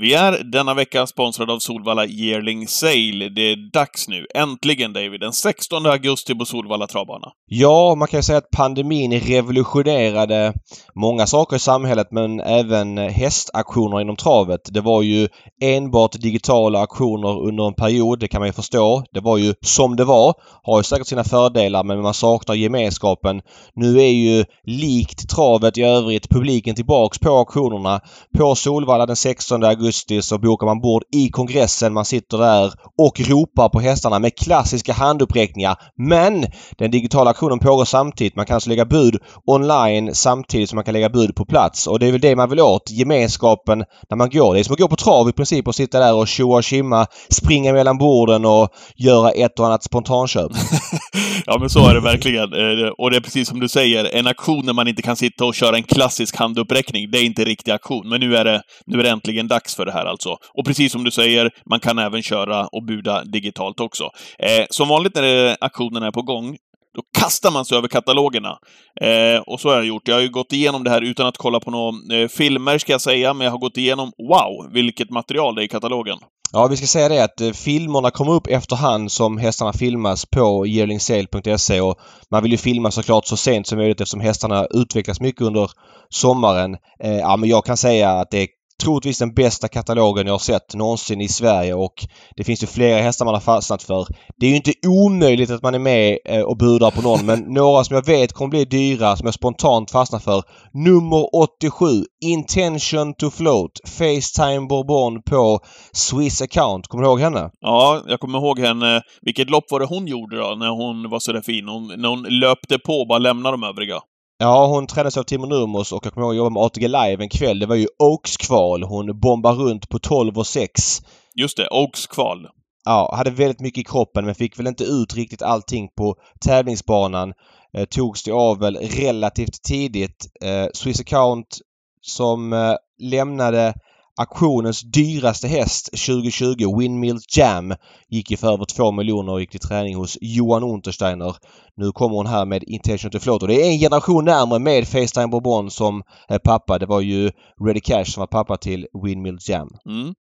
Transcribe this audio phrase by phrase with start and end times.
[0.00, 3.28] Vi är denna vecka sponsrade av Solvalla Yearling Sale.
[3.28, 7.28] Det är dags nu, äntligen David, den 16 augusti på Solvalla travbana.
[7.46, 10.52] Ja, man kan ju säga att pandemin revolutionerade
[10.94, 14.60] många saker i samhället men även hästaktioner inom travet.
[14.70, 15.28] Det var ju
[15.62, 19.04] enbart digitala auktioner under en period, det kan man ju förstå.
[19.12, 20.34] Det var ju som det var.
[20.62, 23.40] Har ju säkert sina fördelar men man saknar gemenskapen.
[23.74, 28.00] Nu är ju likt travet i övrigt publiken tillbaks på auktionerna.
[28.38, 31.92] På Solvalla den 16 augusti augusti så bokar man bord i kongressen.
[31.92, 35.76] Man sitter där och ropar på hästarna med klassiska handuppräckningar.
[35.96, 36.46] Men
[36.78, 38.36] den digitala auktionen pågår samtidigt.
[38.36, 41.86] Man kan alltså lägga bud online samtidigt som man kan lägga bud på plats.
[41.86, 42.90] Och det är väl det man vill åt.
[42.90, 44.54] Gemenskapen när man går.
[44.54, 46.64] Det är som att gå på trav i princip och sitta där och tjoa och
[46.64, 50.52] kimma, springa mellan borden och göra ett och annat spontanköp.
[51.46, 52.52] ja men så är det verkligen.
[52.52, 55.44] Eh, och det är precis som du säger, en auktion när man inte kan sitta
[55.44, 58.08] och köra en klassisk handuppräckning, det är inte riktig auktion.
[58.08, 60.30] Men nu är det, nu är det äntligen dags för det här alltså.
[60.54, 64.04] Och precis som du säger, man kan även köra och buda digitalt också.
[64.38, 66.56] Eh, som vanligt när aktionen är på gång,
[66.94, 68.58] då kastar man sig över katalogerna.
[69.00, 70.08] Eh, och så har jag gjort.
[70.08, 72.92] Jag har ju gått igenom det här utan att kolla på några eh, filmer, ska
[72.92, 76.18] jag säga, men jag har gått igenom, wow, vilket material det är i katalogen.
[76.52, 80.66] Ja, vi ska säga det att eh, filmerna kommer upp efterhand som hästarna filmas på
[80.66, 81.96] yearlingsale.se och
[82.30, 85.70] man vill ju filma såklart så sent som möjligt eftersom hästarna utvecklas mycket under
[86.08, 86.76] sommaren.
[87.04, 88.48] Eh, ja, men jag kan säga att det är
[88.82, 93.02] troligtvis den bästa katalogen jag har sett någonsin i Sverige och det finns ju flera
[93.02, 94.06] hästar man har fastnat för.
[94.36, 97.40] Det är ju inte omöjligt att man är med eh, och budar på någon men
[97.54, 100.42] några som jag vet kommer bli dyra som jag spontant fastnar för.
[100.72, 101.86] Nummer 87
[102.24, 105.60] Intention to Float Facetime Bourbon på
[105.92, 106.86] Swiss Account.
[106.86, 107.50] Kommer du ihåg henne?
[107.60, 109.02] Ja, jag kommer ihåg henne.
[109.22, 111.68] Vilket lopp var det hon gjorde då när hon var sådär fin?
[111.68, 114.00] Hon, när hon löpte på och bara lämnade de övriga.
[114.40, 117.22] Ja, hon tränades av Timo Nurmos och jag kommer ihåg att jobba med ATG Live
[117.22, 117.58] en kväll.
[117.58, 118.82] Det var ju Oaks-kval.
[118.82, 121.02] Hon bombade runt på 12 och 6.
[121.34, 122.48] Just det, Oaks-kval.
[122.84, 127.32] Ja, hade väldigt mycket i kroppen men fick väl inte ut riktigt allting på tävlingsbanan.
[127.76, 130.26] Eh, togs det av väl relativt tidigt.
[130.44, 131.58] Eh, Swiss Account
[132.02, 133.74] som eh, lämnade
[134.18, 137.74] Aktionens dyraste häst 2020, Windmill Jam,
[138.08, 141.36] gick ju för över 2 miljoner och gick till träning hos Johan Untersteiner.
[141.76, 144.88] Nu kommer hon här med Intention to Float och det är en generation närmare med
[144.88, 146.02] Facetime Bourbon som
[146.44, 146.78] pappa.
[146.78, 147.30] Det var ju
[147.66, 149.68] Ready Cash som var pappa till Windmill Jam.
[149.88, 150.14] Mm.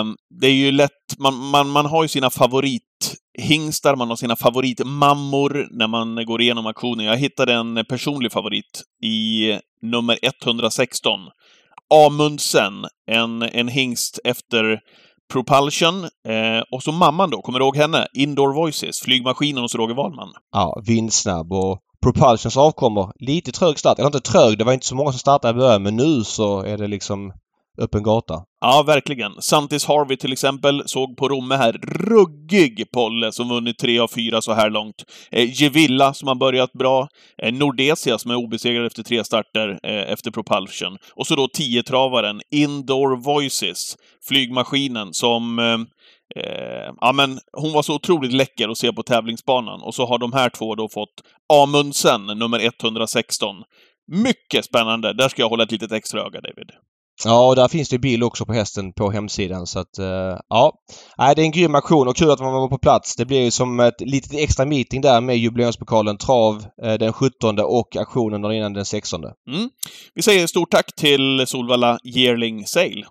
[0.00, 4.36] Um, det är ju lätt, man, man, man har ju sina favorithingstar, man har sina
[4.36, 7.06] favoritmammor när man går igenom auktionen.
[7.06, 9.52] Jag hittade en personlig favorit i
[9.82, 11.20] nummer 116.
[11.94, 12.72] Amundsen,
[13.10, 14.80] en, en hingst efter
[15.32, 16.04] Propulsion.
[16.04, 18.06] Eh, och så mamman då, kommer du ihåg henne?
[18.14, 20.32] Indoor Voices, flygmaskinen hos Roger Wahlman.
[20.52, 23.12] Ja, vindsnabb och Propulsions avkommer.
[23.20, 23.98] Lite trög start.
[23.98, 26.62] Eller inte trög, det var inte så många som startade i början, men nu så
[26.62, 27.32] är det liksom
[27.78, 28.42] öppen gata.
[28.60, 29.32] Ja, verkligen.
[29.42, 31.72] Santis Harvey till exempel såg på Romme här.
[31.82, 35.04] Ruggig Polle som vunnit tre av fyra så här långt.
[35.30, 37.08] Eh, Gevilla som har börjat bra.
[37.42, 40.96] Eh, Nordesia som är obesegrad efter tre starter eh, efter Propulsion.
[41.14, 43.96] Och så då tiotravaren, Indoor Voices,
[44.28, 45.78] flygmaskinen som eh,
[46.42, 49.82] eh, ja, men hon var så otroligt läcker att se på tävlingsbanan.
[49.82, 51.22] Och så har de här två då fått
[51.62, 53.56] Amundsen, nummer 116.
[54.12, 55.12] Mycket spännande!
[55.12, 56.70] Där ska jag hålla ett litet extra öga, David.
[57.24, 60.72] Ja, och där finns det bild också på hästen på hemsidan så att uh, ja.
[61.18, 63.16] Nej, det är en grym aktion och kul att man var på plats.
[63.16, 67.58] Det blir ju som ett litet extra meeting där med jubileumspokalen Trav uh, den 17
[67.58, 69.24] och aktionen innan den 16.
[69.24, 69.70] Mm.
[70.14, 73.04] Vi säger stort tack till Solvalla Yearling Sale.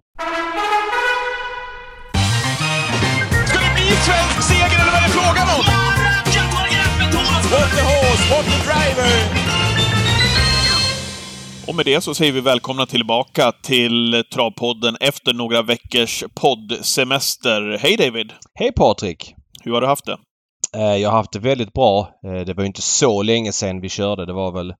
[3.45, 5.83] Ska det bli svensk seger eller vad är det frågan om?
[7.53, 9.42] What the horse, what the driver!
[11.67, 17.77] Och med det så säger vi välkomna tillbaka till Travpodden efter några veckors poddsemester.
[17.79, 18.33] Hej David!
[18.53, 19.35] Hej Patrik!
[19.63, 20.17] Hur har du haft det?
[20.75, 22.09] Eh, jag har haft det väldigt bra.
[22.25, 24.25] Eh, det var inte så länge sedan vi körde.
[24.25, 24.73] Det var väl...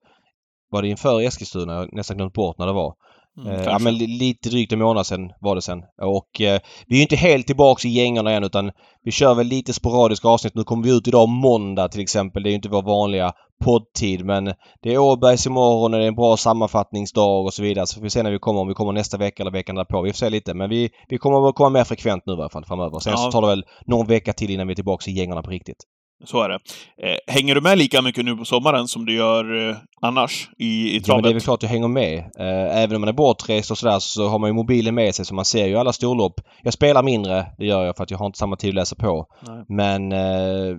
[0.70, 1.72] Var det inför Eskilstuna?
[1.72, 2.94] Jag har nästan glömt bort när det var.
[3.40, 5.82] Mm, eh, ja, men lite drygt en månad sedan var det sen.
[6.02, 8.70] Och eh, vi är inte helt tillbaks i gängorna än utan
[9.04, 10.54] vi kör väl lite sporadiska avsnitt.
[10.54, 12.42] Nu kommer vi ut idag måndag till exempel.
[12.42, 13.32] Det är inte vår vanliga
[13.64, 14.44] poddtid men
[14.82, 17.86] det är Åbergs imorgon och det är en bra sammanfattningsdag och så vidare.
[17.86, 20.02] Så får vi se när vi kommer, om vi kommer nästa vecka eller veckan därpå.
[20.02, 22.48] Vi får se lite men vi, vi kommer att komma mer frekvent nu i alla
[22.48, 22.98] fall framöver.
[22.98, 23.16] Sen ja.
[23.16, 25.84] så tar det väl någon vecka till innan vi är tillbaka i gängorna på riktigt.
[26.26, 26.58] Så är det.
[27.02, 30.96] Eh, hänger du med lika mycket nu på sommaren som du gör eh, annars i,
[30.96, 31.18] i travet?
[31.18, 32.18] Ja, det är väl klart jag hänger med.
[32.18, 35.24] Eh, även om man är bortrest och sådär så har man ju mobilen med sig
[35.24, 36.40] så man ser ju alla storlopp.
[36.62, 38.96] Jag spelar mindre, det gör jag för att jag har inte samma tid att läsa
[38.96, 39.26] på.
[39.40, 39.64] Nej.
[39.68, 40.76] Men eh,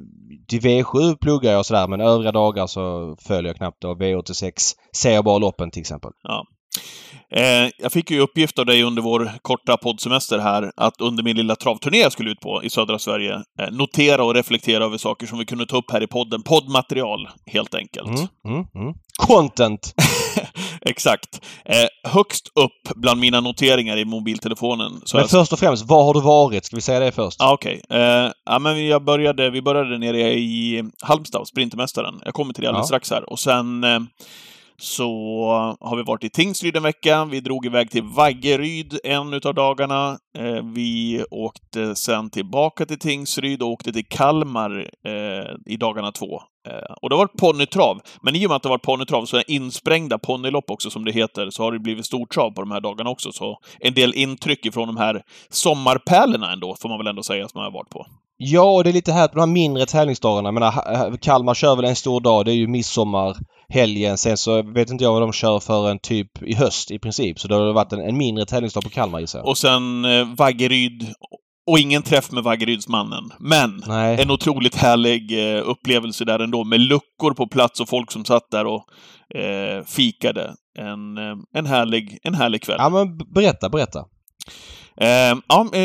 [0.48, 4.52] till V7 pluggar jag och sådär men övriga dagar så följer jag knappt och V86
[4.96, 6.12] ser jag bara loppen till exempel.
[6.24, 6.46] Ja.
[7.31, 11.38] Eh, jag fick ju uppgift av dig under vår korta poddsemester här att under min
[11.38, 15.27] lilla travturné jag skulle ut på i södra Sverige eh, notera och reflektera över saker
[15.27, 16.42] som vi kunde ta upp här i podden.
[16.44, 18.07] Poddmaterial, helt enkelt.
[18.07, 18.94] Mm, mm, mm.
[19.18, 19.94] Content!
[20.81, 21.42] Exakt.
[21.66, 25.01] Eh, högst upp bland mina noteringar i mobiltelefonen.
[25.06, 25.30] Så Men jag...
[25.30, 26.66] först och främst, var har du varit?
[26.66, 27.42] Ska vi säga det först?
[27.42, 27.81] Ah, Okej.
[27.89, 32.22] Eh, ja, men jag började, vi började nere i Halmstad, Sprintermästaren.
[32.25, 32.88] Jag kommer till det alldeles Ja.
[32.88, 33.30] strax här.
[33.30, 34.00] Och sen eh,
[34.77, 35.10] så
[35.80, 37.25] har vi varit i Tingsryd en vecka.
[37.25, 40.18] Vi drog iväg till Vaggeryd en utav dagarna.
[40.38, 46.42] Eh, vi åkte sen tillbaka till Tingsryd och åkte till Kalmar eh, i dagarna två.
[46.68, 48.01] Eh, och det var ponnytrav.
[48.22, 51.12] Men i och med att det var ponnytrav så är insprängda ponnylopp också, som det
[51.12, 53.31] heter, så har det blivit stortrav på de här dagarna också.
[53.31, 57.60] Så en del intryck ifrån de här sommarpärlorna ändå, får man väl ändå säga, som
[57.60, 58.06] jag har varit på.
[58.38, 60.48] Ja, och det är lite här på de här mindre tävlingsdagarna.
[60.48, 62.45] Jag menar, Kalmar kör väl en stor dag.
[62.45, 63.36] Det är ju midsommar
[63.70, 64.18] midsommarhelgen.
[64.18, 67.40] Sen så vet inte jag vad de kör för en typ i höst i princip.
[67.40, 69.48] Så det har varit en, en mindre tävlingsdag på Kalmar gissar jag.
[69.48, 71.14] Och sen eh, Vaggeryd.
[71.68, 73.32] Och ingen träff med Vaggerydsmannen.
[73.40, 74.22] Men Nej.
[74.22, 78.52] en otroligt härlig eh, upplevelse där ändå, med luckor på plats och folk som satt
[78.52, 78.86] där och
[79.40, 80.54] eh, fikade.
[80.80, 82.76] En, eh, en, härlig, en härlig kväll.
[82.80, 84.06] Ja men berätta, berätta.
[85.02, 85.08] Eh,
[85.48, 85.82] ja, eh,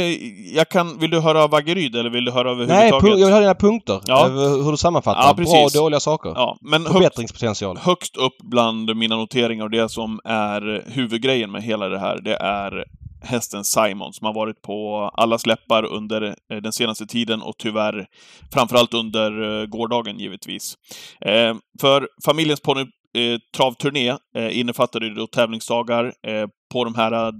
[0.56, 3.04] jag kan, vill du höra av Vaggeryd eller vill du höra Nej, överhuvudtaget?
[3.04, 4.00] pu- jag vill ha dina punkter.
[4.06, 4.26] Ja.
[4.26, 5.22] Över Hur du sammanfattar.
[5.22, 6.32] Ja, Bra och dåliga saker.
[6.34, 7.78] Ja, men högst, Förbättringspotential.
[7.78, 12.34] högst upp bland mina noteringar och det som är huvudgrejen med hela det här, det
[12.36, 12.84] är
[13.22, 16.22] hästen Simon som har varit på alla släppar under
[16.52, 18.06] eh, den senaste tiden och tyvärr
[18.52, 20.74] framförallt under eh, gårdagen givetvis.
[21.20, 27.32] Eh, För familjens ponny eh, travturné eh, innefattade då tävlingsdagar eh, på de här eh,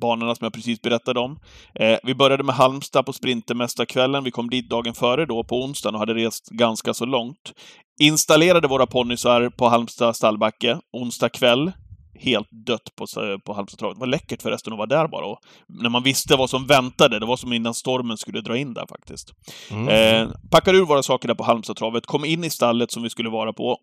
[0.00, 1.38] banorna som jag precis berättade om.
[1.74, 4.24] Eh, Vi började med Halmstad på Sprintermästarkvällen.
[4.24, 7.52] Vi kom dit dagen före då på onsdagen och hade rest ganska så långt.
[8.00, 11.72] Installerade våra ponnysar på Halmstad stallbacke onsdag kväll.
[12.20, 13.06] Helt dött på,
[13.44, 13.96] på Halmstadtravet.
[13.96, 15.26] Det var läckert förresten att vara där bara.
[15.26, 15.38] Och
[15.68, 18.86] när man visste vad som väntade, det var som innan stormen skulle dra in där
[18.88, 19.32] faktiskt.
[19.70, 19.88] Mm.
[19.88, 23.30] Eh, packade ur våra saker där på Halmstadtravet, kom in i stallet som vi skulle
[23.30, 23.78] vara på.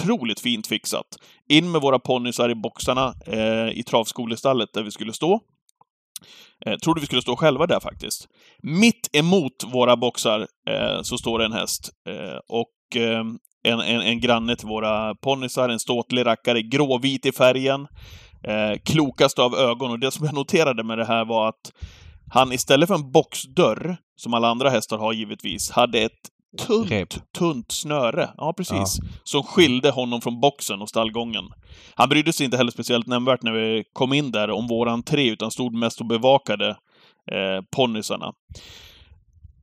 [0.00, 1.06] Otroligt fint fixat.
[1.48, 5.40] In med våra ponnysar i boxarna eh, i travskolestallet där vi skulle stå.
[6.66, 8.28] Eh, trodde vi skulle stå själva där faktiskt.
[8.62, 11.90] Mitt emot våra boxar eh, så står det en häst.
[12.08, 13.24] Eh, och eh,
[13.64, 17.86] en, en, en granne till våra ponnysar, en ståtlig rackare, gråvit i färgen.
[18.48, 19.90] Eh, klokast av ögon.
[19.90, 21.72] Och det som jag noterade med det här var att
[22.32, 26.20] han istället för en boxdörr, som alla andra hästar har givetvis, hade ett
[26.58, 27.32] tunt, Rep.
[27.38, 28.30] tunt snöre.
[28.36, 28.98] Ja, precis.
[29.24, 31.44] Som skilde honom från boxen och stallgången.
[31.94, 35.30] Han brydde sig inte heller speciellt nämnvärt när vi kom in där om vår entré,
[35.30, 36.68] utan stod mest och bevakade
[37.32, 38.32] eh, ponnysarna.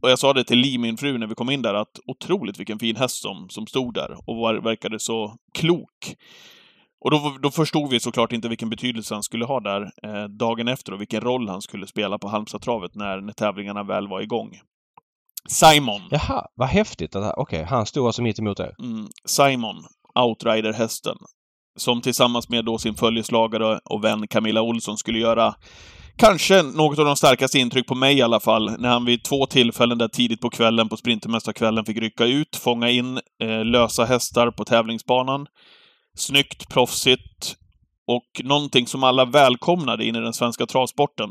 [0.01, 2.59] Och jag sa det till Li, min fru, när vi kom in där, att otroligt
[2.59, 6.15] vilken fin häst som, som stod där och var, verkade så klok.
[7.05, 10.67] Och då, då förstod vi såklart inte vilken betydelse han skulle ha där eh, dagen
[10.67, 14.59] efter och vilken roll han skulle spela på Halmstadtravet när, när tävlingarna väl var igång.
[15.49, 16.01] Simon.
[16.09, 17.15] Jaha, vad häftigt.
[17.15, 18.75] Okej, han stod alltså mitt emot er.
[18.79, 19.75] Mm, Simon,
[20.19, 21.17] outrider-hästen,
[21.77, 25.55] som tillsammans med då sin följeslagare och vän Camilla Olsson skulle göra
[26.17, 29.45] kanske något av de starkaste intryck på mig i alla fall, när han vid två
[29.45, 34.51] tillfällen där tidigt på kvällen, på Sprintermästarkvällen, fick rycka ut, fånga in eh, lösa hästar
[34.51, 35.47] på tävlingsbanan.
[36.17, 37.55] Snyggt, proffsigt
[38.07, 41.29] och någonting som alla välkomnade in i den svenska travsporten.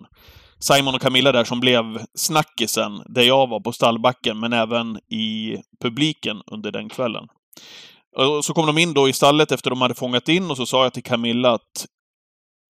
[0.61, 1.85] Simon och Camilla där som blev
[2.15, 7.29] snackisen där jag var på stallbacken, men även i publiken under den kvällen.
[8.17, 10.67] Och så kom de in då i stallet efter de hade fångat in och så
[10.67, 11.87] sa jag till Camilla att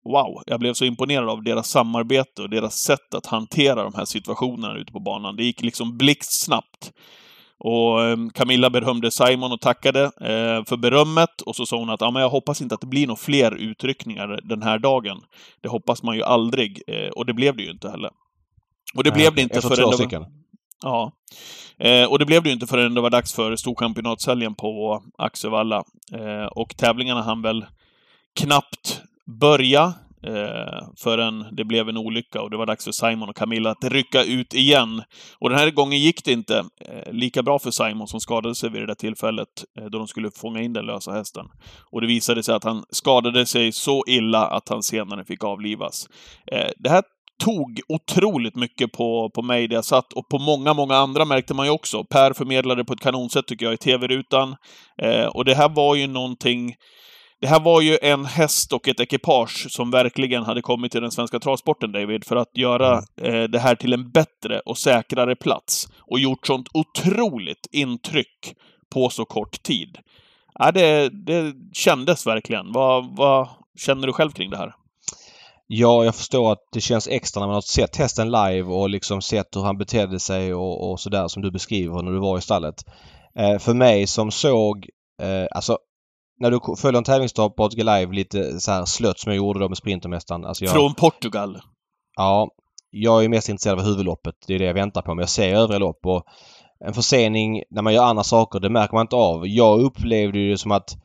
[0.06, 4.06] Wow, jag blev så imponerad av deras samarbete och deras sätt att hantera de här
[4.06, 5.36] situationerna ute på banan.
[5.36, 6.92] Det gick liksom blixtsnabbt.
[7.64, 12.02] Och eh, Camilla berömde Simon och tackade eh, för berömmet och så sa hon att
[12.02, 15.22] ja, men jag hoppas inte att det blir några fler utryckningar den här dagen.
[15.62, 18.12] Det hoppas man ju aldrig eh, och det blev det ju inte heller.
[18.96, 20.28] Och det Nej, blev det inte förrän det var.
[20.84, 21.12] Ja.
[21.78, 25.84] Eh, och det blev det ju inte förrän det var dags för Storchampionatshelgen på Axevalla.
[26.14, 27.66] Eh, och tävlingarna hann väl
[28.36, 29.94] knappt börja
[30.24, 33.84] eh, förrän det blev en olycka och det var dags för Simon och Camilla att
[33.84, 35.04] rycka ut igen.
[35.40, 38.70] Och den här gången gick det inte eh, lika bra för Simon som skadade sig
[38.70, 39.48] vid det där tillfället
[39.80, 41.46] eh, då de skulle fånga in den lösa hästen.
[41.92, 46.08] Och det visade sig att han skadade sig så illa att han senare fick avlivas.
[46.52, 47.04] Eh, det här
[47.44, 51.54] tog otroligt mycket på, på mig där jag satt och på många, många andra märkte
[51.54, 52.04] man ju också.
[52.04, 54.56] Per förmedlade på ett kanonsätt tycker jag i tv-rutan.
[55.02, 56.76] Eh, och det här var ju någonting
[57.44, 61.12] det här var ju en häst och ett ekipage som verkligen hade kommit till den
[61.12, 65.88] svenska travsporten, David, för att göra eh, det här till en bättre och säkrare plats.
[66.00, 68.56] Och gjort sånt otroligt intryck
[68.94, 69.98] på så kort tid.
[70.60, 72.72] Ja, det, det kändes verkligen.
[72.72, 73.48] Vad, vad
[73.80, 74.74] känner du själv kring det här?
[75.68, 79.22] Ja, jag förstår att det känns extra när man har sett hästen live och liksom
[79.22, 82.42] sett hur han betedde sig och, och sådär som du beskriver när du var i
[82.42, 82.76] stallet.
[83.40, 84.90] Eh, för mig som såg,
[85.22, 85.78] eh, alltså
[86.44, 89.60] när du följer en tävlingsdag på ATG Live lite så här slött som jag gjorde
[89.60, 90.46] då med Sprintermästaren.
[90.46, 91.62] Alltså jag, Från Portugal.
[92.16, 92.50] Ja,
[92.90, 94.36] jag är mest intresserad av huvudloppet.
[94.48, 95.16] Det är det jag väntar på.
[95.16, 96.24] Men jag ser övriga lopp och
[96.86, 99.48] en försening när man gör andra saker, det märker man inte av.
[99.48, 100.98] Jag upplevde det som att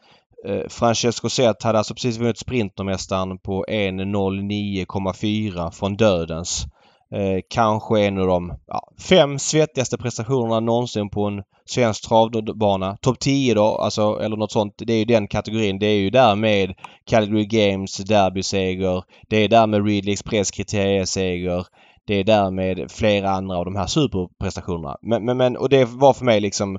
[0.46, 6.66] eh, Francesco Zet hade alltså precis vunnit Sprintermästaren på 1.09,4 från dödens.
[7.14, 12.96] Eh, kanske en av de ja, fem svettigaste prestationerna någonsin på en svensk travbana.
[12.96, 14.74] Topp 10 då, alltså, eller något sånt.
[14.76, 15.78] Det är ju den kategorin.
[15.78, 16.74] Det är ju där med
[17.06, 19.02] Calgary Games derbyseger.
[19.28, 21.66] Det är där med Ridley Express kriterieseger.
[22.06, 24.96] Det är där med flera andra av de här superprestationerna.
[25.02, 26.78] Men, men, men och det var för mig liksom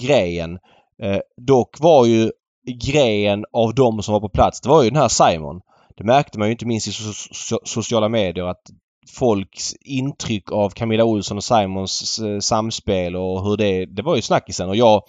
[0.00, 0.58] grejen.
[1.02, 2.30] Eh, dock var ju
[2.86, 5.60] grejen av de som var på plats, det var ju den här Simon.
[5.96, 8.62] Det märkte man ju inte minst i so so sociala medier att
[9.08, 13.86] folks intryck av Camilla Olsson och Simons eh, samspel och hur det...
[13.86, 15.02] Det var ju snackisen och jag...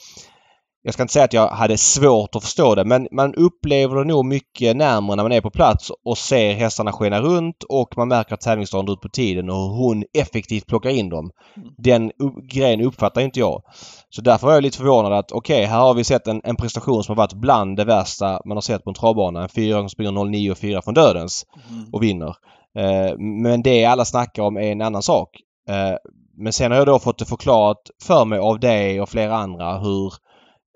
[0.81, 4.03] Jag ska inte säga att jag hade svårt att förstå det men man upplever det
[4.03, 8.07] nog mycket närmare när man är på plats och ser hästarna skena runt och man
[8.07, 11.31] märker att tävlingsdagen drar ut på tiden och hur hon effektivt plockar in dem.
[11.57, 11.69] Mm.
[11.77, 12.11] Den
[12.51, 13.61] grejen uppfattar inte jag.
[14.09, 16.55] Så därför var jag lite förvånad att okej, okay, här har vi sett en, en,
[16.55, 19.43] prestation som har varit bland det värsta man har sett på en travbana.
[19.43, 21.89] En fyra som springer 09 och 4 från dödens mm.
[21.93, 22.35] och vinner.
[22.79, 25.29] Eh, men det alla snackar om är en annan sak.
[25.69, 25.95] Eh,
[26.37, 29.77] men sen har jag då fått det förklarat för mig av dig och flera andra
[29.77, 30.13] hur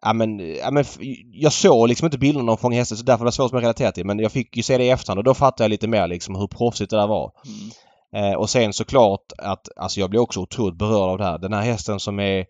[0.05, 0.86] Ja men, ja men
[1.31, 3.91] jag såg liksom inte bilderna av Fånga hästar så därför var det svårt att relatera
[3.91, 4.05] till.
[4.05, 6.36] Men jag fick ju se det i efterhand och då fattade jag lite mer liksom
[6.36, 7.31] hur proffsigt det där var.
[7.45, 8.31] Mm.
[8.31, 11.38] Eh, och sen såklart att, alltså jag blev också otroligt berörd av det här.
[11.38, 12.45] Den här hästen som är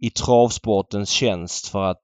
[0.00, 2.02] i travsportens tjänst för att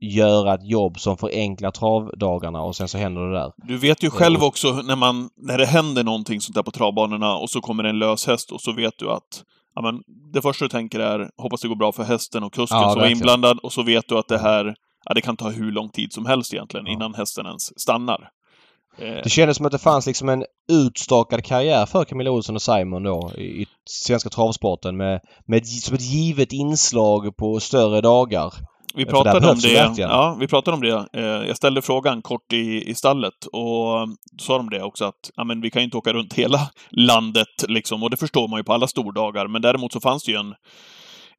[0.00, 3.52] göra ett jobb som förenklar travdagarna och sen så händer det där.
[3.56, 7.36] Du vet ju själv också när man, när det händer någonting sånt där på travbanorna
[7.36, 10.02] och så kommer en lös häst och så vet du att ja, men,
[10.32, 13.02] det första du tänker är hoppas det går bra för hästen och kusken ja, som
[13.02, 14.74] är inblandad och så vet du att det här,
[15.04, 16.92] ja det kan ta hur lång tid som helst egentligen ja.
[16.92, 18.30] innan hästen ens stannar.
[18.98, 19.22] Eh.
[19.24, 23.02] Det kändes som att det fanns liksom en utstakad karriär för Camilla Olsson och Simon
[23.02, 28.54] då i, i svenska travsporten med, med som ett givet inslag på större dagar.
[28.98, 29.94] Vi pratade om det.
[29.96, 31.08] Ja, vi pratade om det.
[31.12, 34.08] Eh, jag ställde frågan kort i, i stallet och
[34.40, 37.64] sa de det också att ja, men vi kan ju inte åka runt hela landet
[37.68, 39.48] liksom och det förstår man ju på alla stordagar.
[39.48, 40.54] Men däremot så fanns det ju en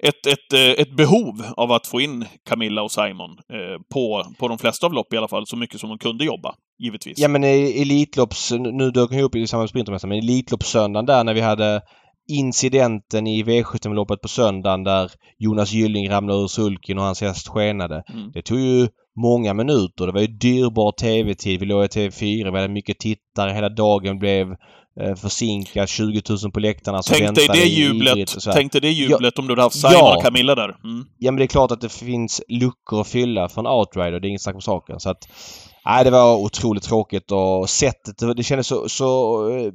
[0.03, 4.47] ett, ett, eh, ett behov av att få in Camilla och Simon eh, på, på
[4.47, 7.19] de flesta av lopp i alla fall, så mycket som de kunde jobba, givetvis.
[7.19, 11.33] Ja men Elitlopps, nu dök hon ihop i samband med Sprintermästaren, men Elitloppssöndagen där när
[11.33, 11.81] vi hade
[12.29, 18.03] incidenten i V75-loppet på söndagen där Jonas Gylling ramlade ur sulken och hans häst skenade.
[18.13, 18.31] Mm.
[18.31, 18.87] Det tog ju
[19.21, 20.05] många minuter.
[20.05, 21.59] Det var ju dyrbar TV-tid.
[21.59, 22.51] Vi låg i TV4.
[22.51, 23.51] Vi hade mycket tittare.
[23.51, 24.55] Hela dagen blev
[25.01, 25.89] eh, försinkad.
[25.89, 29.47] 20 000 på läktarna som Tänk dig det jublet, tänk dig det jublet ja, om
[29.47, 30.75] du hade haft Simon ja, och Camilla där.
[30.83, 31.05] Mm.
[31.17, 34.19] Ja men det är klart att det finns luckor att fylla från Outrider.
[34.19, 34.99] Det är inget snack om saken.
[34.99, 35.27] Så att,
[35.85, 39.71] Nej, det var otroligt tråkigt och sättet, det kändes så, så eh,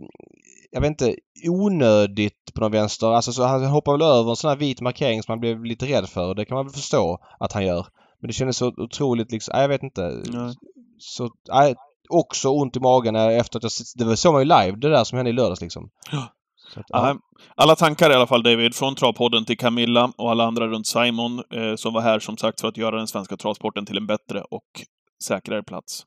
[0.75, 1.17] jag vet inte,
[1.49, 3.07] onödigt på någon vänster.
[3.07, 5.87] Alltså så han hoppar väl över en sån här vit markering som man blev lite
[5.87, 6.35] rädd för.
[6.35, 7.87] Det kan man väl förstå att han gör.
[8.21, 10.23] Men det kändes så otroligt liksom, nej, jag vet inte.
[10.27, 10.55] Nej.
[10.99, 11.75] Så, nej,
[12.09, 15.05] också ont i magen efter att jag, det var så man ju live det där
[15.05, 15.91] som hände i lördags liksom.
[16.13, 16.29] Ja.
[16.77, 17.17] Att, ja.
[17.57, 21.43] Alla tankar i alla fall David, från Travpodden till Camilla och alla andra runt Simon
[21.55, 24.43] eh, som var här som sagt för att göra den svenska travsporten till en bättre
[24.51, 24.67] och
[25.25, 26.07] säkrare plats.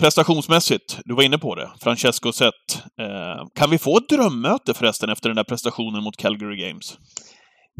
[0.00, 2.52] Prestationsmässigt, du var inne på det, Francesco Zet.
[3.00, 6.98] Eh, kan vi få ett drömmöte förresten efter den där prestationen mot Calgary Games?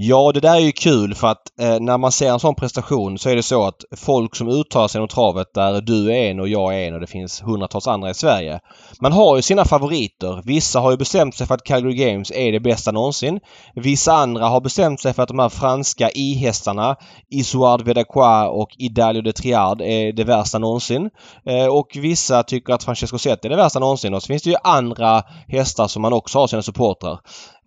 [0.02, 3.18] Ja, det där är ju kul för att eh, när man ser en sån prestation
[3.18, 6.40] så är det så att folk som uttalar sig om travet där du är en
[6.40, 8.60] och jag är en och det finns hundratals andra i Sverige.
[9.00, 10.42] Man har ju sina favoriter.
[10.44, 13.40] Vissa har ju bestämt sig för att Calgary Games är det bästa någonsin.
[13.74, 16.96] Vissa andra har bestämt sig för att de här franska i-hästarna
[17.30, 21.10] Isoard Vedacqua och Idalio de Triard är det värsta någonsin.
[21.46, 24.14] Eh, och vissa tycker att Francesco Zet är det värsta någonsin.
[24.14, 27.20] Och så finns det ju andra hästar som man också har sina supportrar.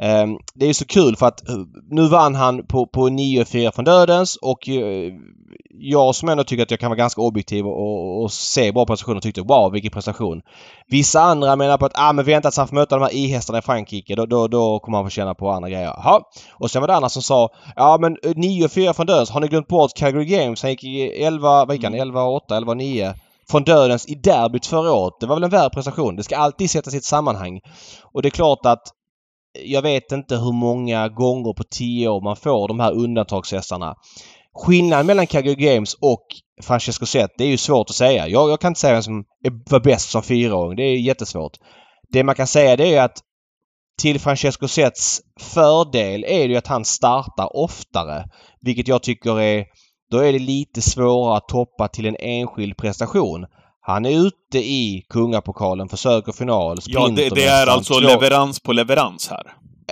[0.03, 1.55] Ehm, det är så kul för att eh,
[1.89, 5.13] nu vann han på, på 9-4 från dödens och eh,
[5.79, 9.22] jag som ändå tycker att jag kan vara ganska objektiv och, och se bra prestationer
[9.22, 10.41] tyckte wow vilken prestation.
[10.88, 13.60] Vissa andra menar på att ah, men vänta tills han får möta de här i-hästarna
[13.60, 14.15] i Frankrike.
[14.15, 15.86] Då, då, då kommer han få känna på andra grejer.
[15.86, 16.22] Jaha.
[16.51, 19.29] Och sen var det andra som sa ja men 9-4 eh, från dödens.
[19.29, 20.62] Har ni glömt bort Calgary Games?
[20.62, 21.95] Han gick i 11, vad gick han?
[21.95, 23.13] 11-8, 11-9
[23.50, 25.13] från dödens i derbyt förra året.
[25.19, 26.15] Det var väl en värd prestation.
[26.15, 27.62] Det ska alltid sättas i ett sammanhang.
[28.01, 28.83] Och det är klart att
[29.53, 33.95] jag vet inte hur många gånger på tio år man får de här undantagshästarna.
[34.53, 36.25] skillnaden mellan Calgary Games och
[36.62, 38.27] Francesco Zet, det är ju svårt att säga.
[38.27, 39.24] Jag, jag kan inte säga vem som
[39.69, 40.75] var bäst som fyraåring.
[40.75, 41.57] Det är jättesvårt.
[42.10, 43.17] Det man kan säga det är att
[44.01, 48.25] till Francesco Zets fördel är det ju att han startar oftare.
[48.62, 49.65] Vilket jag tycker är...
[50.12, 53.45] Då är det lite svårare att toppa till en enskild prestation.
[53.85, 58.73] Han är ute i kungapokalen, försöker final, Ja, det, det är alltså två- leverans på
[58.73, 59.43] leverans här.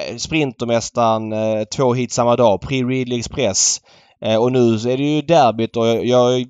[0.09, 3.77] eh, Sprintermästaren, eh, två hit samma dag, Pre Ridley Express.
[4.25, 6.45] Eh, och nu är det ju derbyt och jag, jag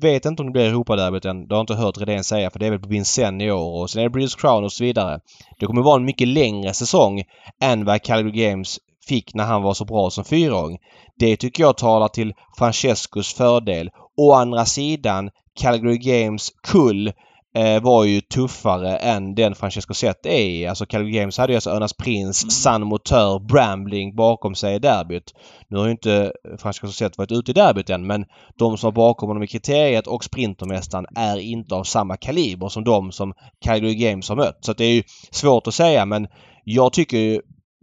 [0.00, 1.48] vet inte om det blir Europaderbyt än.
[1.48, 3.82] Det har jag inte hört Redén säga för det är väl på Vincennes i år
[3.82, 5.20] och sen är det British Crown och så vidare.
[5.58, 7.22] Det kommer vara en mycket längre säsong
[7.62, 8.78] än vad Calgary Games
[9.08, 10.78] fick när han var så bra som fyraåring.
[11.18, 13.90] Det tycker jag talar till Francescos fördel.
[14.16, 15.30] Å andra sidan,
[15.60, 17.12] Calgary Games kull
[17.54, 20.68] eh, var ju tuffare än den Francesco Zet är.
[20.68, 22.50] Alltså Calgary Games hade ju alltså Örnas Prins, Mm.
[22.50, 25.34] San Motör, Brambling bakom sig i derbyt.
[25.68, 28.24] Nu har ju inte Francesco Zet varit ute i derbyt än men
[28.58, 32.84] de som var bakom honom i kriteriet och Sprintermästaren är inte av samma kaliber som
[32.84, 33.32] de som
[33.64, 34.58] Calgary Games har mött.
[34.60, 36.26] Så det är ju svårt att säga men
[36.64, 37.40] jag tycker ju...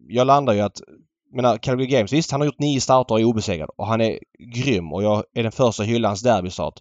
[0.09, 0.81] Jag landar ju att
[1.35, 4.19] menar, Calgary Games, visst han har gjort nio starter och är obesegrad och han är
[4.55, 6.73] grym och jag är den första att hylla hans derbystart.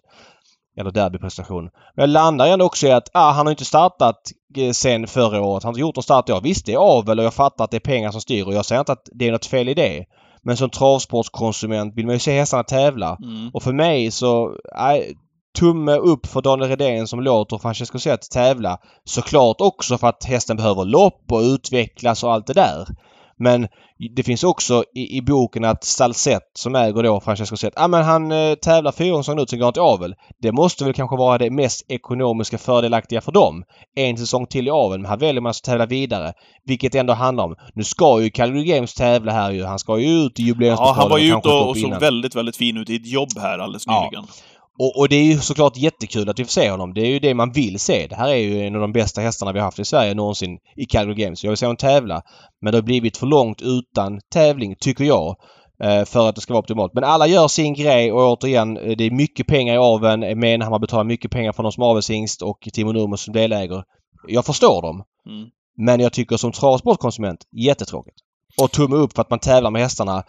[0.77, 1.63] Eller derbyprestation.
[1.95, 5.41] Men jag landar ändå också i att ah, han har inte startat eh, sen förra
[5.41, 5.63] året.
[5.63, 6.41] Han har inte gjort någon start i år.
[6.41, 8.65] Visst, det är avel och jag fattar att det är pengar som styr och jag
[8.65, 10.05] säger inte att det är något fel i det.
[10.41, 13.17] Men som travsportskonsument vill man ju se hästarna tävla.
[13.23, 13.49] Mm.
[13.53, 14.55] Och för mig så...
[14.77, 15.17] Nej,
[15.59, 18.77] tumme upp för Daniel Redén som låter Francesco Zet tävla.
[19.03, 22.87] Såklart också för att hästen behöver lopp och utvecklas och allt det där.
[23.39, 23.67] Men
[24.15, 28.03] det finns också i, i boken att Stalsett som äger då Francesco Zet, ja men
[28.03, 30.15] han eh, tävlar fyra gånger nu sen går han till avel.
[30.41, 33.63] Det måste väl kanske vara det mest ekonomiska fördelaktiga för dem.
[33.95, 36.33] En säsong till i avel men här väljer man att tävla vidare.
[36.65, 37.55] Vilket det ändå handlar om.
[37.73, 39.63] Nu ska ju Calgary Games tävla här ju.
[39.63, 42.35] Han ska ju ut i Ja, jubileumspokalen han var ju ute och, och såg väldigt,
[42.35, 44.11] väldigt fin ut i ett jobb här alldeles Ja.
[44.79, 46.93] Och, och det är ju såklart jättekul att vi får se honom.
[46.93, 48.07] Det är ju det man vill se.
[48.07, 50.57] Det här är ju en av de bästa hästarna vi har haft i Sverige någonsin
[50.75, 51.43] i Calgary Games.
[51.43, 52.21] Jag vill se honom tävla.
[52.61, 55.35] Men det har blivit för långt utan tävling, tycker jag.
[55.83, 56.93] eh, För att det ska vara optimalt.
[56.93, 60.39] Men alla gör sin grej och återigen, eh, det är mycket pengar i aveln.
[60.39, 63.83] Menhammar betalar mycket pengar för någon som avelshingst och Timo Nurmos som delägare.
[64.27, 65.03] Jag förstår dem.
[65.29, 65.49] Mm.
[65.77, 68.17] Men jag tycker som travsportkonsument, jättetråkigt.
[68.61, 70.23] Och tumme upp för att man tävlar med hästarna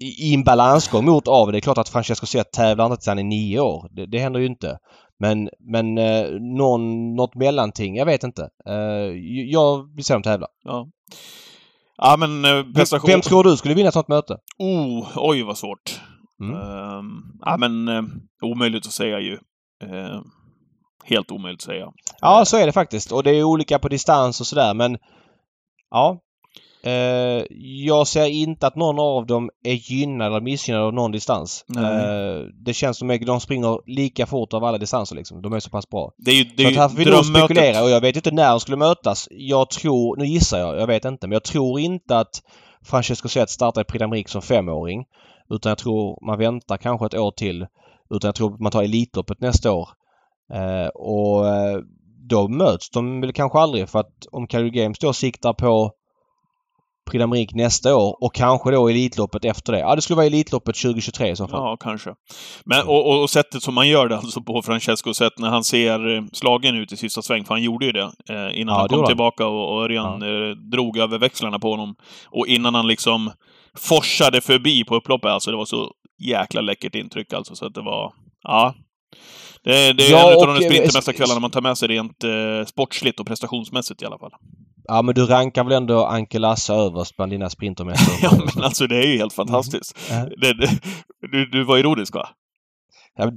[0.00, 1.52] i, en balansgång mot avel.
[1.52, 3.88] Det är klart att Francesco Zet tävlar inte tills han är nio år.
[3.92, 4.78] Det, det händer ju inte.
[5.20, 8.48] Men, men eh, någon, något mellanting, jag vet inte.
[8.66, 8.74] Eh,
[9.50, 10.46] jag vill se dem tävla.
[10.64, 10.88] Ja.
[11.96, 13.10] Ja, men eh, prestation...
[13.10, 14.36] Vem tror du skulle vinna ett sånt möte?
[14.58, 16.00] Oh, oj vad svårt.
[16.40, 16.54] Mm.
[16.54, 18.02] Ehm, ja, men eh,
[18.42, 19.32] omöjligt att säga ju.
[19.84, 20.20] Eh,
[21.04, 21.92] helt omöjligt att säga.
[22.20, 23.12] Ja, så är det faktiskt.
[23.12, 24.98] Och det är olika på distans och sådär men...
[25.90, 26.20] Ja.
[26.82, 31.64] Eh, jag ser inte att någon av dem är gynnad eller missgynnad av någon distans.
[31.76, 35.42] Eh, det känns som att de springer lika fort av alla distanser liksom.
[35.42, 36.12] De är så pass bra.
[36.16, 38.16] Det är ju, det Så är att här får vi nog spekulera och jag vet
[38.16, 39.28] inte när de skulle mötas.
[39.30, 42.42] Jag tror, nu gissar jag, jag vet inte, men jag tror inte att
[42.82, 45.04] Francesco Zet startar i Prix som femåring.
[45.50, 47.66] Utan jag tror man väntar kanske ett år till.
[48.10, 49.88] Utan jag tror man tar Elitloppet nästa år.
[50.52, 51.44] Eh, och
[52.28, 55.92] då möts de väl kanske aldrig för att om Calgary Games då siktar på
[57.10, 59.78] Prix d'Amérique nästa år och kanske då Elitloppet efter det.
[59.78, 61.60] Ja, det skulle vara Elitloppet 2023 i så fall.
[61.60, 62.14] Ja, kanske.
[62.64, 65.64] Men, och, och, och sättet som man gör det alltså på Francesco sätt när han
[65.64, 68.80] ser eh, slagen ut i sista sväng, för han gjorde ju det eh, innan Ja,
[68.80, 71.94] han kom tillbaka och, och Örjan eh, drog över växlarna på honom.
[72.30, 73.30] Och innan han liksom
[73.76, 77.82] forsade förbi på upploppet, alltså det var så jäkla läckert intryck alltså, så att det
[77.82, 78.12] var...
[78.42, 78.74] Ja.
[79.64, 82.24] Det, det är Ja, en av och, de eh, sprintermästarkvällarna man tar med sig rent
[82.24, 84.32] eh, sportsligt och prestationsmässigt i alla fall.
[84.84, 88.16] Ja, men du rankar väl ändå Anke Lasse överst bland dina sprintermästare?
[88.22, 89.98] Ja, men alltså det är ju helt fantastiskt.
[90.10, 90.16] Ja.
[90.40, 90.70] Det, det,
[91.32, 92.28] du, du var ironisk va?
[93.16, 93.30] Ja,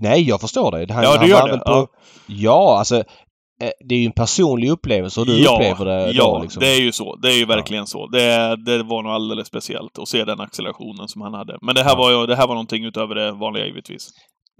[0.00, 0.92] nej, jag förstår det.
[0.92, 1.86] Han, Ja, du gör det, På, ja.
[2.26, 6.42] ja, alltså eh, det är ju en personlig upplevelse och du upplever det ja, då
[6.42, 6.60] liksom.
[6.60, 7.16] det är ju så.
[7.16, 8.06] Det är ju verkligen så.
[8.06, 11.58] Det, det var nog alldeles speciellt att se den accelerationen som han hade.
[11.62, 11.96] Men det här, Ja.
[11.96, 14.08] var, ju, det här var någonting utöver det vanliga givetvis.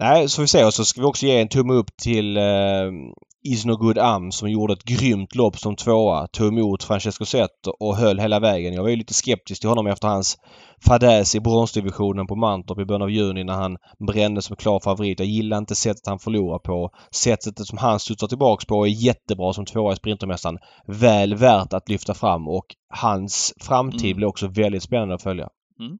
[0.03, 0.63] Nej, så vi.
[0.63, 2.43] Och så ska vi också ge en tumme upp till eh,
[3.43, 6.27] Is No Good Am som gjorde ett grymt lopp som tvåa.
[6.27, 8.73] Tog emot Francesco Zet och höll hela vägen.
[8.73, 10.37] Jag var ju lite skeptisk till honom efter hans
[10.85, 15.19] fadäs i bronsdivisionen på Mantorp i början av juni när han brändes som klar favorit.
[15.19, 16.89] Jag gillar inte sättet han förlorar på.
[17.11, 20.57] Sättet som han studsar tillbaks på är jättebra som tvåa i Sprintermästaren.
[20.87, 24.17] Väl värt att lyfta fram och hans framtid Mm.
[24.17, 25.47] blir också väldigt spännande att följa.
[25.79, 25.97] Mm.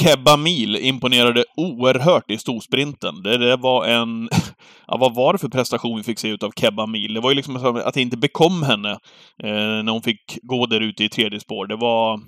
[0.00, 3.22] Kebba Mil imponerade oerhört i storsprinten.
[3.22, 4.28] Det, det var en...
[4.86, 7.14] Ja, vad var det för prestation vi fick se ut av Kebba Mil?
[7.14, 8.90] Det var ju liksom att det inte bekom henne
[9.42, 11.66] eh, när hon fick gå där ute i tredje spår.
[11.66, 12.20] Det var...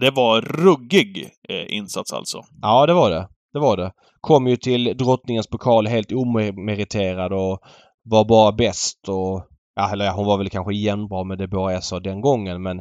[0.00, 2.42] Det var ruggig eh, insats alltså.
[2.62, 3.28] Ja, det var det.
[3.52, 3.92] det var det.
[4.20, 7.60] Kom ju till drottningens pokal helt omeriterad och
[8.02, 9.46] var bara bäst och...
[9.74, 12.80] Ja, eller hon var väl kanske jämnbra med det båda jag sa den gången men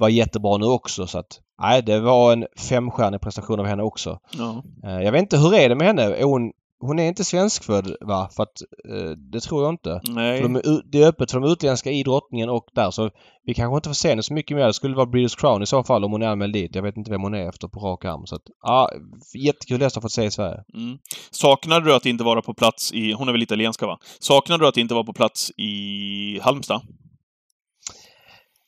[0.00, 1.40] var jättebra nu också så att...
[1.62, 4.18] Nej, det var en femstjärnig prestation av henne också.
[4.38, 4.62] Ja.
[4.84, 6.02] Eh, Jag vet inte, hur är det med henne?
[6.02, 8.28] Är hon, hon är inte svenskfödd va?
[8.36, 10.00] För att, eh, det tror jag inte.
[10.08, 10.42] Nej.
[10.42, 13.10] För de det är öppet för de utländska i drottningen och där så
[13.44, 14.66] vi kanske inte får se henne så mycket mer.
[14.66, 16.74] Det skulle vara British Crown i så fall om hon är anmäld dit.
[16.74, 18.26] Jag vet inte vem hon är efter på rak arm.
[18.26, 18.90] Så att, ja,
[19.34, 20.64] jättekul att få se i Sverige.
[20.74, 20.98] Mm.
[21.30, 23.12] Saknade du att inte vara på plats i...
[23.12, 23.98] Hon är väl italienska, va?
[24.20, 26.80] Saknade du att inte vara på plats i Halmstad?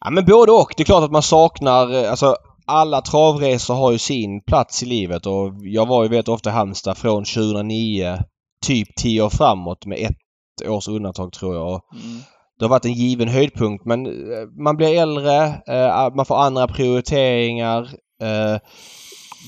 [0.05, 0.75] Ja men både och.
[0.77, 2.37] Det är klart att man saknar, eh, alltså
[2.67, 6.53] alla travresor har ju sin plats i livet och jag var ju vet ofta i
[6.53, 8.19] Halmstad från 2009
[8.67, 11.81] typ 10 år framåt med ett års undantag tror jag.
[11.93, 12.21] Mm.
[12.59, 16.69] Det har varit en given höjdpunkt men eh, man blir äldre, eh, man får andra
[16.69, 17.91] prioriteringar.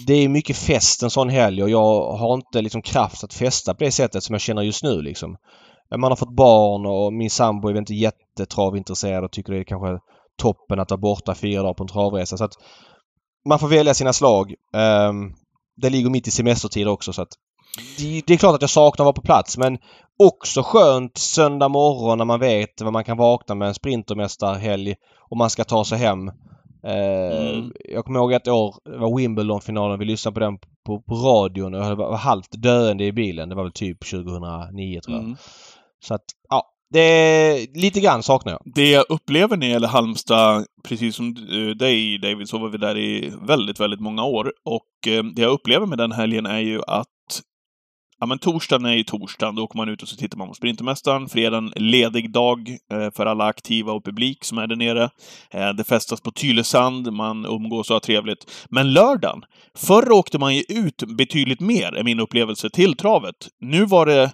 [0.07, 3.75] Det är mycket fest en sån helg och jag har inte liksom kraft att festa
[3.75, 5.37] på det sättet som jag känner just nu liksom.
[5.97, 9.99] Man har fått barn och min sambo är inte jättetravintresserad och tycker det är kanske
[10.37, 12.37] toppen att vara borta fyra dagar på en travresa.
[12.37, 12.55] Så att
[13.49, 14.55] man får välja sina slag.
[14.77, 15.33] Ehm,
[15.77, 17.33] det ligger mitt i semestertid också så att
[17.99, 19.79] det, är klart att jag saknar att vara på plats men
[20.19, 24.95] också skönt söndag morgon när man vet vad man kan vakna med en sprintermästarhelg
[25.31, 26.29] och man ska ta sig hem.
[26.29, 26.35] Eh,
[26.85, 27.73] Mm.
[27.85, 31.75] Jag kommer ihåg ett år, det var Wimbledon-finalen, vi lyssnade på den på, på radion
[31.75, 33.49] och jag var halvt döende i bilen.
[33.49, 35.25] Det var väl typ 2009 tror jag.
[35.25, 35.37] Mm.
[36.05, 36.74] Så att, ja.
[36.93, 38.75] Det är, lite grann saknar jag.
[38.75, 42.79] Det jag upplever när det gäller Halmstad, precis som eh, dig David, så var vi
[42.79, 44.53] där i väldigt, väldigt många år.
[44.65, 47.07] Och eh, det jag upplever med den helgen är ju att
[48.21, 50.55] Ja men torsdagen är ju torsdagen, då åker man ut och så tittar man på
[50.55, 51.29] Sprintermästaren.
[51.29, 55.11] Fredagen, ledig dag eh, för alla aktiva och publik som är där nere.
[55.77, 58.67] Det festas på Tylösand, man umgås och har trevligt.
[58.71, 59.45] Men lördagen,
[59.77, 63.37] förr åkte man ju ut betydligt mer, är min upplevelse, till travet.
[63.61, 64.33] Nu var det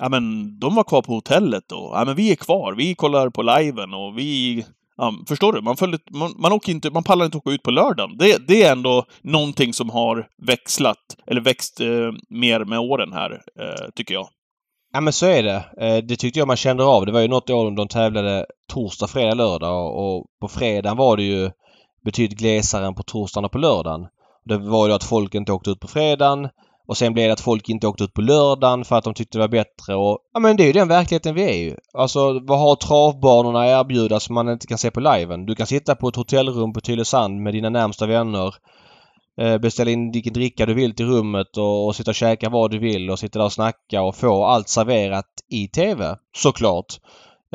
[0.00, 3.30] Ja men, de var kvar på hotellet och ja men vi är kvar, vi kollar
[3.30, 4.64] på liven och vi...
[4.96, 5.60] Ja, förstår du?
[5.60, 8.16] Man, följde, man, man, åker inte, man pallar inte åka ut på lördagen.
[8.18, 13.30] Det, det är ändå någonting som har växlat, eller växt eh, mer med åren här,
[13.60, 14.28] eh, tycker jag.
[14.92, 15.64] Ja men så är det.
[15.80, 17.06] Eh, det tyckte jag man kände av.
[17.06, 21.22] Det var ju något år de tävlade torsdag, fredag, lördag och på fredagen var det
[21.22, 21.50] ju
[22.04, 24.06] betydligt glesare än på torsdagen och på lördagen.
[24.44, 26.48] Det var ju att folk inte åkte ut på fredagen
[26.92, 29.38] och sen blev det att folk inte åkte ut på lördagen för att de tyckte
[29.38, 31.76] det var bättre och ja men det är ju den verkligheten vi är ju.
[31.94, 35.46] Alltså vad har travbanorna att erbjuda som man inte kan se på liven?
[35.46, 38.54] Du kan sitta på ett hotellrum på Tylösand med dina närmsta vänner
[39.40, 42.70] eh, Beställa in vilken dricka du vill till rummet och, och sitta och käka vad
[42.70, 46.16] du vill och sitta där och snacka och få allt serverat i TV.
[46.36, 46.86] Såklart.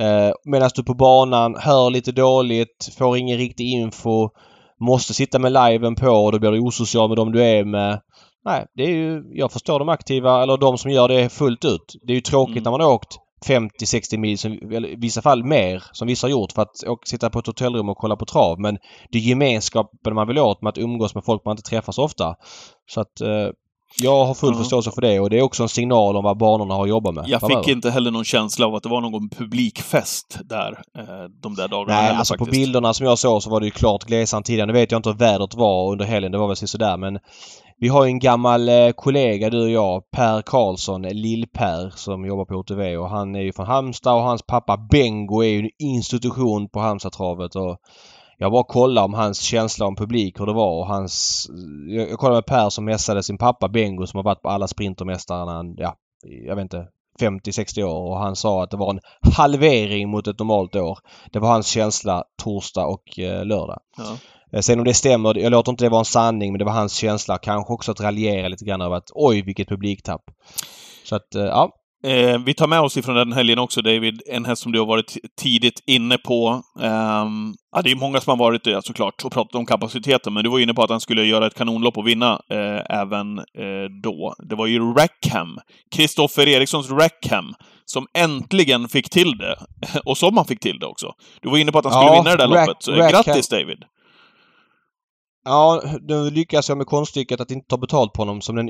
[0.02, 4.30] Eh, Medan du på banan hör lite dåligt, får ingen riktig info,
[4.80, 8.02] måste sitta med liven på och då blir du osocial med dem du är med.
[8.48, 9.24] Nej, det är ju...
[9.34, 11.96] Jag förstår de aktiva, eller de som gör det fullt ut.
[12.04, 12.64] Det är ju tråkigt Mm.
[12.64, 16.32] när man har åkt 50-60 mil, som, eller i vissa fall mer, som vissa har
[16.32, 18.60] gjort för att åka, sitta på ett hotellrum och kolla på trav.
[18.60, 18.78] Men
[19.12, 22.04] det är gemenskapen man vill åt med att umgås med folk man inte träffar så
[22.04, 22.36] ofta.
[22.90, 23.48] Så att eh,
[24.02, 24.58] jag har full Ja.
[24.60, 27.12] förståelse för det och det är också en signal om vad banorna har att jobba
[27.12, 27.24] med.
[27.28, 27.64] Jag framöver.
[27.64, 31.04] fick inte heller någon känsla av att det var någon publikfest där, eh,
[31.42, 32.62] de där dagarna Nej, heller, alltså på faktiskt.
[32.62, 34.68] bilderna som jag såg så var det ju klart glesare än tidigare.
[34.68, 36.32] Nu vet jag inte hur vädret var under helgen.
[36.32, 37.20] Det var väl sådär men
[37.80, 42.26] vi har ju en gammal eh, kollega du och jag, Per Karlsson, eh, Lill-Per, som
[42.26, 45.60] jobbar på OTV och han är ju från Halmstad och hans pappa Bengo är ju
[45.60, 47.78] en institution på Halmstadtravet och
[48.38, 51.48] jag bara kollade om hans känsla om publik, hur det var och hans...
[51.90, 54.68] Eh, jag, kollade med Per som mässade sin pappa Bengo som har varit på alla
[54.68, 56.88] Sprintermästarna, ja, jag vet inte,
[57.20, 59.00] 50-60 år och han sa att det var en
[59.36, 61.00] halvering mot ett normalt år.
[61.32, 63.04] Det var hans känsla torsdag och
[63.44, 63.80] lördag.
[63.98, 64.18] Ja.
[64.54, 66.72] Eh, Sen om det stämmer, jag låter inte det vara en sanning men det var
[66.74, 67.38] hans känsla.
[67.38, 70.22] Kanske också att raljera lite grann över att oj vilket publiktapp.
[71.04, 71.72] Så att eh, ja.
[72.04, 74.86] Eh, vi tar med oss ifrån den helgen också, David, en häst som du har
[74.86, 76.62] varit tidigt inne på.
[76.82, 80.44] Ehm, ja, det är många som har varit det såklart och pratat om kapaciteten, men
[80.44, 83.44] du var inne på att han skulle göra ett kanonlopp och vinna eh, även eh,
[84.04, 84.36] då.
[84.50, 85.58] Det var ju Rackham,
[85.96, 87.54] Kristoffer Erikssons Rackham,
[87.86, 89.56] som äntligen fick till det.
[90.06, 91.12] Och som han fick till det också.
[91.42, 92.84] Du var inne på att han skulle Ja, vinna det där Rack- loppet.
[92.84, 93.84] Så, Rackham- Grattis David!
[95.48, 98.70] Ja, nu lyckas jag med konststycket att inte ta betalt på honom som den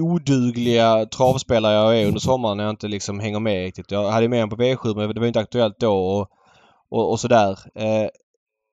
[0.00, 3.90] odugliga travspelare jag är under sommaren när jag inte liksom hänger med riktigt.
[3.90, 6.28] Jag hade med honom på V7 men det var inte aktuellt då och,
[6.90, 7.58] och, och sådär.
[7.74, 8.08] Eh,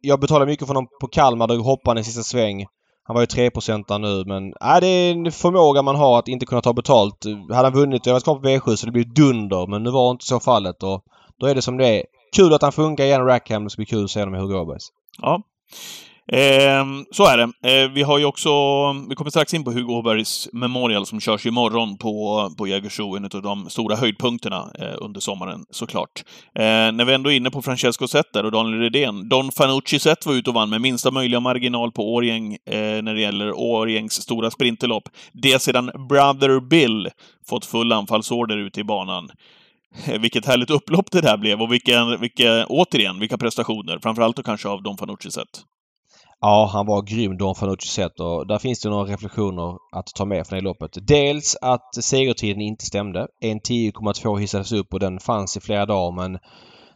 [0.01, 1.47] jag betalade mycket för honom på Kalmar.
[1.47, 2.65] Då hoppade han i sista sväng.
[3.03, 6.27] Han var ju 3 där nu men äh, det är en förmåga man har att
[6.27, 7.25] inte kunna ta betalt.
[7.49, 10.11] Hade han vunnit, jag var kvar på V7 så det blir dunder men nu var
[10.11, 11.03] inte så fallet och
[11.39, 12.03] då är det som det är.
[12.35, 13.63] Kul att han funkar igen Rackham.
[13.63, 14.87] Det ska bli kul att se honom i Hugo Åbergs.
[15.21, 15.41] Ja.
[16.31, 17.51] Ehm, så är det.
[17.69, 18.49] Ehm, vi har ju också,
[19.09, 23.25] vi kommer strax in på Hugo Åbergs Memorial som körs imorgon på, på Jägersro, en
[23.25, 26.23] av de stora höjdpunkterna eh, under sommaren såklart.
[26.55, 29.29] Eh, när vi ändå är inne på Francesco Zetter och Daniel Redén.
[29.29, 33.13] Don Fanucci Zet var ute och vann med minsta möjliga marginal på Årjäng eh, när
[33.13, 35.09] det gäller Årjängs stora sprinterlopp.
[35.33, 37.09] Det sedan Brother Bill
[37.49, 39.29] fått full anfallsorder ute i banan.
[40.05, 43.99] Eh, vilket härligt upplopp det där blev och vilka, vilka, återigen, vilka prestationer.
[44.03, 45.63] Framförallt då kanske av Don Fanucci sett.
[46.41, 50.25] Ja, han var grym Don Fanucci sett och där finns det några reflektioner att ta
[50.25, 51.07] med från det loppet.
[51.07, 53.27] Dels att segertiden inte stämde.
[53.43, 56.39] 1.10,2 hissades upp och den fanns i flera dagar men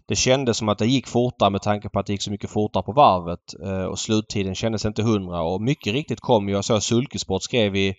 [0.08, 2.50] det kändes som att det gick fortare med tanke på att det gick så mycket
[2.50, 6.66] fortare på varvet eh, och sluttiden kändes inte hundra och mycket riktigt kom ju, jag
[6.66, 7.96] såg Sulkesport skrev i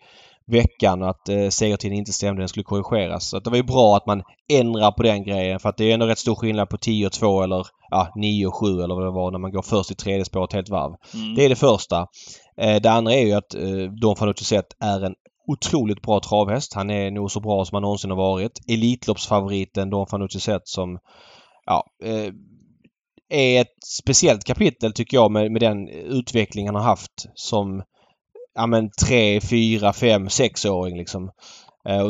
[0.47, 3.29] veckan att eh, segertiden inte stämde, den skulle korrigeras.
[3.29, 5.95] Så det var ju bra att man ändrar på den grejen för att det är
[5.95, 9.05] ändå rätt stor skillnad på 10 och 2 eller ja, 9 och 7 eller vad
[9.05, 10.95] det var när man går först i tredje spåret helt varv.
[11.15, 11.35] Mm.
[11.35, 12.07] Det är det första.
[12.61, 15.15] Eh, det andra är ju att eh, Don Fanucci Zet är en
[15.47, 16.75] otroligt bra travhäst.
[16.75, 18.53] Han är nog så bra som han någonsin har varit.
[18.69, 20.99] Elitloppsfavoriten Don Fanucci Zet som
[21.67, 22.33] ja, eh,
[23.33, 27.83] är ett speciellt kapitel tycker jag med, med den utveckling han har haft som
[28.55, 31.31] ja men 3, 4, 5, 6-åring liksom.
[31.89, 32.03] Eh,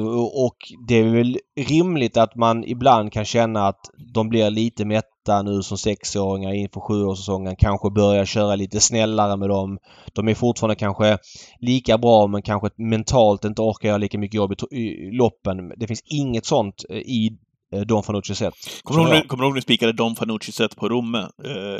[0.47, 0.57] och
[0.89, 3.81] det är väl rimligt att man ibland kan känna att
[4.15, 7.57] de blir lite mätta nu som sexåringar inför sjuårssäsongen.
[7.57, 9.79] Kanske börjar köra lite snällare med dem.
[10.13, 11.19] De är fortfarande kanske
[11.61, 15.73] lika bra men kanske mentalt inte orkar göra lika mycket jobb i loppen.
[15.77, 17.39] Det finns inget sånt eh, i
[17.75, 18.55] eh, Don Fanucci set.
[18.83, 21.29] Kommer du ihåg när du spikade Don Fanucci set på Romme?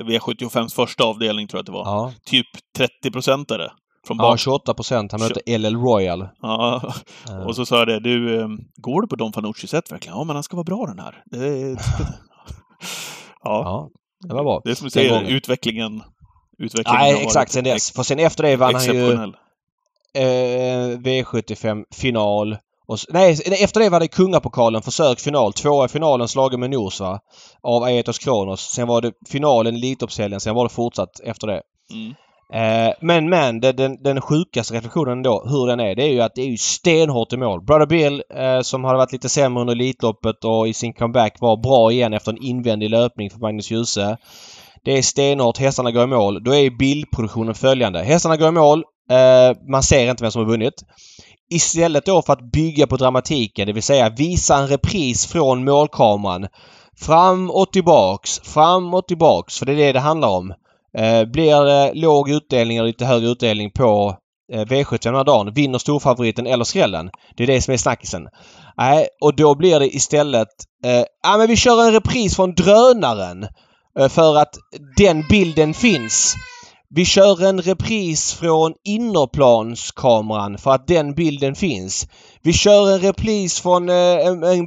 [0.03, 1.85] V75s första avdelning tror jag att det var.
[1.85, 2.13] Ja.
[2.25, 2.47] Typ
[2.77, 3.71] 30 procentare.
[4.07, 5.13] Från ja, 28 procent.
[5.13, 6.29] Han mötte LL Royal.
[6.43, 6.93] Ja,
[7.47, 8.01] och så sa jag det.
[8.01, 10.19] Du, ehm, går du på Don Fanucci sätt verkligen?
[10.19, 11.23] Ja, men han ska vara bra den här.
[11.27, 11.39] Det,
[11.69, 11.77] ja.
[13.43, 13.91] ja,
[14.29, 14.61] det var bra.
[14.65, 15.27] Det är som du säger, gången.
[15.27, 16.03] utvecklingen.
[16.59, 17.91] utvecklingen Nej, exakt sen dess.
[17.91, 19.13] För sen efter det vann han ju
[20.15, 22.57] eh, V75 final.
[22.87, 25.53] Och, nej, efter det var det Kungapokalen, försök final.
[25.53, 27.21] Tvåa i finalen slagen med Nors va?
[27.63, 28.61] Av Aetos Kronos.
[28.61, 30.41] Sen var det finalen, Elitloppshelgen.
[30.41, 31.63] Sen var det fortsatt efter det.
[31.93, 32.15] Mm.
[32.55, 36.35] Eh, men men den, den sjukaste reflektionen då, hur den är, det är ju att
[36.35, 37.63] det är ju stenhårt i mål.
[37.65, 41.57] Brother Bill eh, som hade varit lite sämre under Elitloppet och i sin comeback var
[41.57, 44.17] bra igen efter en invändig löpning för Magnus Djuse.
[44.85, 46.45] Det är stenhårt, hästarna går i mål.
[46.45, 48.03] Då är bildproduktionen följande.
[48.03, 48.85] Hästarna går i mål.
[49.11, 50.75] Eh, man ser inte vem som har vunnit.
[51.51, 56.47] Istället då för att bygga på dramatiken, det vill säga visa en repris från målkameran.
[56.97, 59.59] Fram och tillbaks, fram och tillbaks.
[59.59, 60.55] För det är det det handlar om.
[60.99, 64.17] Eh, blir det låg utdelning eller lite högre utdelning på
[64.53, 67.11] eh, V75 den här dagen, vinner storfavoriten eller skrällen?
[67.37, 68.29] Det är det som är snackisen.
[68.77, 70.49] Nej, och då blir det istället...
[70.85, 73.47] Eh, ja men vi kör en repris från drönaren.
[73.99, 74.59] Eh, för att
[74.97, 76.35] den bilden finns.
[76.95, 82.07] Vi kör en repris från innerplanskameran för att den bilden finns.
[82.43, 84.67] Vi kör en repris från eh, en, en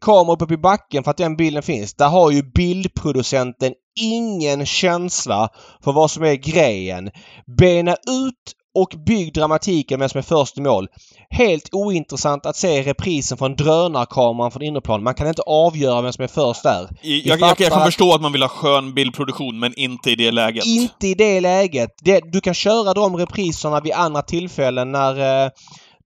[0.00, 1.94] kamera uppe i backen för att den bilden finns.
[1.94, 5.48] Där har ju bildproducenten ingen känsla
[5.84, 7.10] för vad som är grejen.
[7.58, 10.88] Bena ut och bygg dramatiken med som är först i mål.
[11.30, 15.02] Helt ointressant att se reprisen från drönarkameran från innerplan.
[15.02, 16.88] Man kan inte avgöra vem som är först där.
[17.02, 20.30] Jag, jag, jag kan förstå att man vill ha skön bildproduktion, men inte i det
[20.30, 20.66] läget.
[20.66, 21.90] Inte i det läget.
[22.02, 25.50] Det, du kan köra de repriserna vid andra tillfällen när eh,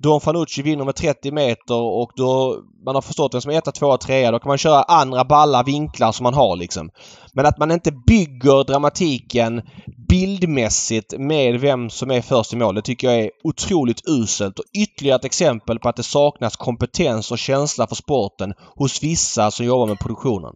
[0.05, 3.73] Don Fanucci vinner med 30 meter och då man har förstått vem som är etta,
[3.73, 4.31] tvåa, trea.
[4.31, 6.90] Då kan man köra andra balla vinklar som man har liksom.
[7.33, 9.62] Men att man inte bygger dramatiken
[10.09, 12.75] bildmässigt med vem som är först i mål.
[12.75, 17.31] Det tycker jag är otroligt uselt och ytterligare ett exempel på att det saknas kompetens
[17.31, 20.53] och känsla för sporten hos vissa som jobbar med produktionen.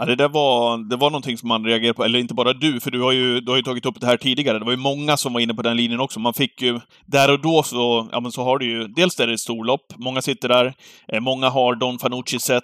[0.00, 2.80] Ja, det där var, det var någonting som man reagerade på, eller inte bara du,
[2.80, 4.58] för du har ju, du har ju tagit upp det här tidigare.
[4.58, 6.20] Det var ju många som var inne på den linjen också.
[6.20, 9.26] Man fick ju, där och då så, ja men så har du ju, dels är
[9.26, 10.74] det ett storlopp, många sitter där,
[11.12, 12.62] eh, många har Don Fanucci sett,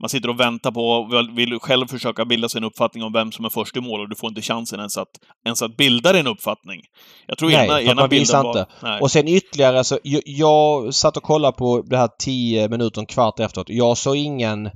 [0.00, 3.44] man sitter och väntar på, vill själv försöka bilda sig en uppfattning om vem som
[3.44, 5.08] är först i mål och du får inte chansen ens att,
[5.46, 6.80] ens att bilda dig en uppfattning.
[7.26, 8.58] Jag tror Nej, ena, ena man bilden var...
[8.58, 8.66] Inte.
[8.82, 9.00] Nej.
[9.00, 13.06] Och sen ytterligare så, jag, jag satt och kollade på det här tio minuter, en
[13.06, 13.66] kvart efteråt.
[13.68, 14.70] Jag såg ingen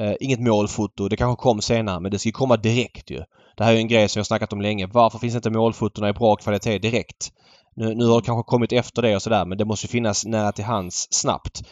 [0.00, 1.08] Eh, inget målfoto.
[1.08, 3.22] Det kanske kom senare men det ska ju komma direkt ju.
[3.56, 4.86] Det här är en grej som jag snackat om länge.
[4.86, 7.32] Varför finns inte målfotona i bra kvalitet direkt?
[7.76, 10.52] Nu, nu har det kanske kommit efter det och sådär men det måste finnas nära
[10.52, 11.62] till hands snabbt.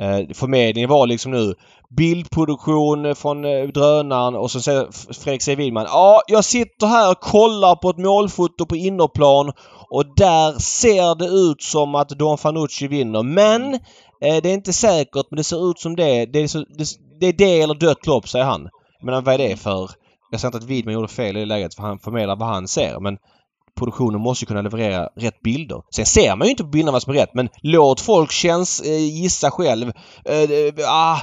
[0.00, 1.54] Eh, förmedlingen var liksom nu
[1.96, 5.54] bildproduktion från eh, drönaren och så säger Fredrik C.
[5.54, 9.52] Widman Ja, jag sitter här och kollar på ett målfoto på innerplan
[9.90, 13.22] och där ser det ut som att Don Fanucci vinner.
[13.22, 16.26] Men eh, det är inte säkert men det ser ut som det.
[16.26, 16.86] Det är, så, det,
[17.20, 18.68] det är det eller dött lopp säger han.
[19.02, 19.90] Men vad är det för
[20.30, 22.68] Jag säger inte att Widman gjorde fel i det läget för han förmedlar vad han
[22.68, 23.18] ser men
[23.78, 25.82] produktionen måste ju kunna leverera rätt bilder.
[25.94, 28.80] Sen ser man ju inte på bilderna vad som är rätt men låt folk känns,
[28.80, 29.92] eh, gissa själv.
[30.24, 31.18] Eh, eh ah,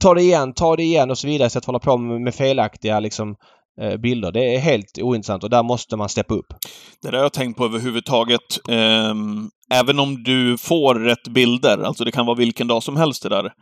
[0.00, 2.20] ta det igen, ta det igen och så vidare istället för att hålla på med,
[2.20, 3.36] med felaktiga liksom
[3.80, 4.32] eh, bilder.
[4.32, 6.46] Det är helt ointressant och där måste man steppa upp.
[7.02, 8.68] Det där har jag tänkt på överhuvudtaget.
[8.68, 13.22] Ehm, även om du får rätt bilder, alltså det kan vara vilken dag som helst
[13.22, 13.52] det där.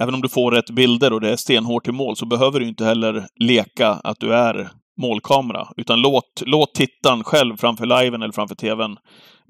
[0.00, 2.68] Även om du får rätt bilder och det är stenhårt i mål så behöver du
[2.68, 5.68] inte heller leka att du är målkamera.
[5.76, 8.96] Utan låt, låt tittaren själv framför liven eller framför TVn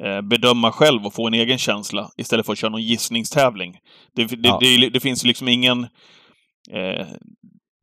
[0.02, 3.78] eh, bedöma själv och få en egen känsla istället för att köra någon gissningstävling.
[4.16, 4.58] Det, det, Ja.
[4.60, 5.86] det, det finns liksom ingen...
[6.70, 7.06] Eh,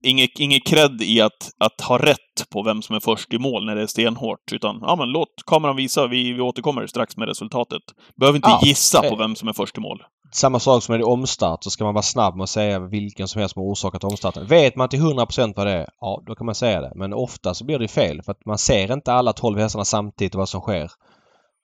[0.03, 3.65] Inget, inget cred i att, att ha rätt på vem som är först i mål
[3.65, 4.51] när det är stenhårt.
[4.51, 6.07] Utan, ja men låt kameran visa.
[6.07, 7.81] Vi, vi återkommer strax med resultatet.
[8.15, 9.17] Behöver inte Ja, gissa på eh.
[9.17, 10.03] vem som är först i mål.
[10.33, 13.39] Samma sak som med omstart så ska man vara snabb med att säga vilken som
[13.39, 14.47] helst som har orsakat omstarten.
[14.47, 16.91] Vet man till 100% vad det är, ja då kan man säga det.
[16.95, 20.35] Men ofta så blir det fel för att man ser inte alla 12 hästarna samtidigt
[20.35, 20.91] och vad som sker.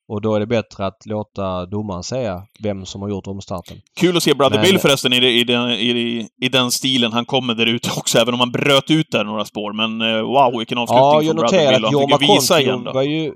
[0.10, 3.78] Och då är det bättre att låta domaren säga vem som har gjort omstarten.
[4.00, 7.26] Kul att se Brother Men- Bill förresten i, i, den, i, i den stilen han
[7.26, 9.74] kommer där ute också, även om han bröt ut där några spår.
[9.74, 11.84] Men eh, wow, vilken avslutning Ja, från Brother Bill.
[11.84, 12.94] Han Jorma fick ju visa igen då.
[12.94, 13.34] var ju,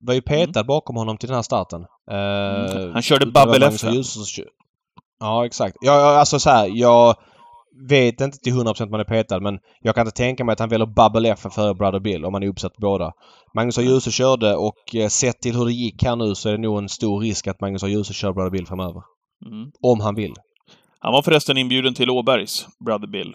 [0.00, 1.84] var ju petad bakom honom till den här starten.
[2.10, 2.92] Mm.
[2.92, 3.80] Han körde Babbel F,
[5.20, 5.46] ja.
[5.46, 5.76] Exakt.
[5.80, 7.14] Ja, ja, alltså så här, jag
[7.88, 10.68] vet inte till 100% man är petad men jag kan inte tänka mig att han
[10.68, 13.12] väljer Bubble F före Brother Bill om han är uppsatt på båda.
[13.54, 16.52] Magnus och Djuse körde och eh, sett till hur det gick här nu så är
[16.52, 19.02] det nog en stor risk att Magnus och Djuse kör Brother Bill framöver.
[19.46, 19.70] Mm.
[19.82, 20.34] Om han vill.
[20.98, 23.34] Han var förresten inbjuden till Åbergs, Brother Bill.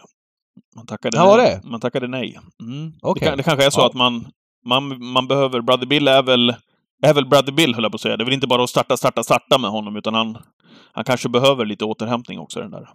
[0.76, 1.38] Man tackade Han nej.
[1.38, 1.70] var det?
[1.70, 2.40] Man tackade nej.
[2.62, 2.92] Mm.
[3.02, 3.30] Okej.
[3.30, 3.86] Det, det kanske är så Ja.
[3.86, 4.28] att man,
[4.66, 5.62] man, man behöver...
[5.62, 6.50] Brother Bill är väl,
[7.04, 8.18] är väl Brother Bill, höll jag på att säga.
[8.18, 10.38] Det är väl inte bara att starta, starta, starta med honom, utan han,
[10.94, 12.90] han kanske behöver lite återhämtning också, den där.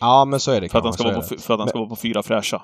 [0.00, 1.78] Ja, men så är det För att han ska, vara på, för att han ska
[1.78, 2.62] vara på fyra fräscha.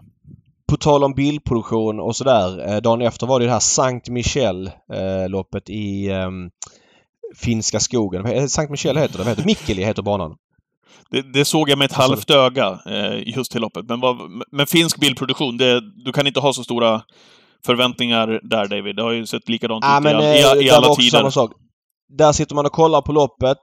[0.69, 2.75] På tal om bildproduktion och sådär.
[2.75, 6.51] Eh, dagen efter var det det här Sankt Michel-loppet i ehm,
[7.37, 8.27] Finska skogen.
[8.27, 9.25] Heter- Sankt Michel heter det.
[9.25, 9.45] Heter?
[9.45, 10.37] Mikkeli heter banan.
[11.11, 13.89] Det, det såg jag med ett halvt öga, eh, just till loppet.
[13.89, 14.17] Men, vad,
[14.51, 17.03] men finsk bildproduktion, det, du kan inte ha så stora
[17.67, 18.97] förväntningar där, David.
[18.97, 21.31] Det har ju sett likadant Ja, ut men i, eh, i, i var alla tider.
[22.09, 23.59] Där sitter man och kollar på loppet.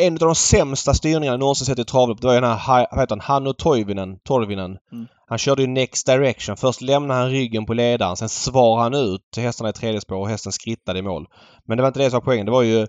[0.00, 2.86] En av de sämsta styrningarna jag någonsin sett i travlopp, det var ju den här,
[2.90, 4.18] vad heter han, Hanno Toivinen.
[4.24, 4.78] Torvinen.
[4.92, 5.06] Mm.
[5.26, 6.56] Han körde ju Next Direction.
[6.56, 10.16] Först lämnade han ryggen på ledaren, sen svar han ut till hästarna i tredje spår
[10.16, 11.26] och hästen skrittade i mål.
[11.66, 12.46] Men det var inte det som var poängen.
[12.46, 12.80] Det var ju...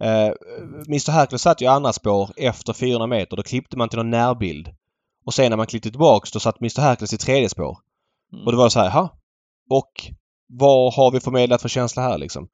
[0.00, 0.32] Eh,
[0.88, 3.36] Mr Hercules satt ju andra spår efter 400 meter.
[3.36, 4.68] Då klippte man till någon närbild.
[5.26, 7.78] Och sen när man klippte tillbaks då satt Mr Hercules i tredje spår.
[8.32, 8.44] Mm.
[8.44, 9.08] Och det var så här, ha?
[9.70, 9.92] Och
[10.48, 12.48] vad har vi förmedlat för känsla här liksom?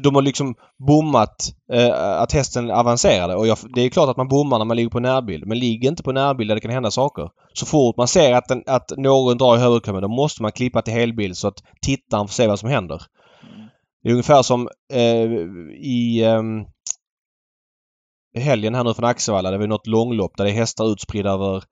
[0.00, 0.54] De har liksom
[0.88, 1.36] bommat
[1.72, 4.90] eh, att hästen avancerade och jag, det är klart att man bommar när man ligger
[4.90, 5.46] på närbild.
[5.46, 7.30] Men ligger inte på närbild där det kan hända saker.
[7.52, 10.82] Så fort man ser att, den, att någon drar i högerkammen då måste man klippa
[10.82, 13.02] till helbild så att tittaren får se vad som händer.
[13.42, 13.68] Mm.
[14.02, 15.24] Det är ungefär som eh,
[15.72, 16.24] i
[18.38, 19.50] i helgen här nu från Axevalla.
[19.50, 21.62] Det var något långlopp där det är hästar utspridda över eh,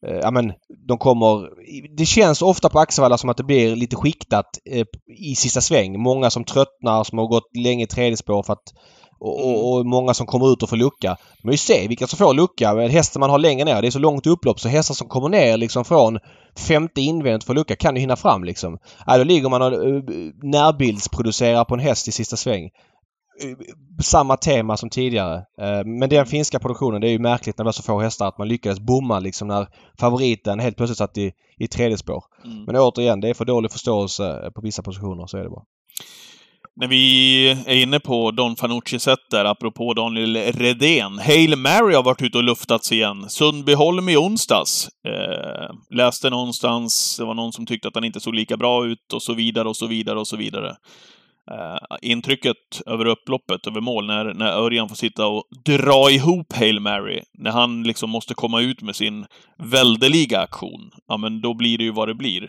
[0.00, 0.52] Ja men
[0.88, 1.48] de kommer...
[1.96, 4.86] Det känns ofta på Axevalla som att det blir lite skiktat eh,
[5.18, 6.00] i sista sväng.
[6.00, 8.72] Många som tröttnar, som har gått länge i tredje spår för att
[9.20, 11.16] och, och, och många som kommer ut och får lucka.
[11.44, 12.74] Man ju se vilka som får lucka.
[12.74, 15.28] Men Hästen man har längre ner, det är så långt upplopp så hästar som kommer
[15.28, 16.18] ner liksom från
[16.56, 18.78] femte invändigt för lucka kan ju hinna fram liksom.
[19.06, 20.02] Ja, då ligger man och uh,
[20.42, 22.70] närbildsproducerar på en häst i sista sväng.
[23.42, 23.56] Eh,
[24.02, 25.36] Samma tema som tidigare.
[25.36, 28.28] Eh, Men den finska produktionen, det är ju märkligt när det var så få hästar
[28.28, 29.66] att man lyckades bomma liksom när
[30.00, 32.24] favoriten helt plötsligt satt i, i tredje spår.
[32.44, 32.64] Mm.
[32.64, 35.64] Men återigen, det är för dålig förståelse på vissa positioner, så är det bara.
[36.80, 41.18] När vi är inne på Don Fanucci sätt där, apropå Daniel Redén.
[41.18, 43.28] Hail Mary har varit ute och luftats igen.
[43.28, 44.88] Sundbyholm i onsdags.
[45.08, 49.12] Eh, läste någonstans, det var någon som tyckte att han inte såg lika bra ut
[49.12, 50.76] och så vidare och så vidare och så vidare.
[51.50, 56.80] Eh, intrycket över upploppet, över mål, när, när Örjan får sitta och dra ihop Hail
[56.80, 59.26] Mary, när han liksom måste komma ut med sin
[59.58, 62.42] väldeliga aktion, ja men då blir det ju vad det blir.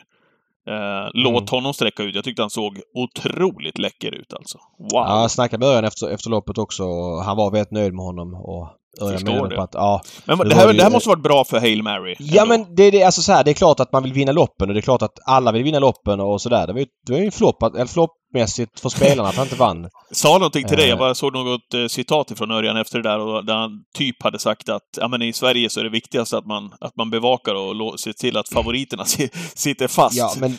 [0.70, 2.16] Eh, låt honom sträcka ut.
[2.16, 4.58] Jag tyckte han såg otroligt läcker ut alltså.
[4.80, 4.90] Wow!
[4.92, 6.84] Ja, jag snackade med Örjan efter, efter loppet också
[7.26, 8.34] han var väldigt nöjd med honom.
[8.34, 8.68] Och
[9.00, 11.60] Förstår på att ja, men det det, här, ju- det här måste varit bra för
[11.60, 12.16] Hail Mary.
[12.20, 12.58] Ja ändå.
[12.58, 14.68] men det, är det, alltså så här, det är klart att man vill vinna loppen
[14.70, 16.68] och det är klart att alla vill vinna loppen och sådär.
[16.68, 19.56] Det var ju, det var ju en flopp, eller floppmässigt för spelarna att han inte
[19.56, 19.90] vann.
[20.12, 20.86] Sa någonting till dig.
[20.86, 20.90] Eh.
[20.90, 24.24] Jag bara såg något eh, citat ifrån Örjan efter det där och där han typ
[24.24, 27.10] hade sagt att ja, men i Sverige så är det viktigaste att man, att man
[27.10, 30.18] bevakar och ser till att favoriterna si- sitter fast.
[30.18, 30.58] Ja men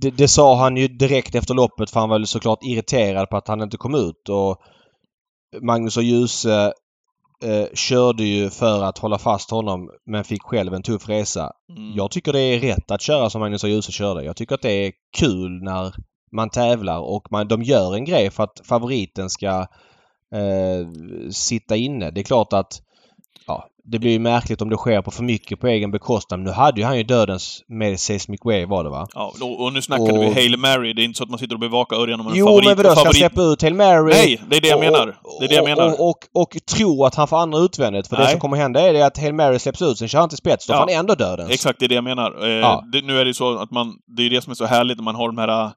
[0.00, 3.36] det, det sa han ju direkt efter loppet för han var väl såklart irriterad på
[3.36, 4.56] att han inte kom ut och
[5.62, 6.72] Magnus och Djuse
[7.44, 11.52] eh, körde ju för att hålla fast honom men fick själv en tuff resa.
[11.68, 11.92] Mm.
[11.96, 14.24] Jag tycker det är rätt att köra som Magnus och Djuse körde.
[14.24, 15.94] Jag tycker att det är kul när
[16.32, 19.66] man tävlar och man, de gör en grej för att favoriten ska
[20.34, 20.88] eh,
[21.30, 22.10] sitta inne.
[22.10, 22.82] Det är klart att
[23.86, 26.40] det blir ju märkligt om det sker på för mycket på egen bekostnad.
[26.40, 29.06] Men nu hade ju han ju dödens med Seismic Wave var det va?
[29.14, 30.92] Ja, och, och nu snackade Och- vi Hail Mary.
[30.92, 32.66] Det är inte så att man sitter och bevakar Örjan om en Jo favorit.
[32.66, 33.16] men vadå, ska favorit...
[33.16, 34.12] släppa ut Hail Mary?
[34.12, 35.16] Nej, det är det jag menar.
[35.40, 36.00] Det är det jag och, menar.
[36.00, 38.06] Och, och, och tro att han får andra utvändigt.
[38.08, 38.30] För det Nej.
[38.32, 40.66] som kommer hända är det att Hail Mary släpps ut, sen kör han till spets.
[40.66, 40.76] Då Ja.
[40.76, 41.50] får han ändå dödens.
[41.50, 42.44] Exakt, det är det jag menar.
[42.44, 42.84] Eh, Ja.
[42.92, 43.92] det, nu är det ju så att man...
[44.16, 45.70] Det är det som är så härligt när man har de här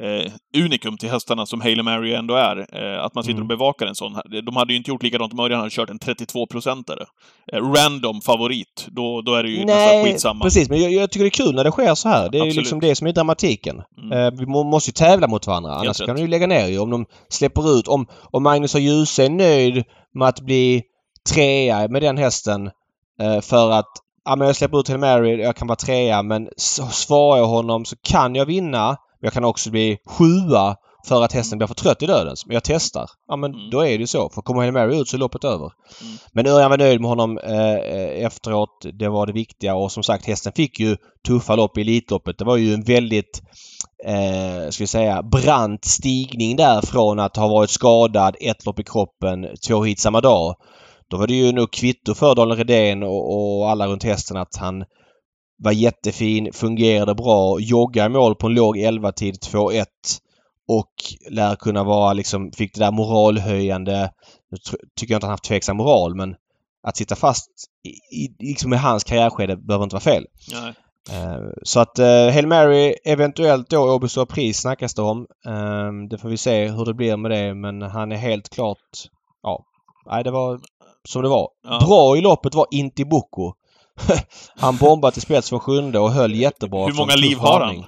[0.00, 0.32] eh,
[0.64, 2.56] unikum till hästarna som Hail Mary ändå är.
[2.72, 3.42] Eh, att man sitter Mm.
[3.42, 4.14] och bevakar en sån.
[4.14, 4.42] här.
[4.42, 7.04] De hade ju inte gjort likadant om Örjan hade kört en 32-procentare.
[7.52, 8.86] Eh, random favorit.
[8.88, 10.44] Då, då är det ju nästan Nej, skitsamma.
[10.44, 10.68] precis.
[10.70, 12.30] Men jag, jag tycker det är kul när det sker så här.
[12.30, 12.56] Det är ju Absolut.
[12.56, 13.82] liksom det som är dramatiken.
[14.02, 14.12] Mm.
[14.18, 15.72] Eh, vi må, måste ju tävla mot varandra.
[15.74, 16.06] Annars rätt.
[16.06, 16.78] kan de ju lägga ner ju.
[16.78, 17.88] Om de släpper ut...
[17.88, 19.84] Om, om Magnus och Djuse är nöjd
[20.14, 20.82] med att bli
[21.34, 22.66] trea med den hästen
[23.20, 23.86] eh, för att
[24.26, 26.48] Ja, men jag släpper ut Hail Mary, jag kan vara trea men
[26.90, 28.96] svarar jag honom så kan jag vinna.
[29.24, 30.76] Jag kan också bli sjua
[31.08, 32.46] för att hästen blir för trött i dödens.
[32.46, 33.10] Men jag testar.
[33.28, 33.70] Ja men Mm.
[33.70, 34.30] då är det ju så.
[34.30, 35.70] För kommer Hail Mary ut så är loppet över.
[36.02, 36.16] Mm.
[36.32, 38.86] Men Örjan var nöjd med honom eh, eh, efteråt.
[38.92, 40.96] Det var det viktiga och som sagt hästen fick ju
[41.26, 42.38] tuffa lopp i Elitloppet.
[42.38, 43.42] Det var ju en väldigt
[44.06, 48.84] eh, ska vi säga brant stigning där från att ha varit skadad, ett lopp i
[48.84, 50.54] kroppen, två hit samma dag.
[51.10, 54.56] Då var det ju nog kvitto för Daniel Redén och, och alla runt hästen att
[54.56, 54.84] han
[55.56, 59.84] var jättefin, fungerade bra, joggade i mål på en låg 11-tid 2-1
[60.68, 60.92] och
[61.30, 64.10] lär kunna vara liksom, fick det där moralhöjande,
[64.50, 64.58] nu
[64.96, 66.34] tycker jag inte han haft tveksam moral men
[66.82, 67.50] att sitta fast
[67.84, 70.26] i, i, liksom i hans karriärskede behöver inte vara fel.
[70.52, 70.74] Nej.
[71.10, 75.26] Eh, Så att uh, Hail Mary eventuellt då Åby Stora Pris snackas det om.
[75.46, 78.78] Eh, det får vi se hur det blir med det men han är helt klart...
[79.42, 79.64] Ja.
[80.06, 80.60] Nej det var
[81.08, 81.48] som det var.
[81.62, 81.78] Ja.
[81.86, 83.52] Bra i loppet var Intibucco.
[84.56, 86.86] han bombade till spets från sjunde och höll jättebra.
[86.86, 87.84] Hur många liv har han?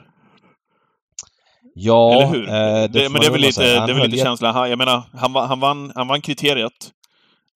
[1.75, 2.49] Ja, Eller hur?
[2.49, 4.55] eh, det, det men det är väl lite, det är väl lite känslan.
[4.55, 6.91] Han, jag menar, han, han, vann, han vann kriteriet.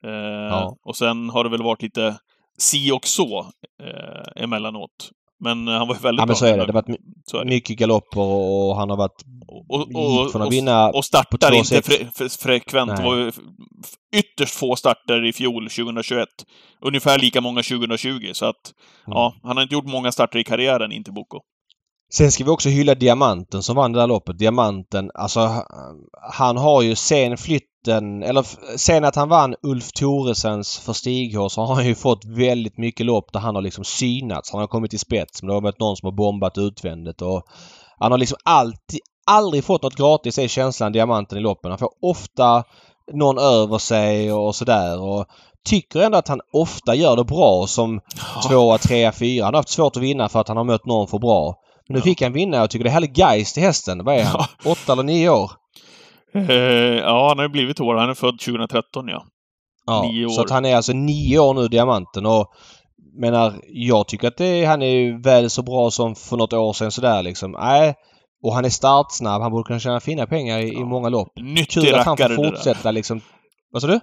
[0.05, 0.11] Eh,
[0.51, 0.77] Ja.
[0.85, 2.17] Och sen har det väl varit lite
[2.59, 3.39] si och så
[3.83, 5.11] eh, emellanåt.
[5.41, 6.35] Men eh, han var ju väldigt Ja men bra.
[6.37, 6.57] så är det.
[6.67, 9.23] Det har varit my- mycket galopper och han har varit...
[9.69, 11.83] Och, gick från att och, vinna och, och startar inte 2,6.
[11.83, 12.97] fre, fre, frekvent.
[12.97, 13.33] Det var ju
[14.17, 16.29] ytterst få starter i fjol, 2021.
[16.87, 18.57] Ungefär lika många 2020, så att
[19.07, 19.17] Mm.
[19.17, 21.41] ja, han har inte gjort många starter i karriären, inte Boko.
[22.13, 24.39] Sen ska vi också hylla Diamanten som vann det där loppet.
[24.39, 25.65] Diamanten, alltså
[26.33, 28.47] han har ju sen flytten, eller
[28.77, 33.07] sen att han vann Ulf Thoresens för Stighås så har han ju fått väldigt mycket
[33.07, 34.53] lopp där han har liksom synats.
[34.53, 37.43] Han har kommit till spets men det har varit någon som har bombat utvändigt och
[37.99, 41.71] han har liksom alltid, aldrig fått något gratis är känslan Diamanten i loppen.
[41.71, 42.65] Han får ofta
[43.13, 45.27] någon över sig och sådär och
[45.65, 48.01] tycker ändå att han ofta gör det bra som
[48.49, 49.45] tvåa, trea, fyra.
[49.45, 51.57] Han har haft svårt att vinna för att han har mött någon för bra.
[51.91, 52.03] Nu Ja.
[52.03, 54.05] fick han vinna och jag tycker det är härligt geist i hästen.
[54.05, 54.45] Vad är han?
[54.65, 55.51] Åtta eller nio år?
[56.35, 56.55] Eh,
[56.99, 57.95] ja, han har ju blivit år.
[57.95, 59.25] Han är född 2013, ja.
[59.87, 60.45] Ja, Nio Så år.
[60.45, 62.27] att han är alltså nio år nu, Diamanten.
[62.27, 62.47] Och
[63.21, 66.91] menar, jag tycker att det, han är väl så bra som för något år sedan
[66.91, 67.51] sådär liksom.
[67.53, 67.95] Nej.
[68.43, 69.43] Och han är startsnabb.
[69.43, 70.85] Han borde kunna tjäna fina pengar i, i Ja.
[70.85, 71.33] många lopp.
[71.41, 73.21] Nyttig Kul att han får fortsätta liksom.
[73.71, 74.01] Vad sa du?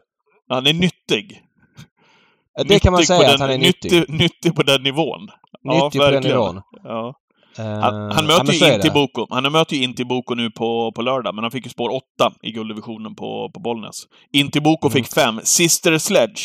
[0.49, 1.41] Han är nyttig.
[2.67, 3.91] Det kan man Nyttig på säga den, att han är nyttig.
[3.91, 5.27] Nyttig, nyttig på den nivån.
[5.63, 6.37] Ja, Nyttig på den verkligen.
[6.37, 6.61] nivån.
[6.83, 7.13] Ja.
[7.59, 8.93] Eh, Han, han möter ju Inti det.
[8.93, 9.27] Boko.
[9.29, 12.03] Han möter ju Inti Boko nu på, på lördag, men han fick ju spår 8
[12.41, 14.03] i gulddivisionen på, på Bollnäs.
[14.33, 14.93] Inti Boko Mm.
[14.93, 15.39] fick 5.
[15.43, 16.41] Sister Sledge,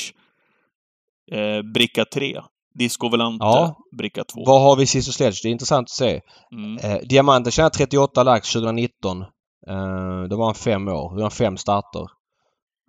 [1.33, 2.41] eh, bricka 3.
[2.75, 3.77] Disco Volante, Ja.
[3.99, 4.45] bricka 2.
[4.47, 5.41] Vad har vi sist och sledge?
[5.43, 6.21] Det är intressant att se.
[6.53, 6.77] Mm.
[6.79, 9.23] Eh, Diamanten tjänade 38 lax 2019.
[9.69, 11.09] Eh, då var han fem år.
[11.11, 12.07] Då var han fem starter.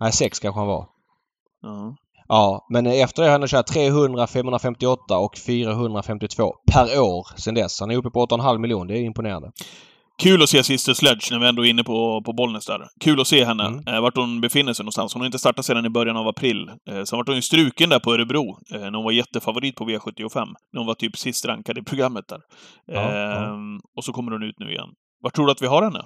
[0.00, 0.86] Nej, sex kanske han var.
[1.62, 1.96] Ja.
[2.28, 7.80] Ja, men efter det har han kört 300, 558 och 452 per år sedan dess.
[7.80, 8.94] Han är uppe på 8,5 miljoner.
[8.94, 9.50] Det är imponerande.
[10.22, 12.88] Kul att se Sister Sledge när vi ändå är inne på, på Bollnäs där.
[13.00, 13.64] Kul att se henne.
[13.66, 13.88] Mm.
[13.88, 15.12] Eh, vart hon befinner sig någonstans.
[15.14, 16.68] Hon har inte startat sedan i början av april.
[16.90, 19.84] Eh, sen vart hon ju struken där på Örebro, eh, när hon var jättefavorit på
[19.84, 20.46] V75.
[20.72, 22.38] När hon var typ sist rankad i programmet där.
[22.86, 23.34] Ja, ja.
[23.54, 24.88] Ehm, Och så kommer hon ut nu igen.
[25.22, 26.02] Vart tror du att vi har henne?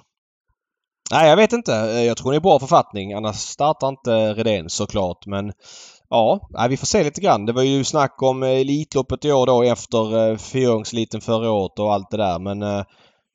[1.11, 1.73] Nej, jag vet inte.
[1.75, 3.13] Eh, Jag tror hon är i bra författning.
[3.13, 5.25] Annars startar inte Redén såklart.
[5.25, 5.51] Men
[6.09, 6.39] ja,
[6.69, 7.45] vi får se lite grann.
[7.45, 10.37] Det var ju snack om eh, Elitloppet i år då efter eh,
[11.21, 12.39] förra året och allt det där.
[12.39, 12.83] Men eh,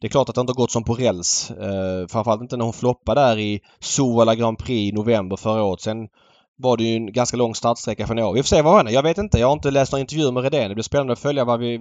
[0.00, 1.50] det är klart att det inte har gått som på räls.
[1.50, 5.80] Eh, framförallt inte när hon floppade där i Sovalla Grand Prix i november förra året.
[5.80, 6.08] Sen
[6.56, 8.34] var det ju en ganska lång startsträcka för några år.
[8.34, 8.90] Vi får se vad henne.
[8.90, 9.38] Jag vet inte.
[9.38, 10.68] Jag har inte läst några intervjuer med Redén.
[10.68, 11.78] Det blir spännande att följa vad vi,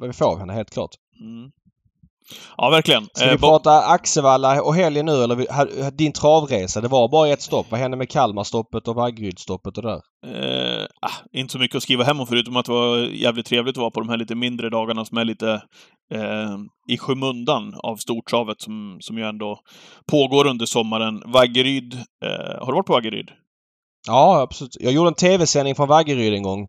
[0.00, 0.94] vad vi får av henne helt klart.
[1.20, 1.50] Mm.
[2.56, 3.06] Ja, verkligen.
[3.14, 6.80] Ska Eh, vi bo- prata Axevalla och helgen nu eller vi- ha- din travresa?
[6.80, 7.66] Det var bara ett stopp.
[7.70, 10.00] Vad hände med Kalmarstoppet och Vaggerydstoppet och där?
[10.26, 13.76] Eh, ah, inte så mycket att skriva hem om förutom att det var jävligt trevligt
[13.76, 15.62] att vara på de här lite mindre dagarna som är lite
[16.14, 16.56] eh,
[16.88, 19.58] i skymundan av stortravet som, som ju ändå
[20.10, 21.22] pågår under sommaren.
[21.26, 23.30] Vaggeryd, eh, har du varit på Vaggeryd?
[24.08, 24.76] Ja, absolut.
[24.80, 26.66] Jag gjorde en TV-sändning från Vaggeryd en gång.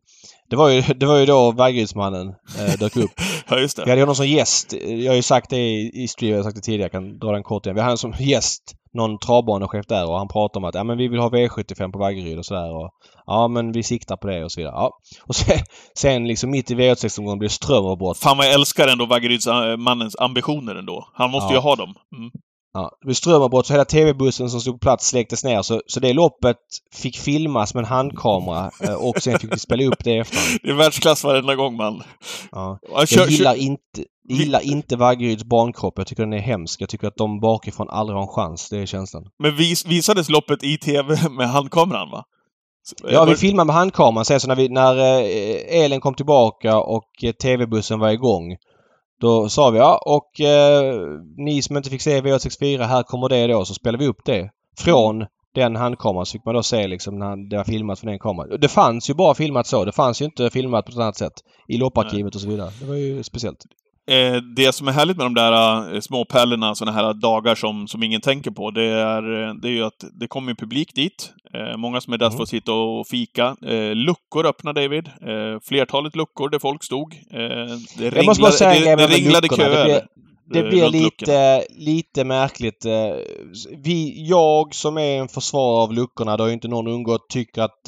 [0.49, 2.27] Det var ju, det var ju då Vaggerydsmannen
[2.59, 3.11] eh, dök upp.
[3.51, 3.89] Ja, just Vi det.
[3.89, 4.73] hade honom som gäst.
[4.87, 7.19] Jag har ju sagt det i, i stream, jag har sagt det tidigare, jag kan
[7.19, 7.75] dra den kort igen.
[7.75, 8.63] Vi hade honom som gäst,
[8.93, 11.99] någon travbanechef där och han pratade om att ja, men vi vill ha V75 på
[11.99, 12.75] Vaggeryd och sådär.
[12.75, 12.89] Och,
[13.25, 14.73] ja men vi siktar på det och så vidare.
[14.75, 14.91] Ja.
[15.27, 15.57] Och sen,
[15.97, 18.17] sen liksom mitt i V86-omgången blev det strömavbrott.
[18.17, 21.07] Fan vad jag älskar ändå Vaggerydsmannens ambitioner ändå.
[21.13, 21.57] Han måste Ja.
[21.57, 21.93] ju ha dem.
[22.17, 22.31] Mm.
[22.73, 25.61] Ja, blev strömavbrott så hela TV-bussen som stod på plats släcktes ner.
[25.61, 26.57] Så, så det loppet
[26.93, 30.59] fick filmas med en handkamera eh, och sen fick vi spela upp det efter.
[30.63, 32.03] Det är världsklass varenda gång man.
[32.51, 32.79] Ja.
[32.93, 35.93] Ja, kör- Jag gillar inte, gillar inte Vaggeryds barnkropp.
[35.97, 36.81] Jag tycker den är hemsk.
[36.81, 38.69] Jag tycker att de bakifrån aldrig har en chans.
[38.69, 39.23] Det är känslan.
[39.43, 42.23] Men vis, visades loppet i TV med handkameran va?
[42.83, 44.25] Så- Ja, vi filmade med handkameran.
[44.25, 48.55] Sen så när, vi, när eh, elen kom tillbaka och eh, TV-bussen var igång.
[49.19, 50.93] Då sa vi ja och eh,
[51.37, 53.65] ni som inte fick se V864 här kommer det då.
[53.65, 54.49] Så spelade vi upp det.
[54.77, 58.19] Från den handkameran så fick man då se liksom när det var filmat från den
[58.19, 58.59] kameran.
[58.61, 59.85] Det fanns ju bara filmat så.
[59.85, 61.33] Det fanns ju inte filmat på ett annat sätt.
[61.67, 62.71] I lopparkivet och så vidare.
[62.79, 63.65] Det var ju speciellt.
[64.09, 67.87] Eh, det som är härligt med de där eh, små pärlorna, sådana här dagar som,
[67.87, 71.33] som ingen tänker på, det är, eh, det är ju att det kommer publik dit.
[71.53, 72.41] Eh, många som är där Mm.
[72.43, 73.55] att sitta och fika.
[73.65, 75.07] Eh, luckor öppnar David.
[75.07, 77.13] Eh, flertalet luckor där folk stod.
[77.31, 77.39] Eh,
[77.97, 79.69] det bara säga det, det ringlade luckorna.
[79.69, 79.85] Det köer.
[79.85, 80.01] blir-
[80.53, 81.57] Det blir runt luckorna.
[81.57, 82.85] lite, lite märkligt.
[83.77, 87.61] Vi, jag som är en försvarare av luckorna, det har ju inte någon undgått, tycker
[87.61, 87.87] att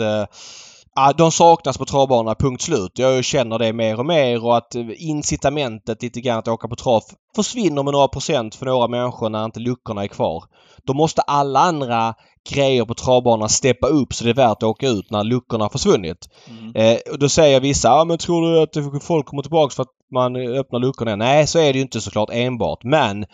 [0.96, 2.92] ja, de saknas på travbanorna, punkt slut.
[2.96, 6.76] Jag känner det mer och mer och att eh, incitamentet lite grann att åka på
[6.76, 7.02] trav
[7.36, 10.44] försvinner med några procent för några människor när inte luckorna är kvar.
[10.86, 12.14] Då måste alla andra
[12.50, 15.70] grejer på travbanorna steppa upp så det är värt att åka ut när luckorna har
[15.70, 16.30] försvunnit.
[16.50, 16.76] Mm.
[16.76, 19.96] Eh, och då säger vissa, ja men tror du att folk kommer tillbaks för att
[20.14, 21.16] man öppnar luckorna?
[21.16, 22.84] Nej, så är det ju inte såklart enbart.
[22.84, 23.26] Men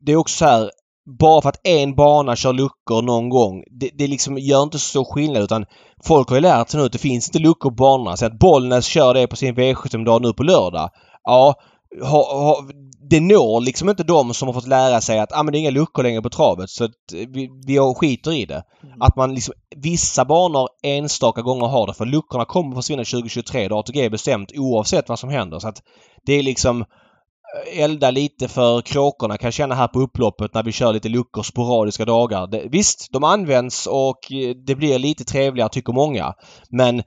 [0.00, 0.70] det är också så här,
[1.06, 4.88] bara för att en bana kör luckor någon gång, det, det liksom gör inte så
[4.88, 5.66] stor skillnad utan
[6.04, 8.16] folk har ju lärt sig nu att det finns inte luckor på banorna.
[8.16, 10.90] Så att Bollnäs kör det på sin V75-dag nu på lördag.
[11.24, 11.54] Ja,
[12.02, 12.66] ha, ha,
[13.10, 15.60] det når liksom inte de som har fått lära sig att ah, men det är
[15.60, 16.90] inga luckor längre på travet så att
[17.28, 18.62] vi, vi skiter i det.
[19.00, 23.68] Att man liksom, vissa banor enstaka gånger har det för luckorna kommer försvinna 2023.
[23.68, 25.58] Det har ATG bestämt oavsett vad som händer.
[25.58, 25.82] Så att
[26.26, 26.84] det är liksom
[27.72, 31.42] elda lite för kråkorna kan jag känna här på upploppet när vi kör lite luckor
[31.42, 32.46] sporadiska dagar.
[32.46, 36.34] Det, visst, de används och eh, det blir lite trevligare tycker många.
[36.70, 37.02] Men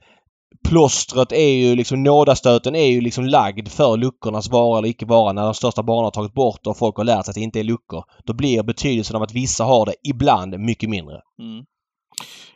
[0.68, 5.32] plåstret är ju liksom nådastöten är ju liksom lagd för luckornas vara eller icke vara
[5.32, 7.60] när de största banorna har tagit bort och folk har lärt sig att det inte
[7.60, 8.04] är luckor.
[8.24, 11.20] Då blir betydelsen av att vissa har det ibland mycket mindre.
[11.38, 11.64] Mm.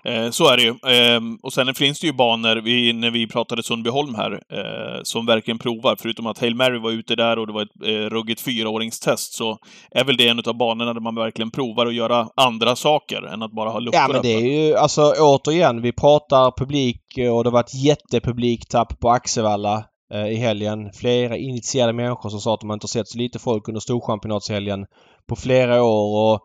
[0.05, 0.69] Eh, så är det ju.
[0.69, 5.27] Eh, och sen finns det ju banor, vi, när vi pratade Sundbyholm här, eh, som
[5.27, 5.97] verkligen provar.
[5.99, 9.59] Förutom att Hail Mary var ute där och det var ett eh, ruggigt fyraåringstest, så
[9.91, 13.43] är väl det en av banorna där man verkligen provar att göra andra saker än
[13.43, 17.01] att bara ha luckor Ja men det är ju alltså återigen, vi pratar publik
[17.33, 19.85] och det var ett jättepubliktapp på Axevalla
[20.31, 20.93] i helgen.
[20.93, 24.87] Flera initierade människor som sa att de inte sett så lite folk under Storchampionatshelgen
[25.29, 26.41] på flera år och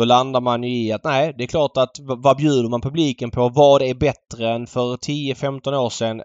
[0.00, 3.30] då landar man ju i att nej, det är klart att vad bjuder man publiken
[3.30, 3.48] på?
[3.48, 6.22] Vad är bättre än för 10-15 år sedan?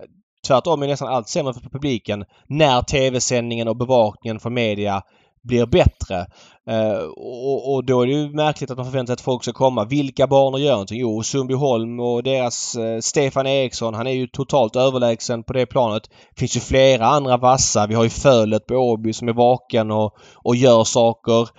[0.48, 5.02] Tvärtom är nästan allt sämre för publiken när tv-sändningen och bevakningen från media
[5.44, 6.26] blir bättre.
[6.70, 9.54] Eh, och, och då är det ju märkligt att man förväntar sig att folk ska
[9.54, 9.86] komma.
[9.86, 11.00] Vilka banor gör någonting?
[11.00, 16.04] Jo, Sundbyholm och deras eh, Stefan Eriksson, han är ju totalt överlägsen på det planet.
[16.04, 17.88] Det finns ju flera andra vassa.
[17.88, 21.50] Vi har ju Fölet på Åby som är vaken och, och gör saker.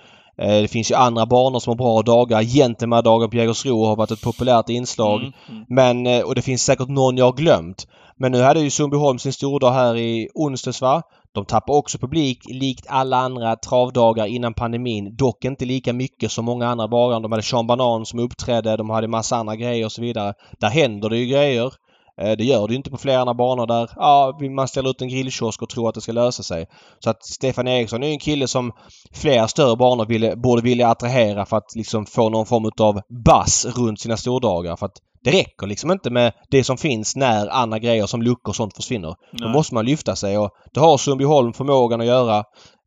[0.41, 2.43] Eh, det finns ju andra banor som har bra dagar.
[2.43, 5.19] Gentleman-dagen på Jägersro har varit ett populärt inslag.
[5.21, 5.65] Mm, mm.
[5.69, 7.87] Men, eh, och det finns säkert någon jag har glömt.
[8.19, 11.01] Men nu hade ju Sundbyholm sin stordag här i onsdags va?
[11.31, 15.15] De tappar också publik likt alla andra travdagar innan pandemin.
[15.15, 17.19] Dock inte lika mycket som många andra dagar.
[17.19, 20.33] De hade Sean Banan som uppträdde, de hade massa andra grejer och så vidare.
[20.59, 21.73] Där händer det ju grejer.
[22.21, 25.01] Eh, Det gör det ju inte på flera andra banor där ja, man ställer ut
[25.01, 26.67] en grillkiosk och tror att det ska lösa sig.
[26.99, 28.71] Så att Stefan Eriksson är en kille som
[29.13, 33.65] flera större banor ville, borde vilja attrahera för att liksom få någon form av buzz
[33.65, 34.75] runt sina stordagar.
[34.75, 38.49] För att det räcker liksom inte med det som finns när andra grejer som luckor
[38.49, 39.15] och sånt försvinner.
[39.31, 39.53] Då Nej.
[39.53, 42.43] måste man lyfta sig och det har Sundbyholm förmågan att göra.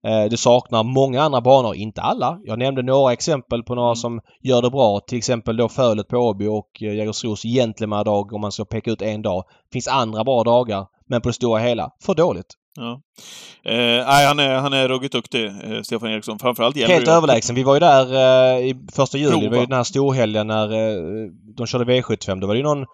[0.06, 2.38] Eh, Det saknar många andra banor, inte alla.
[2.44, 3.96] Jag nämnde några exempel på några Mm.
[3.96, 5.00] som gör det bra.
[5.00, 9.02] Till exempel då Fölet på Åby och eh, Jägersros Gentleman-dag om man ska peka ut
[9.02, 9.44] en dag.
[9.70, 12.46] Det finns andra bra dagar men på det stora hela för dåligt.
[12.76, 13.00] Ja.
[13.70, 13.74] Eh,
[14.06, 16.38] nej, han är, han är ruggigt duktig, eh, Stefan Eriksson.
[16.38, 17.54] Framförallt gäller Helt ju- överlägsen.
[17.56, 18.14] Vi var ju där
[18.56, 19.30] eh, i första juli.
[19.30, 19.66] Det var ju Prova.
[19.66, 21.02] den här storhelgen när eh,
[21.56, 22.40] de körde V75.
[22.40, 22.86] Då var det ju någon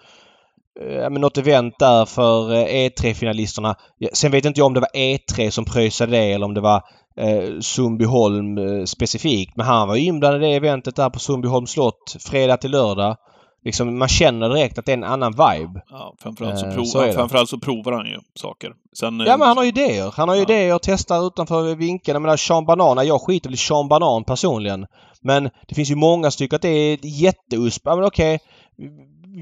[0.80, 3.74] eh, något event där för eh, E3-finalisterna.
[3.98, 6.60] Ja, Sen vet inte jag om det var E3 som pröjsade det eller om det
[6.60, 6.82] var
[7.20, 9.56] eh, Sundbyholm eh, specifikt.
[9.56, 13.16] Men han var ju inblandad i det eventet där på Sundbyholms slott fredag till lördag.
[13.64, 15.80] Liksom, man känner direkt att det är en annan vibe.
[15.90, 18.72] Ja, framförallt, så Eh, prov, så framförallt så provar han ju saker.
[18.98, 20.12] Sen, eh, Ja men han har ju idéer.
[20.16, 20.44] Han har ju Ja.
[20.54, 22.14] idéer, testar utanför vinkeln.
[22.14, 24.86] Jag menar Sean Banan, jag skiter väl i Sean Banan personligen.
[25.22, 27.82] Men det finns ju många som tycker att det är ett jätteusp.
[27.84, 28.38] Ja men okej.
[28.76, 28.88] Vi,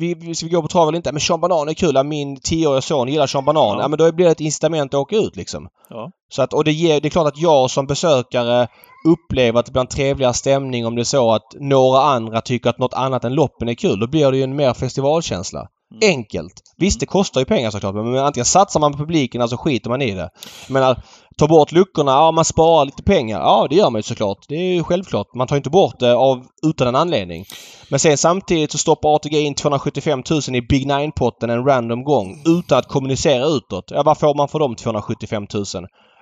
[0.01, 1.12] vi, ska vi gå på trav eller inte?
[1.12, 2.05] Men Sean Banan är kul.
[2.05, 3.76] Min tioåriga son gillar Sean Banan.
[3.76, 3.82] Ja.
[3.82, 3.88] Ja.
[3.88, 5.68] men då blir det ett incitament att åka ut liksom.
[5.90, 6.11] Ja.
[6.32, 8.68] Så att, och det, ger, det är klart att jag som besökare
[9.07, 12.70] upplever att det blir en trevligare stämning om det är så att några andra tycker
[12.70, 14.01] att något annat än loppen är kul.
[14.01, 15.68] Då blir det ju en mer festivalkänsla.
[15.95, 16.16] Mm.
[16.16, 16.53] Enkelt.
[16.76, 19.90] Visst, det kostar ju pengar såklart men antingen satsar man på publiken eller så skiter
[19.90, 20.30] man i det.
[20.66, 21.03] Jag menar,
[21.37, 23.41] ta bort luckorna, ja man sparar lite pengar.
[23.41, 24.39] Ja, det gör man ju såklart.
[24.49, 25.35] Det är ju självklart.
[25.35, 27.45] Man tar inte bort det av, utan en anledning.
[27.89, 32.43] Men sen samtidigt så stoppar ATG in 275 000 i Big Nine-potten en random gång
[32.47, 33.85] utan att kommunicera utåt.
[33.91, 35.64] Ja, vad får man för de 275 000?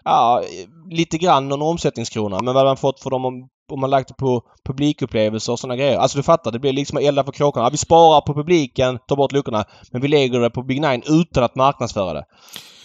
[0.05, 0.43] Ja,
[0.91, 2.39] lite grann någon omsättningskrona.
[2.43, 5.77] Men vad har man fått för de och man lagt det på publikupplevelser och sådana
[5.77, 5.99] grejer?
[5.99, 7.67] Alltså du fattar, det blir liksom att elda för kråkorna.
[7.67, 9.65] Ja, vi sparar på publiken, tar bort luckorna.
[9.93, 12.25] Men vi lägger det på Big Nine utan att marknadsföra det.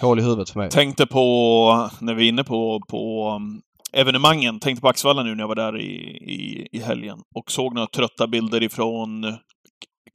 [0.02, 0.70] Hål i huvudet för mig.
[0.70, 3.62] Tänkte på, när vi är inne på, på um,
[3.94, 5.92] evenemangen, tänkte på Axvalla nu när jag var där i,
[6.32, 9.38] i, i helgen och såg några trötta bilder ifrån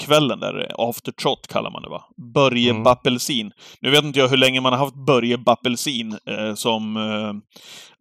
[0.06, 2.04] kvällen där, after trot kallar man det va?
[2.34, 2.82] Börje Mm.
[2.82, 3.52] Bappelsin.
[3.80, 7.32] Nu vet inte jag hur länge man har haft Börje Bappelsin eh, som eh,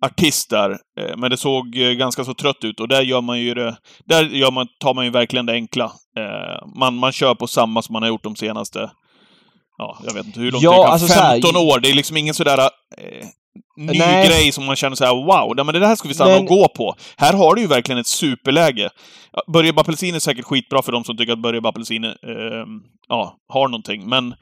[0.08, 3.40] artist där, eh, men det såg eh, ganska så trött ut och där gör man
[3.40, 5.86] ju det, där gör man, tar man ju verkligen det enkla.
[6.18, 8.92] Eh, man, man kör på samma som man har gjort de senaste
[9.78, 10.92] Ja, jag vet inte hur långt Ja, det kan.
[10.94, 11.80] alltså så här- 15 år.
[11.80, 13.28] Det är liksom ingen sådär eh,
[13.78, 14.28] ny Nej.
[14.28, 16.46] grej som man känner så här: wow, men det här ska vi stanna Men- och
[16.48, 16.96] gå på.
[17.18, 18.90] Här har du ju verkligen ett superläge.
[19.54, 22.14] Börje Bappelsin är säkert skitbra för de som tycker att Börje Bappelsin eh,
[23.08, 24.34] ja, har någonting, men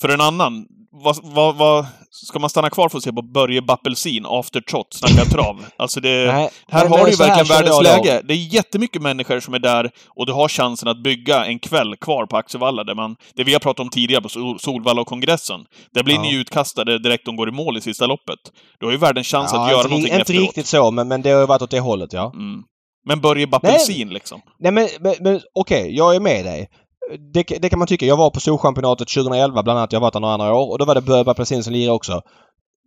[0.00, 3.62] för en annan, vad, vad, vad, ska man stanna kvar för att se på Börje
[3.62, 5.64] Bappelsin, after trot, snacka trav?
[5.76, 6.26] Alltså det...
[6.32, 8.22] Nej, Här har du ju verkligen världens läge.
[8.24, 11.96] Det är jättemycket människor som är där och du har chansen att bygga en kväll
[11.96, 15.06] kvar på Axevalla, där man, det vi har pratat om tidigare på Sol- Solvalla och
[15.06, 15.60] kongressen.
[15.94, 16.22] Där blir Ja.
[16.22, 18.38] ni utkastade direkt de går i mål i sista loppet.
[18.80, 20.42] Du har ju världens chans Ja, att göra inte, någonting inte efteråt.
[20.42, 22.32] riktigt så, men, men det har ju varit åt det hållet, ja.
[22.34, 22.62] Mm.
[23.06, 24.40] Men Börje Bappelsin liksom.
[24.58, 26.68] Nej men, men, men okej, jag är med dig.
[27.18, 28.06] Det, det kan man tycka.
[28.06, 29.92] Jag var på Solchampionatet 2011 bland annat.
[29.92, 31.96] Jag har varit där några andra år och då var det Börje Bappelsin som lirade
[31.96, 32.22] också.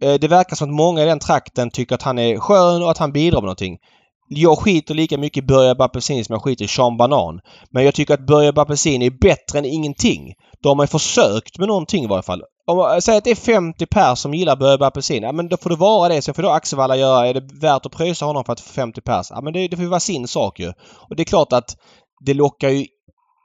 [0.02, 2.92] Eh, det verkar som att många i den trakten tycker att han är skön och
[2.92, 3.78] att han bidrar med någonting.
[4.30, 7.40] Jag skiter lika mycket i Börje Bappelsin som jag skiter i Sean Banan.
[7.72, 10.34] Men jag tycker att Börje Bappelsin är bättre än ingenting.
[10.64, 12.42] Då har man ju försökt med någonting i varje fall.
[12.68, 15.24] Om man säger att det är 50 pers som gillar Börje Bappelsin.
[15.24, 16.22] Ja men då får det vara det.
[16.22, 17.28] Sen får då Axevalla göra.
[17.28, 19.28] Är det värt att pröjsa honom för att få 50 pers?
[19.30, 20.74] Ja men det, det får ju vara sin sak ju.
[21.10, 21.78] Och det är klart att
[22.26, 22.86] det lockar ju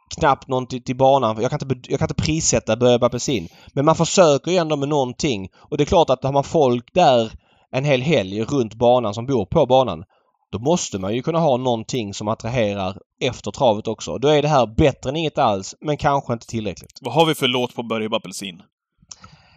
[0.09, 1.43] knappt någon till, till banan.
[1.43, 3.49] Jag kan, inte, jag kan inte prissätta Börje Bappelsin.
[3.73, 5.49] Men man försöker ju ändå med någonting.
[5.55, 7.33] Och det är klart att har man folk där
[7.71, 10.05] en hel helg runt banan som bor på banan.
[10.53, 14.19] Då måste man ju kunna ha någonting som attraherar efter travet också.
[14.19, 16.99] Då är det här bättre än inget alls, men kanske inte tillräckligt.
[17.01, 18.63] Vad har vi för låt på Börje Bappelsin?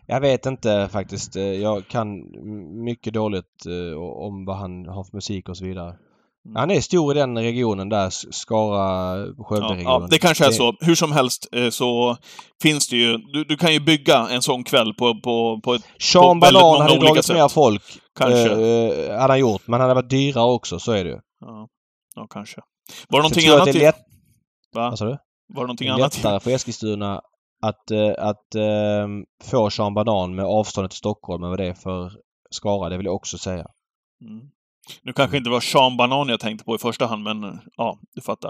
[0.05, 1.35] Jag vet inte faktiskt.
[1.35, 2.07] Jag kan
[2.83, 5.95] mycket dåligt eh, om vad han har för musik och så vidare.
[6.45, 6.55] Mm.
[6.55, 10.01] Han är stor i den regionen där, Skara, Ja, Skövde-regionen.
[10.01, 10.75] ja, det kanske är så.
[10.79, 12.17] Hur som helst eh, så
[12.61, 13.17] finns det ju...
[13.17, 15.81] Du, du kan ju bygga en sån kväll på, på, på ett...
[15.99, 17.35] Sean på väldigt många hade olika dragit sätt.
[17.35, 17.83] mer folk.
[18.19, 18.51] Kanske.
[18.51, 19.67] Eh, hade han gjort.
[19.67, 21.19] Men han hade varit dyrare också, så är det ju.
[21.39, 21.67] Ja,
[22.15, 22.61] ja kanske.
[23.09, 23.95] Var det någonting annat det är lätt,
[24.75, 24.89] Va?
[24.89, 25.11] vad sa du?
[25.11, 25.17] Var
[25.55, 27.21] det någonting Det är annat lättare för Eskilstuna
[27.63, 29.07] att, eh, att eh,
[29.43, 32.11] få Sean Banan med avståndet till Stockholm än vad det är för
[32.49, 32.89] Skara.
[32.89, 33.65] Det vill jag också säga.
[34.25, 34.41] Mm.
[35.03, 38.21] Nu kanske inte var Sean Banan jag tänkte på i första hand, men ja, du
[38.21, 38.49] fattar.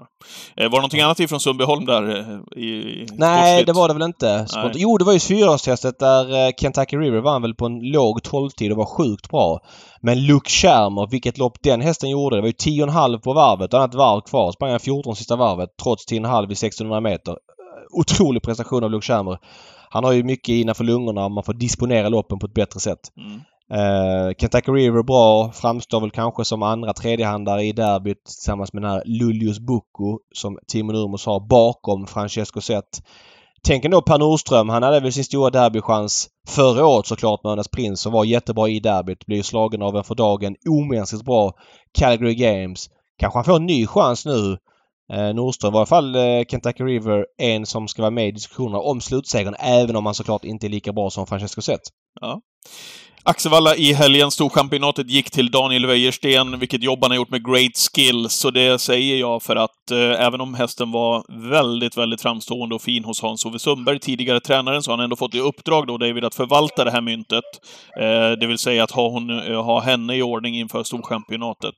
[0.58, 3.94] Eh, var det någonting annat ifrån Sundbyholm där eh, i, i Nej, det var det
[3.94, 4.26] väl inte.
[4.50, 8.20] Spont- Jo, det var ju fyraårstestet där eh, Kentucky River vann väl på en låg
[8.20, 9.60] 12-tid och var sjukt bra.
[10.02, 12.36] Men Luke Schermer, vilket lopp den hästen gjorde.
[12.36, 13.74] Det var ju 10,5 på varvet.
[13.74, 14.52] Annat varv kvar.
[14.52, 17.36] Sprang han 14 sista varvet trots 10,5 vid 1600 meter.
[17.98, 19.38] Otrolig prestation av Luke Schermer.
[19.90, 23.00] Han har ju mycket innanför lungorna och man får disponera loppen på ett bättre sätt.
[23.18, 23.42] Mm.
[23.74, 25.52] Uh, Kentucky River bra.
[25.52, 30.58] Framstår väl kanske som andra tredjehandare i derbyt tillsammans med den här Lulius Bucco som
[30.68, 33.04] Timo Nurmos har bakom Francesco Zet.
[33.64, 34.70] Tänk ändå Per Nordström.
[34.70, 38.70] Han hade väl sin stora derbychans förra året såklart med Önas Prins som var jättebra
[38.70, 39.26] i derbyt.
[39.26, 41.54] Blir slagen av en för dagen omänskligt bra
[42.00, 42.90] Calgary Games.
[43.20, 44.58] Kanske han får en ny chans nu.
[45.14, 48.32] Eh, Nordström var i alla fall eh, Kentucky River en som ska vara med i
[48.32, 51.82] diskussionerna om slutsegern även om han såklart inte är lika bra som Francesco Zet.
[52.20, 52.42] Ja.
[53.24, 57.78] Axevalla i helgen, Storchampionatet, gick till Daniel Wäjersten, vilket jobb han har gjort med great
[57.78, 58.34] skills.
[58.34, 62.82] Så det säger jag för att eh, även om hästen var väldigt, väldigt framstående och
[62.82, 66.26] fin hos Hans-Ove Sundberg, tidigare tränaren, så har han ändå fått i uppdrag då, David,
[66.26, 67.44] att förvalta det här myntet.
[68.00, 71.76] Eh, det vill säga att ha, hon, eh, ha henne i ordning inför Storchampionatet.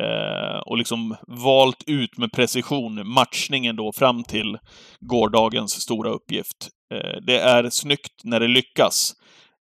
[0.00, 4.58] Eh, och liksom valt ut med precision matchningen då fram till
[5.00, 6.68] gårdagens stora uppgift.
[6.94, 9.14] Eh, det är snyggt när det lyckas.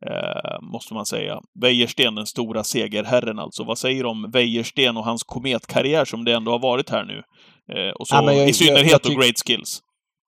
[0.05, 1.39] Eh, måste man säga.
[1.61, 3.63] Wäjersten, den stora segerherren alltså.
[3.63, 7.17] Vad säger du om Wäjersten och hans kometkarriär som det ändå har varit här nu?
[7.75, 9.79] Eh, och så Ja, jag- i synnerhet jag- jag då tyck- great skills.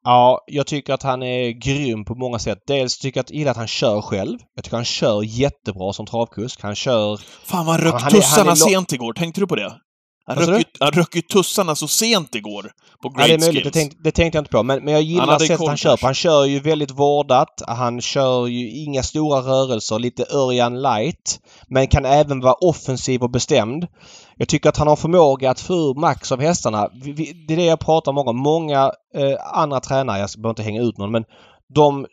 [0.03, 2.57] Ja, jag tycker att han är grym på många sätt.
[2.67, 4.39] Dels tycker jag att, gillar att han kör själv.
[4.55, 6.61] Jag tycker han kör jättebra som travkusk.
[6.61, 7.17] Han kör...
[7.45, 9.73] Fan vad är- tussarna sent igår, tänkte du på det?
[10.35, 12.71] Han röck, ju, han röck ju tussarna så sent igår
[13.01, 13.63] på Ja, det är great möjligt.
[13.63, 14.63] Det tänkte, det tänkte jag inte på.
[14.63, 16.05] Men, men jag Han gillar hade sättet han kör på.
[16.05, 17.61] Han kör ju väldigt vårdat.
[17.67, 19.99] Han kör ju inga stora rörelser.
[19.99, 21.39] Lite Örjan light.
[21.67, 23.87] Men kan även vara offensiv och bestämd.
[24.35, 26.89] Jag tycker att han har förmåga att få ur max av hästarna.
[27.47, 30.81] Det är det jag pratar om många Många eh, andra tränare, jag behöver inte hänga
[30.81, 31.23] ut någon, men
[31.75, 32.05] de...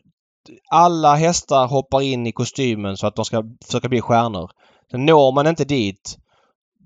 [0.70, 4.50] Alla hästar hoppar in i kostymen så att de ska försöka bli stjärnor.
[4.90, 6.18] Sen når man inte dit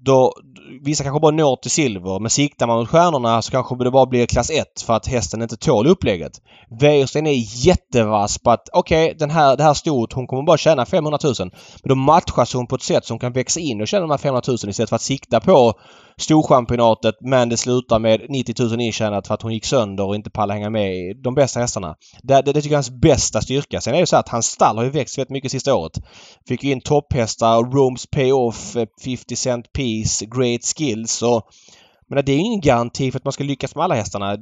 [0.05, 0.33] då,
[0.83, 4.07] vissa kanske bara når till silver men siktar man mot stjärnorna så kanske det bara
[4.07, 6.33] blir klass 1 för att hästen inte tål upplägget.
[6.81, 10.87] Wäjersten är jättevass på att okej, den här, det här stort, hon kommer bara tjäna
[10.87, 11.35] 500 000.
[11.39, 14.19] Men då matchas hon på ett sätt som kan växa in och tjäna de här
[14.19, 15.75] 500 000 istället för att sikta på
[16.21, 20.31] Storchampionatet men det slutar med 90 000 intjänat för att hon gick sönder och inte
[20.31, 21.97] pallade hänga med i de bästa hästarna.
[22.23, 23.81] Det, det, det tycker jag är hans bästa styrka.
[23.81, 25.93] Sen är det så att hans stall har ju växt väldigt mycket sista året.
[26.49, 31.43] Fick ju in topphästar, Rome's Payoff, eh, 50 Cent Piece, Great Skills och
[32.09, 34.37] men det är ju ingen garanti för att man ska lyckas med alla hästarna.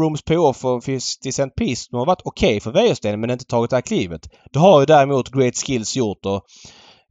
[0.00, 3.70] Rooms Payoff och 50 Cent Piece de har varit okej för Wäjersten men inte tagit
[3.70, 4.28] det här klivet.
[4.52, 6.42] Det har ju däremot Great Skills gjort och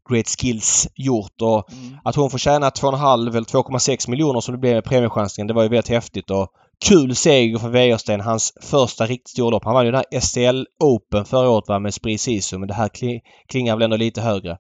[0.10, 1.98] Great Skills gjort och Mm.
[2.04, 5.64] att hon får tjäna 2,5 eller 2,6 miljoner som det blev med premiechansningen det var
[5.64, 6.48] ju väldigt häftigt och
[6.86, 8.22] kul seger för Wäjersten.
[8.22, 9.66] Hans första riktigt stora lopp.
[9.66, 12.74] Han vann ju den här STL Open förra året va, med Spris Sisu men det
[12.74, 14.58] här kli- klingar väl ändå lite högre.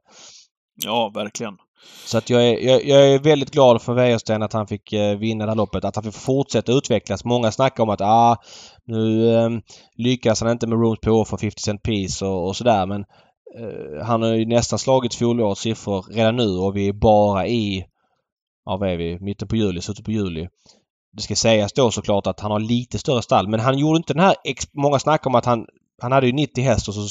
[0.85, 1.53] Ja, verkligen.
[2.05, 5.17] Så att jag är, jag, jag är väldigt glad för Wäjersten att han fick eh,
[5.17, 5.85] vinna det här loppet.
[5.85, 7.25] Att han fick fortsätta utvecklas.
[7.25, 8.37] Många snackar om att ah,
[8.85, 9.49] nu eh,
[9.95, 13.05] lyckas han inte med Rooms på för 50 Cent Piece och, och sådär men
[13.59, 17.85] eh, han har ju nästan slagit fjolårets siffror redan nu och vi är bara i,
[18.65, 20.47] ja vad är vi, mitten på juli, slutet på juli.
[21.13, 24.13] Det ska sägas då såklart att han har lite större stall men han gjorde inte
[24.13, 24.35] den här,
[24.73, 25.65] många snackar om att han,
[26.01, 27.07] han hade ju 90 häst och så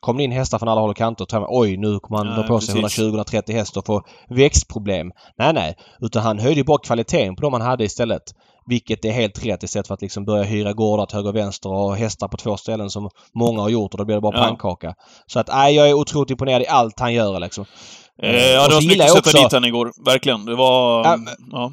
[0.00, 2.36] kom det in hästar från alla håll och kanter och tänkte oj nu kommer han
[2.36, 2.98] dra på sig precis.
[2.98, 5.10] 120-130 häst och få växtproblem.
[5.38, 5.76] Nej, nej.
[6.00, 8.22] Utan han höjde ju bara kvaliteten på de han hade istället.
[8.66, 11.70] Vilket är helt rätt istället för att liksom börja hyra gårdar till höger och vänster
[11.72, 14.44] och hästar på två ställen som många har gjort och då blir det bara Ja.
[14.44, 14.94] pannkaka.
[15.26, 17.64] Så att nej, jag är otroligt imponerad i allt han gör liksom.
[18.22, 19.92] Eh, ja, det var snyggt att sätta också- dit henne igår.
[20.04, 20.44] Verkligen.
[20.44, 21.04] Det var...
[21.04, 21.18] Ja,
[21.52, 21.72] Ja.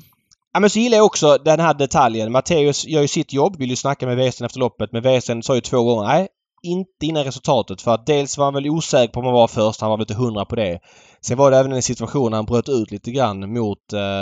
[0.54, 2.32] Ja men så gillar jag också den här detaljen.
[2.32, 4.90] Matteus gör ju sitt jobb, vill ju snacka med Wäjersten efter loppet.
[4.92, 6.28] Men Wäjersten sa ju två gånger nej,
[6.68, 7.82] inte innan resultatet.
[7.82, 10.04] För att dels var han väl osäker på om han var först, han var väl
[10.04, 10.80] inte hundra på det.
[11.22, 14.22] Sen var det även en situation när han bröt ut lite grann mot eh,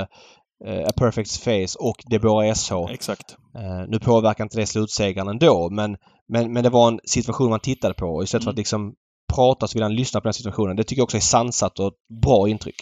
[0.68, 2.74] eh, A Perfect Face och Deborah SH.
[2.90, 3.36] Exakt.
[3.56, 7.60] Eh, nu påverkar inte det slutsegern ändå men, men, men det var en situation man
[7.60, 8.06] tittade på.
[8.06, 8.54] Och istället för Mm.
[8.54, 8.94] att liksom
[9.34, 10.76] prata så vill han lyssna på den situationen.
[10.76, 11.92] Det tycker jag också är sansat och
[12.24, 12.76] bra intryck.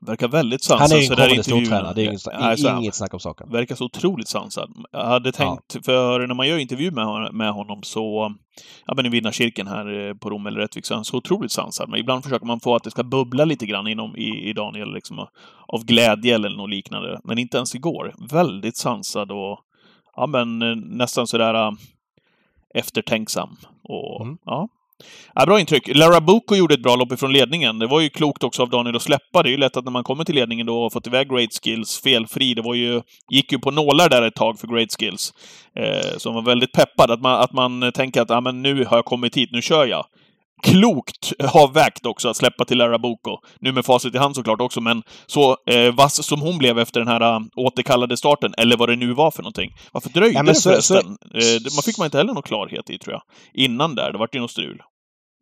[0.00, 0.90] Verkar väldigt sansad.
[0.90, 1.92] Han är ju en kommande stortränare.
[1.94, 2.82] Det är inget, Nej, så är han.
[2.82, 3.50] inget snack om saken.
[3.52, 4.72] verkar så otroligt sansad.
[4.92, 8.34] Jag hade tänkt, för när man gör intervju med, med honom så,
[8.86, 11.52] ja men i vinnarcirkeln här eh, på Rom eller Rättvik, så är han så otroligt
[11.52, 11.88] sansad.
[11.88, 14.92] Men ibland försöker man få att det ska bubbla lite grann inom, i, i Daniel,
[14.94, 15.26] liksom,
[15.66, 17.20] av glädje eller något liknande.
[17.24, 18.14] Men inte ens igår.
[18.30, 19.58] Väldigt sansad och,
[20.16, 21.70] ja men eh, nästan sådär äh,
[22.74, 23.56] eftertänksam.
[23.82, 24.38] Och, Mm.
[24.44, 24.68] ja.
[25.34, 25.96] Ja, bra intryck.
[25.96, 27.78] Lara Boko gjorde ett bra lopp ifrån ledningen.
[27.78, 29.42] Det var ju klokt också av Daniel att släppa.
[29.42, 31.60] Det är ju lätt att när man kommer till ledningen då och fått iväg Great
[31.64, 32.54] Skills felfri.
[32.54, 35.32] Det var ju, gick ju på nålar där ett tag för Great Skills.
[35.76, 37.10] Eh, som var väldigt peppad.
[37.10, 39.86] Att man, att man tänker att ah, men nu har jag kommit hit, nu kör
[39.86, 40.04] jag.
[40.62, 43.36] Klokt avvägt också att släppa till Lara Bucco.
[43.60, 47.00] Nu med facit i hand såklart också, men så eh, vass som hon blev efter
[47.00, 49.70] den här äh, återkallade starten, eller vad det nu var för någonting.
[49.92, 51.02] Varför dröjde Ja, men det förresten?
[51.02, 53.22] så- eh, det, man fick man inte heller någon klarhet i, tror jag.
[53.64, 54.12] Innan där.
[54.12, 54.80] Det vart ju något strul.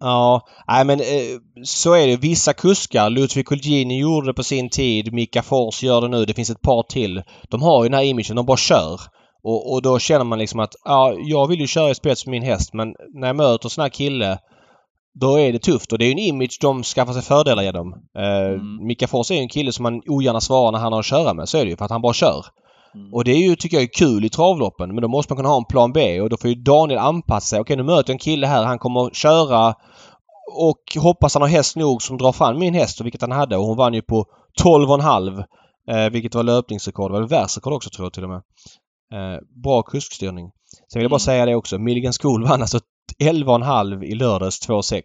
[0.00, 2.16] Ja, nej men eh, så är det.
[2.16, 6.34] Vissa kuskar, Ludvig Colgjini gjorde det på sin tid, Mika Fors gör det nu, det
[6.34, 7.22] finns ett par till.
[7.50, 9.00] De har ju den här imagen, de bara kör.
[9.44, 12.30] Och, och då känner man liksom att ja, jag vill ju köra i spets med
[12.30, 14.38] min häst men när jag möter sån här kille
[15.20, 17.92] då är det tufft och det är ju en image de skaffar sig fördelar genom.
[18.18, 18.86] Eh, Mm.
[18.86, 21.34] Mika Fors är ju en kille som man ogärna svarar när han har att köra
[21.34, 21.48] med.
[21.48, 22.44] Så är det ju för att han bara kör.
[22.94, 23.14] Mm.
[23.14, 24.94] Och det är ju, tycker jag, är kul i travloppen.
[24.94, 27.46] Men då måste man kunna ha en plan B och då får ju Daniel anpassa
[27.46, 27.60] sig.
[27.60, 28.64] Okej, nu möter jag en kille här.
[28.64, 29.74] Han kommer att köra
[30.56, 33.56] och hoppas han har häst nog som drar fram min häst, vilket han hade.
[33.56, 34.24] Och hon vann ju på
[34.62, 35.44] 12,5.
[35.90, 37.10] Eh, vilket var löpningsrekord.
[37.12, 38.42] Det var världsrekord också tror jag till och med.
[39.12, 40.50] Eh, bra kuskstyrning.
[40.92, 41.20] Sen vill jag bara Mm.
[41.20, 41.78] säga det också.
[41.78, 42.80] Milligan School vann alltså
[43.22, 45.02] 11,5 i lördags 2,6.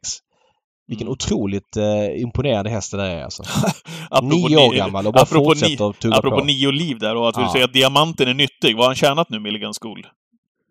[0.87, 1.11] Vilken Mm.
[1.13, 3.43] otroligt eh, imponerande häst det där är alltså.
[4.21, 6.43] Nio år ni- gammal och bara apropå fortsätter att tugga Apropå på.
[6.43, 7.51] nio liv där och att vi Ja.
[7.51, 8.75] säger att diamanten är nyttig.
[8.75, 10.07] Vad har han tjänat nu, Milligan School?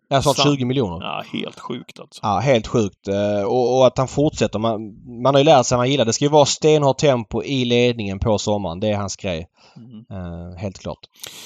[0.09, 0.37] Jag Sant.
[0.43, 1.05] 20 miljoner.
[1.05, 2.19] Ja, helt sjukt alltså.
[2.23, 3.07] Ja, helt sjukt.
[3.07, 4.59] Eh, Och, och att han fortsätter.
[4.59, 4.81] Man,
[5.23, 6.05] man har ju lärt sig vad han gillar.
[6.05, 8.79] Det ska ju vara stenhårt tempo i ledningen på sommaren.
[8.79, 9.47] Det är hans grej.
[9.75, 10.05] Mm.
[10.11, 10.99] Eh, helt klart.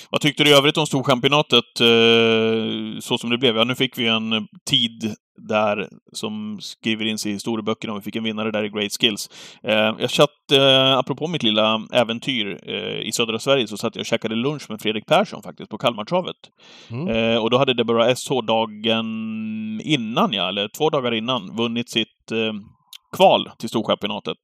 [0.10, 3.58] Vad tyckte du i övrigt om Storchampionatet, eh, så som det blev?
[3.58, 8.04] Ja, nu fick vi en tid där som skriver in sig i historieböckerna och vi
[8.04, 9.30] fick en vinnare där i Great Skills.
[9.64, 14.02] Eh, jag satt, eh, apropå mitt lilla äventyr eh, i södra Sverige, så satt jag
[14.02, 16.36] och käkade lunch med Fredrik Persson faktiskt på Kalmartravet.
[16.92, 17.08] Mm.
[17.08, 22.32] Eh, och då hade Deborah SH dagen innan, ja, eller två dagar innan, vunnit sitt
[22.32, 22.54] eh,
[23.16, 24.38] kval till Storchampionatet.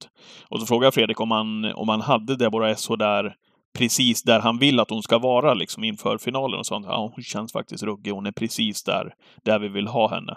[0.48, 3.34] Och så frågade jag Fredrik om han, om han hade Deborah SH där
[3.78, 6.86] precis där han vill att hon ska vara liksom inför finalen och sånt.
[6.88, 8.10] Ja, hon känns faktiskt ruggig.
[8.10, 9.14] Hon är precis där,
[9.44, 10.36] där vi vill ha henne.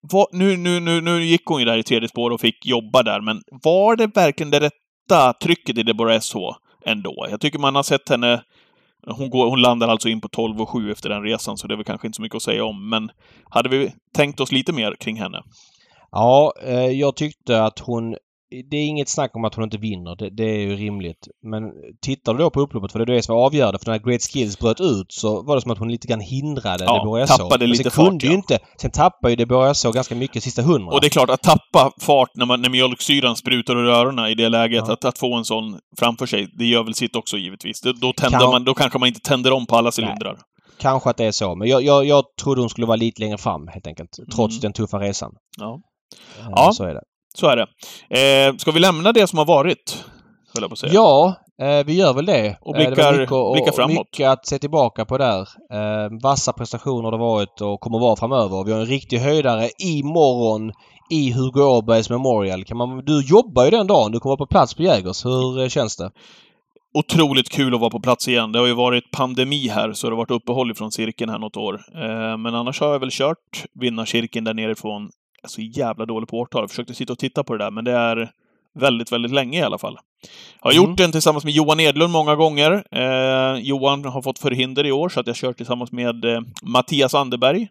[0.00, 3.02] Var, nu, nu, nu, nu gick hon ju där i tredje spår och fick jobba
[3.02, 6.36] där, men var det verkligen det rätta trycket i Deborah SH
[6.84, 7.26] ändå?
[7.30, 8.42] Jag tycker man har sett henne
[9.06, 11.74] hon, går, hon landar alltså in på 12 och 7 efter den resan, så det
[11.74, 12.88] är väl kanske inte så mycket att säga om.
[12.88, 13.10] Men
[13.50, 15.42] hade vi tänkt oss lite mer kring henne?
[16.10, 18.16] Ja, eh, jag tyckte att hon...
[18.70, 20.16] Det är inget snack om att hon inte vinner.
[20.16, 21.28] Det, det är ju rimligt.
[21.42, 21.62] Men
[22.02, 24.22] tittar du då på upploppet, för det är det som var avgörande, för när Great
[24.22, 27.36] Skills bröt ut så var det som att hon lite grann hindrade Ja, Deborah SH.
[27.36, 28.36] tappade Men lite sen fart, kunde ju ja.
[28.36, 28.58] inte...
[28.80, 30.94] Sen tappade ju Deborah SH ganska mycket sista hundra.
[30.94, 34.34] Och det är klart, att tappa fart när, man, när mjölksyran sprutar ur öronen i
[34.34, 34.92] det läget, Ja.
[34.92, 37.80] att, att få en sån framför sig, det gör väl sitt också givetvis.
[37.80, 40.36] Då, då, tänder Kan- man, då kanske man inte tänder om på alla cylindrar.
[40.80, 41.54] Kanske att det är så.
[41.54, 44.10] Men jag, jag, jag trodde hon skulle vara lite längre fram helt enkelt.
[44.34, 44.60] Trots Mm.
[44.60, 45.32] den tuffa resan.
[45.58, 45.80] Ja,
[46.40, 46.72] Eh, Ja.
[46.72, 47.02] Så är det.
[47.34, 47.66] Så är det.
[48.48, 50.04] Eh, ska vi lämna det som har varit?
[50.60, 50.92] Jag på säga.
[50.92, 52.58] Ja, eh, vi gör väl det.
[52.60, 53.98] Och Eh, det blickar- mycket, och, blickar framåt.
[53.98, 55.40] mycket att se tillbaka på där.
[55.72, 58.64] Eh, vassa prestationer det varit och kommer vara framöver.
[58.64, 60.72] Vi har en riktig höjdare imorgon
[61.10, 62.64] i Hugo Åbergs Memorial.
[62.64, 64.12] Kan man, du jobbar ju den dagen.
[64.12, 65.24] Du kommer vara på plats på Jägers.
[65.24, 66.10] Hur eh, känns det?
[66.94, 68.52] otroligt kul att vara på plats igen.
[68.52, 71.56] Det har ju varit pandemi här, så det har varit uppehåll ifrån cirkeln här något
[71.56, 71.74] år.
[71.94, 75.10] Eh, men annars har jag väl kört vinnarcirkeln där nerifrån.
[75.42, 76.62] Alltså jävla dålig på årtal.
[76.62, 78.30] Jag försökte sitta och titta på det där, men det är
[78.78, 79.96] väldigt, väldigt länge i alla fall.
[80.62, 80.90] Jag har Mm.
[80.90, 82.84] gjort den tillsammans med Johan Edlund många gånger.
[82.92, 87.14] Eh, Johan har fått förhinder i år, så att jag kört tillsammans med eh, Mattias
[87.14, 87.68] Anderberg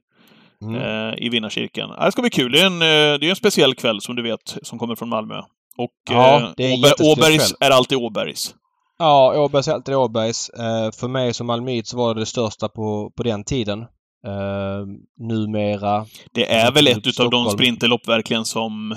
[0.61, 0.75] Mm.
[0.75, 1.91] eh, i vinnarcirkeln.
[1.97, 2.51] Ja, Det ska bli kul.
[2.51, 5.09] Det är, en, eh, det är en speciell kväll, som du vet, som kommer från
[5.09, 5.37] Malmö.
[5.77, 7.69] Och Ja, eh, det är Åber- Åbergs kväll.
[7.69, 8.55] är alltid Åbergs.
[8.99, 10.49] Ja, Åbergs är alltid Åbergs.
[10.49, 13.85] Eh, för mig som malmöit så var det det största på, på den tiden.
[14.27, 14.85] Eh,
[15.19, 16.05] numera...
[16.31, 18.95] Det är väl ett utav de sprinterlopp verkligen som...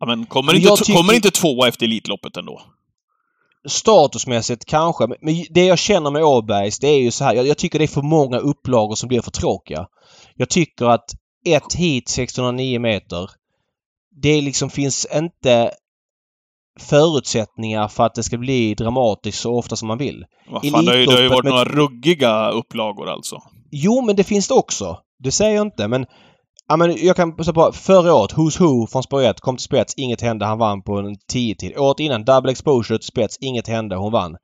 [0.00, 2.62] Ja, men kommer, inte, tycker- kommer inte tvåa efter Elitloppet ändå?
[3.68, 7.34] Statusmässigt kanske, men- det jag känner med Åbergs det är ju så här.
[7.34, 9.86] Jag, jag tycker det är för många upplagor som blir för tråkiga.
[10.34, 11.04] Jag tycker att
[11.46, 13.30] ett hit 609 meter
[14.22, 15.70] det liksom finns inte
[16.80, 20.24] förutsättningar för att det ska bli dramatiskt så ofta som man vill.
[20.48, 23.42] Vad fan, det har ju, det har ju varit med- några ruggiga upplagor alltså.
[23.76, 24.98] Jo, men det finns det också.
[25.18, 26.06] Det säger jag inte, men
[26.68, 29.64] Ja, men jag kan säga på förra året, Who's Who från spår 1 kom till
[29.64, 31.78] spets, inget hände, han vann på en 10 tid.
[31.78, 34.36] Året innan, Double Exposure till spets, inget hände, hon vann.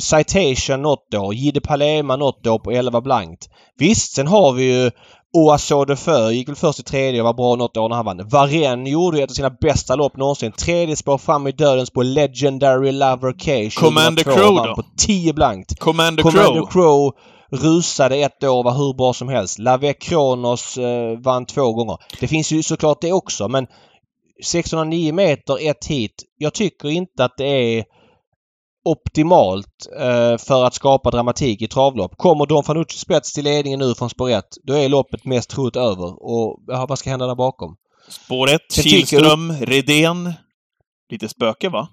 [0.00, 3.48] Citation något år, Gide Palema något år på 11 blankt.
[3.78, 4.90] Visst, sen har vi ju
[5.32, 8.04] Oaso de Feu gick väl först i tredje och var bra något år när han
[8.04, 8.28] vann.
[8.28, 10.52] Varenne gjorde ett av sina bästa lopp någonsin.
[10.52, 13.80] Tredje spår fram i dödens på Legendary Lover K.
[13.80, 14.74] Commander 2002, Crow då?
[14.74, 15.78] På 10 blankt.
[15.78, 16.66] Commander, Commander Crow.
[16.66, 17.12] Crow
[17.50, 19.58] rusade ett år var hur bra som helst.
[19.58, 21.96] Lavec Kronos eh, vann två gånger.
[22.20, 23.66] Det finns ju såklart det också men
[24.44, 26.24] 609 meter ett hit.
[26.36, 27.84] Jag tycker inte att det är
[28.84, 32.16] optimalt eh, för att skapa dramatik i travlopp.
[32.16, 35.76] Kommer Don Fanucci spets till ledningen nu från spår 1 då är loppet mest troligt
[35.76, 36.22] över.
[36.24, 37.76] Och ja, vad ska hända där bakom?
[38.08, 40.32] Spår 1, Sen tycker jag- Kihlström, Redén.
[41.10, 41.88] Lite spöke, va?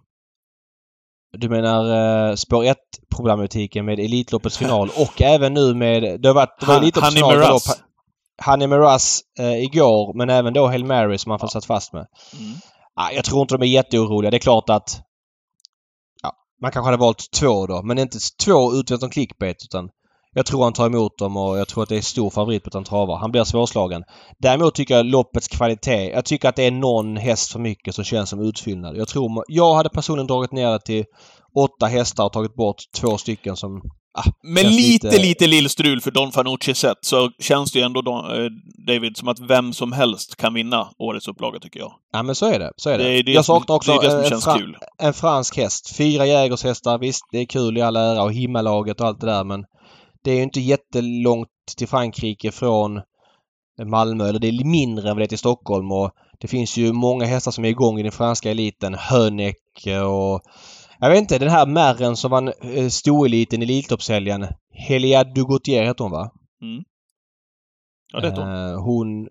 [1.37, 2.77] Du menar eh, spår 1
[3.15, 6.21] problematiken med Elitloppets final och även nu med...
[6.21, 6.59] Det har varit...
[6.59, 7.81] Det var Han- Elitloppets final, Miraz.
[8.45, 12.07] Honey Miraz eh, igår men även då Hail Mary som man får satt fast med.
[12.39, 12.53] Mm.
[12.95, 14.31] Ah, jag tror inte de är jätteoroliga.
[14.31, 15.01] Det är klart att...
[16.21, 19.89] Ja, man kanske hade valt två då men inte två utvänt som clickbait utan
[20.33, 22.67] jag tror han tar emot dem och jag tror att det är stor favorit på
[22.67, 23.17] att han travar.
[23.17, 24.03] Han blir svårslagen.
[24.39, 26.09] Däremot tycker jag loppets kvalitet.
[26.09, 28.97] Jag tycker att det är någon häst för mycket som känns som utfyllnad.
[28.97, 29.43] Jag tror...
[29.47, 31.03] Jag hade personligen dragit ner det till
[31.55, 33.81] åtta hästar och tagit bort två stycken som
[34.43, 38.01] Med känns lite, lite- lite lillstrul för Don Fanucci sett så känns det ju ändå,
[38.01, 38.49] Don, eh,
[38.87, 41.91] David, som att vem som helst kan vinna årets upplaga, tycker jag.
[42.13, 42.71] Ja men så är det.
[42.77, 43.03] Så är det.
[43.03, 44.77] Det är det jag saknar också det en, fra- kul.
[45.01, 45.95] en fransk häst.
[45.97, 49.43] Fyra jägershästar, visst det är kul i all ära och himmalaget och allt det där
[49.43, 49.63] men
[50.23, 53.01] det är ju inte jättelångt till Frankrike från
[53.85, 56.93] Malmö eller det är mindre än vad det är till Stockholm och det finns ju
[56.93, 58.93] många hästar som är igång i den franska eliten.
[58.93, 60.41] Höneck och
[60.99, 64.47] jag vet inte den här märren som vann eh, stoeliten i Elitloppshelgen.
[64.71, 66.31] Helia Dugautier heter hon va?
[68.13, 68.71] Ja, det är hon.
[68.73, 69.27] Eh, hon...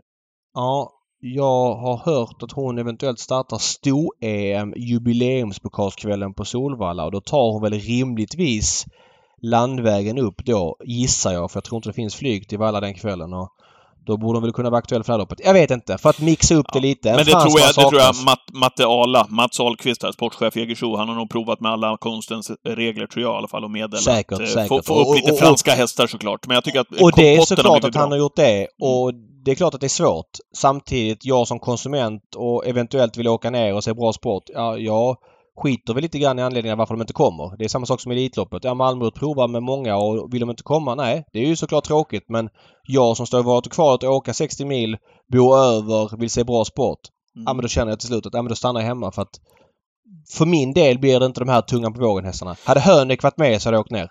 [0.55, 7.53] Ja, jag har hört att hon eventuellt startar sto-EM jubileumspokalskvällen på Solvalla och då tar
[7.53, 8.86] hon väl rimligtvis
[9.43, 12.95] landvägen upp då, gissar jag, för jag tror inte det finns flyg till Valla den
[12.95, 13.32] kvällen.
[13.32, 13.49] Och
[14.07, 15.40] då borde hon väl kunna vara aktuell för det här loppet.
[15.45, 17.11] Jag vet inte, för att mixa upp det lite.
[17.11, 18.14] En Men det tror jag, det tror jag.
[18.24, 21.97] Matt, Matte Ala, Mats Ahlqvist här, sportchef i Jägersro, han har nog provat med alla
[21.97, 24.03] konstens regler, tror jag i alla fall, och meddelat.
[24.03, 24.68] Säkert, eh, säkert.
[24.68, 26.47] Få, få upp Och- lite och- franska hästar såklart.
[26.47, 28.68] Men jag tycker att Och det är såklart att han har gjort det.
[28.82, 29.14] Och
[29.45, 30.30] det är klart att det är svårt.
[30.57, 34.43] Samtidigt, jag som konsument och eventuellt vill åka ner och se bra sport.
[34.47, 35.16] Ja, jag
[35.57, 37.57] skiter väl lite grann i anledningen varför de inte kommer.
[37.57, 38.65] Det är samma sak som i Elitloppet.
[38.65, 40.95] Ja, Malmö provar med många och vill de inte komma?
[40.95, 42.25] Nej, det är ju såklart tråkigt.
[42.29, 42.49] Men
[42.83, 44.97] jag som står i valet och kvalet och åka 60 mil,
[45.33, 46.99] bo över, vill se bra sport.
[47.37, 47.45] Mm.
[47.47, 49.23] Ja, men då känner jag till slut att ja, men då stannar jag hemma för
[49.23, 49.41] att
[50.31, 52.57] för min del blir det inte de här tungan på vågen hästarna.
[52.65, 54.09] Hade Hönek varit med så hade jag åkt ner.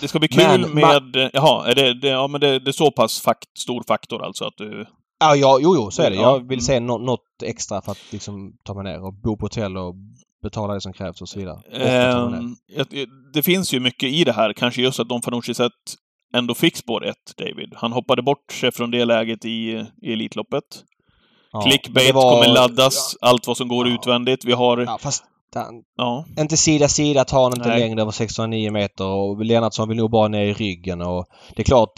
[0.00, 1.30] Det ska bli kul Men med...
[1.32, 4.44] Jaha, är det, det, ja, men det, det är så pass fakt, stor faktor alltså
[4.44, 4.86] att du...
[5.20, 6.16] Ja, ja jo, jo, så är det.
[6.16, 6.60] Ja, Jag vill mm.
[6.60, 9.94] se nå- något extra för att liksom ta mig ner och bo på hotell och
[10.42, 11.58] betala det som krävs och så vidare.
[11.72, 15.72] Ehm, jag- det finns ju mycket i det här, kanske just att Don Fanucci sett
[16.34, 17.72] ändå fick spår ett, David.
[17.76, 20.62] Han hoppade bort sig från det läget i, i Elitloppet.
[21.52, 23.94] Ja, Clickbait det var- kommer laddas, allt vad som går Ja.
[23.94, 24.44] utvändigt.
[24.44, 24.78] Vi har...
[24.78, 25.24] Ja, fast
[25.54, 26.24] han, Ja.
[26.38, 27.80] inte sida sida tar han inte Nej.
[27.80, 31.26] längre över 609 meter och Lennartsson vill nog bara ner i ryggen och
[31.56, 31.92] det är klart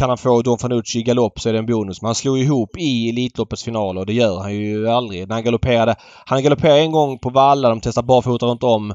[0.00, 2.02] kan han få Don Fanucci i galopp så är det en bonus.
[2.02, 5.28] Men han slog ihop i Elitloppets final och det gör han ju aldrig.
[5.28, 5.96] När han galopperade.
[6.26, 7.68] Han galopperade en gång på Valla.
[7.68, 8.90] De testade barfota runt om.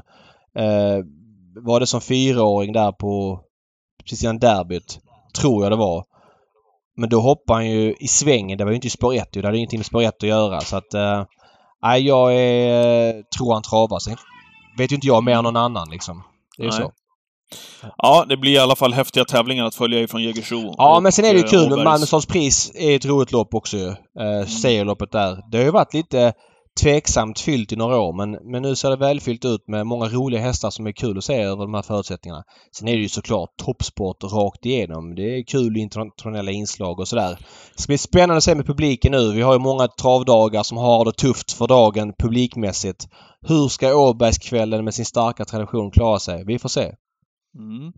[0.56, 0.98] Eh,
[1.62, 3.40] var det som fyraåring där på
[4.02, 4.98] precis innan derbyt.
[5.38, 6.04] Tror jag det var.
[6.96, 8.58] Men då hoppade han ju i svängen.
[8.58, 9.42] Det var ju inte i spår 1 ju.
[9.42, 10.60] Det hade ingenting med spår 1 att göra.
[10.60, 10.94] Så att...
[10.94, 11.24] Eh,
[11.82, 13.98] nej, jag är, tror han travar.
[13.98, 14.16] Sen
[14.78, 16.22] vet ju inte jag mer än någon annan liksom.
[16.56, 16.92] Det är ju så.
[17.96, 20.74] Ja, det blir i alla fall häftiga tävlingar att följa ifrån Jägersro.
[20.78, 23.76] Ja, men sen är det ju eh, kul stads pris är ett roligt lopp också
[23.76, 23.88] ju.
[23.88, 25.38] Eh, Serieloppet där.
[25.50, 26.32] Det har ju varit lite
[26.82, 30.40] tveksamt fyllt i några år men, men nu ser det välfyllt ut med många roliga
[30.40, 32.42] hästar som är kul att se över de här förutsättningarna.
[32.78, 35.14] Sen är det ju såklart toppsport rakt igenom.
[35.14, 37.38] Det är kul internationella inslag och sådär.
[37.76, 39.32] Det ska bli spännande att se med publiken nu.
[39.32, 43.08] Vi har ju många travdagar som har det tufft för dagen publikmässigt.
[43.48, 46.44] Hur ska Åbergskvällen med sin starka tradition klara sig?
[46.46, 46.92] Vi får se.
[47.58, 47.92] Mm.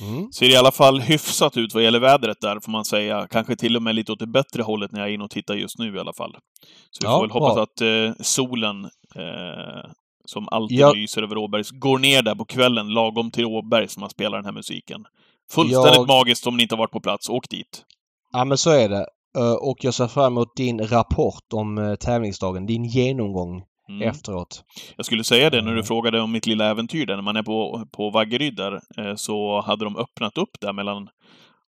[0.00, 0.32] Mm.
[0.32, 3.26] Ser i alla fall hyfsat ut vad gäller vädret där, får man säga.
[3.30, 5.54] Kanske till och med lite åt det bättre hållet när jag är inne och tittar
[5.54, 6.36] just nu i alla fall.
[6.90, 7.62] Så vi Ja, får väl hoppas bra.
[7.62, 8.84] att eh, solen,
[9.16, 9.90] eh,
[10.24, 10.92] som alltid Ja.
[10.92, 14.44] lyser över Åbergs, går ner där på kvällen, lagom till Åberg, som man spelar den
[14.44, 15.04] här musiken.
[15.52, 17.28] Fullständigt Jag- magiskt om ni inte har varit på plats.
[17.28, 17.84] Åk dit.
[18.32, 19.06] Ja men så är det.
[19.38, 22.66] Eh, Och jag ser fram emot din rapport om eh, tävlingsdagen.
[22.66, 24.08] Din genomgång Mm.
[24.08, 24.62] efteråt.
[24.96, 25.84] Jag skulle säga det när du Mm.
[25.84, 27.14] frågade om mitt lilla äventyr där.
[27.16, 31.08] När man är på, på Vaggeryd där, eh, så hade de öppnat upp där mellan,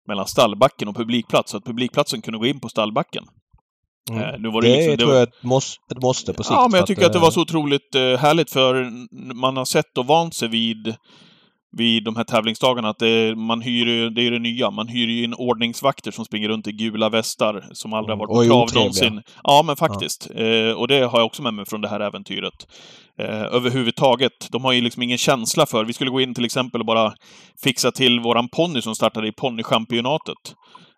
[0.07, 3.23] mellan stallbacken och publikplats, så att publikplatsen kunde gå in på stallbacken.
[4.11, 4.21] Mm.
[4.21, 6.51] Eh, det det liksom- tror jag är ett, måste, ett måste på sikt.
[6.53, 8.91] Ja, men jag tycker att det var eh, så otroligt eh, härligt för
[9.33, 10.95] man har sett och vant sig vid
[11.77, 15.07] vid de här tävlingsdagarna att det, man hyr ju, det är det nya, man hyr
[15.07, 18.55] ju in ordningsvakter som springer runt i gula västar som aldrig har Mm, varit på
[18.55, 19.21] är trav någonsin.
[19.43, 20.29] Ja, men faktiskt.
[20.35, 22.67] Eh, och det har jag också med mig från det här äventyret.
[23.19, 24.51] Eh, överhuvudtaget.
[24.51, 25.85] De har ju liksom ingen känsla för...
[25.85, 27.13] Vi skulle gå in till exempel och bara
[27.63, 30.55] fixa till våran ponny som startade i ponnychampionatet.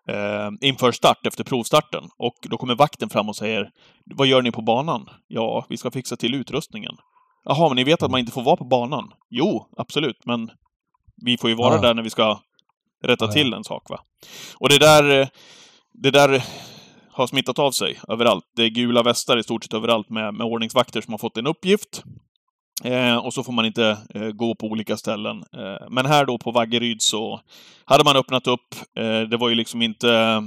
[0.08, 2.04] Eh, inför start, efter provstarten.
[2.18, 3.70] Och då kommer vakten fram och säger
[4.16, 5.08] Vad gör ni på banan?
[5.28, 6.92] Ja, vi ska fixa till utrustningen.
[7.44, 9.10] Jaha, men ni vet att man inte får vara på banan?
[9.30, 10.50] Jo, absolut, men
[11.24, 11.80] vi får ju vara Ja.
[11.80, 12.40] där när vi ska
[13.04, 14.00] rätta Ja, till en sak, va?
[14.54, 15.20] Och det där...
[15.20, 15.28] eh,
[16.00, 16.42] Det där
[17.12, 18.44] har smittat av sig överallt.
[18.56, 21.46] Det är gula västar i stort sett överallt med, med ordningsvakter som har fått en
[21.46, 22.02] uppgift.
[22.84, 25.36] Eh, och så får man inte eh, gå på olika ställen.
[25.56, 27.40] Eh, men här då på Vaggeryd så
[27.84, 28.74] hade man öppnat upp.
[28.98, 30.42] Eh, det var ju liksom inte...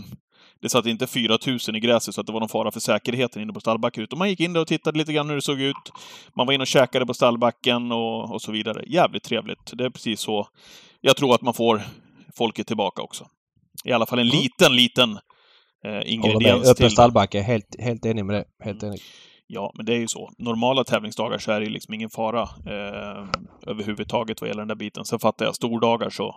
[0.62, 3.54] Det satt inte 4000 i gräset så att det var någon fara för säkerheten inne
[3.54, 4.04] på stallbacken.
[4.04, 5.76] Utan man gick in där och tittade lite grann hur det såg ut.
[6.36, 8.84] Man var inne och käkade på stallbacken och, och så vidare.
[8.88, 9.72] Jävligt trevligt.
[9.74, 10.48] Det är precis så
[11.02, 11.82] jag tror att man får
[12.38, 13.28] folket tillbaka också.
[13.86, 15.20] I alla fall en liten, liten
[15.86, 16.92] eh, ingrediens Öppen till.
[16.92, 17.42] stallbacke.
[17.42, 18.46] Helt, helt enig med det.
[18.66, 19.02] Helt enig.
[19.48, 20.32] Ja, men det är ju så.
[20.38, 23.28] Normala tävlingsdagar så är det liksom ingen fara eh,
[23.68, 25.06] överhuvudtaget vad gäller den där biten.
[25.06, 26.36] Sen fattar jag, stordagar så,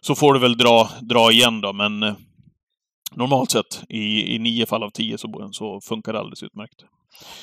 [0.00, 2.14] så får du väl dra, dra igen då, men eh,
[3.16, 6.84] normalt sett i, i nio fall av tio så, så funkar det alldeles utmärkt.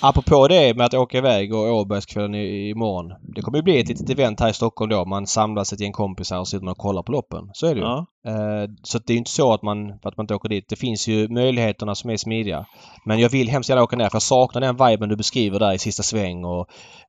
[0.01, 3.13] Apropå det med att åka iväg och Åbergskvällen imorgon.
[3.36, 5.05] Det kommer ju bli ett litet event här i Stockholm då.
[5.05, 7.49] Man samlas ett gäng kompisar och sitter man och kollar på loppen.
[7.53, 7.86] Så är det ju.
[7.86, 8.05] Ja.
[8.28, 10.65] Eh, så det är ju inte så att man, att man inte åker dit.
[10.70, 12.65] Det finns ju möjligheterna som är smidiga.
[13.05, 15.74] Men jag vill hemskt gärna åka ner för jag saknar den viben du beskriver där
[15.74, 16.68] i sista sväng och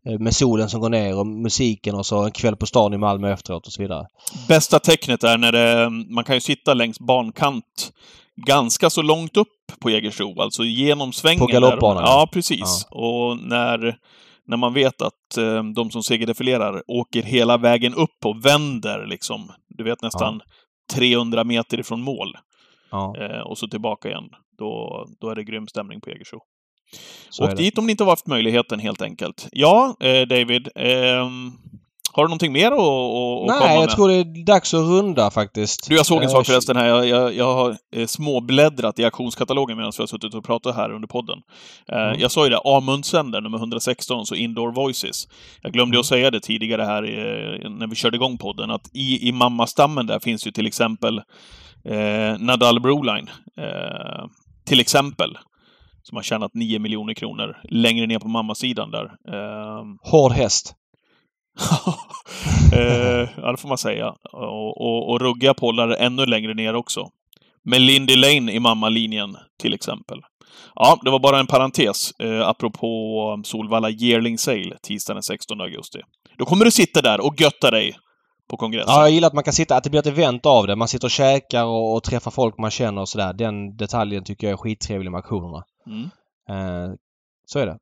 [0.09, 2.98] eh, med solen som går ner och musiken och så en kväll på stan i
[2.98, 4.06] Malmö efteråt och så vidare.
[4.48, 7.92] Bästa tecknet är när det, man kan ju sitta längs bankant
[8.47, 9.49] ganska så långt upp
[9.80, 11.39] på Jägersro, alltså genom svängen.
[11.39, 12.03] På galoppbanan?
[12.07, 12.86] Ja, precis.
[12.91, 12.97] Ja.
[12.99, 13.99] Och när,
[14.47, 19.53] när man vet att eh, de som segerdefilerar åker hela vägen upp och vänder liksom,
[19.68, 20.97] du vet nästan ja.
[20.97, 22.36] 300 meter ifrån mål.
[22.91, 23.14] Ja.
[23.18, 24.28] Eh, och så tillbaka igen.
[24.59, 26.41] Då, då är det grym stämning på Jägersro.
[27.30, 29.49] Så och dit om ni inte har haft möjligheten helt enkelt.
[29.53, 30.68] Ja, eh, David.
[32.12, 33.90] Har du någonting mer att, att, att komma Nej, jag med?
[33.90, 35.88] tror det är dags att runda faktiskt.
[35.88, 36.86] Du, jag såg en Eh, sak förresten här.
[36.86, 40.90] Jag, jag, jag har eh, småbläddrat i auktionskatalogen medan vi har suttit och pratat här
[40.92, 41.38] under podden.
[41.92, 42.20] Eh, Mm.
[42.20, 45.28] Jag sa ju det, Amundsänder nummer 116, så Indoor Voices.
[45.62, 47.02] Jag glömde ju att säga det tidigare här
[47.78, 51.18] när vi körde igång podden, att i, i mammastammen där finns ju till exempel
[51.84, 53.30] eh, Nadal Broline.
[53.61, 54.26] Eh,
[54.66, 55.38] till exempel.
[56.02, 59.04] Som har tjänat 9 miljoner kronor längre ner på mammasidan där.
[59.04, 60.74] Eh, Hård häst.
[62.72, 64.14] eh, ja, det får man säga.
[64.32, 67.09] Och, och, och ruggiga pollar ännu längre ner också.
[67.64, 70.20] Med Lindy Lane i mammalinjen, till exempel.
[70.74, 76.00] Ja, det var bara en parentes, eh, apropå Solvalla Yearling Sale, tisdagen den 16 augusti.
[76.38, 77.96] Då kommer du sitta där och götta dig
[78.50, 78.94] på kongressen.
[78.94, 80.76] Ja, jag gillar att man kan sitta, att det blir ett event av det.
[80.76, 83.32] Man sitter och käkar och, och träffar folk man känner och sådär.
[83.32, 85.64] Den detaljen tycker jag är skittrevlig med auktionerna.
[85.86, 86.04] Mm.
[86.48, 86.94] Eh,
[87.46, 87.78] så är det.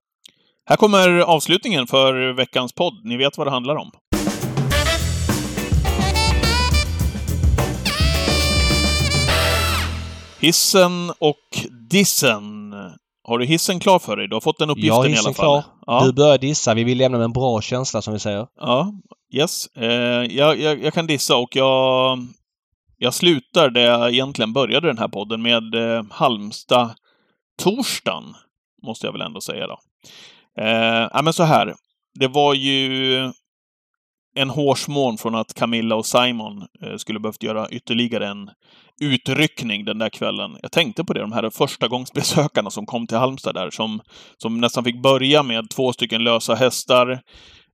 [0.69, 3.05] Här kommer avslutningen för veckans podd.
[3.05, 3.91] Ni vet vad det handlar om.
[10.41, 11.37] Hissen och
[11.91, 12.75] dissen.
[13.25, 14.29] Har du hissen klar för dig?
[14.29, 15.35] Du har fått den uppgiften har i alla fall.
[15.35, 15.64] klar.
[15.87, 16.05] Ja.
[16.05, 16.75] Du börjar dissa.
[16.75, 18.47] Vi vill lämna med en bra känsla som vi säger.
[18.61, 18.93] Ja,
[19.35, 19.67] yes.
[19.77, 19.89] Eh,
[20.37, 22.19] jag, jag, jag kan dissa och jag,
[22.97, 26.95] jag slutar där jag egentligen började den här podden med eh, Halmstad
[27.62, 28.35] torsdagen,
[28.83, 29.79] måste jag väl ändå säga då.
[30.61, 31.75] Eh, ja, men så här.
[32.19, 33.33] Det var ju
[34.37, 38.51] en hårsmån från att Camilla och Simon eh, skulle behövt göra ytterligare en
[39.01, 40.59] utryckning den där kvällen.
[40.63, 44.01] Jag tänkte på det, de här första gångsbesökarna som kom till Halmstad där, som,
[44.43, 47.11] som nästan fick börja med två stycken lösa hästar.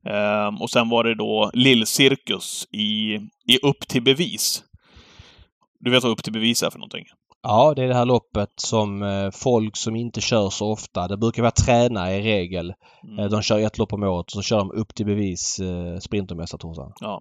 [0.09, 3.15] Eh, och sen var det då Lillcirkus i,
[3.49, 4.65] i Upp till bevis.
[5.81, 7.05] Du vet vad Upp till bevis är för någonting?
[7.43, 11.17] Ja, det är det här loppet som eh, folk som inte kör så ofta, det
[11.17, 12.75] brukar vara tränare i regel.
[13.05, 13.19] Mm.
[13.19, 15.99] Eh, de kör ett lopp om året och så kör de upp till bevis eh,
[15.99, 16.93] Sprintermästartorsdagen.
[17.01, 17.21] Ja.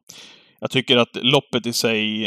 [0.59, 2.25] Jag tycker att loppet i sig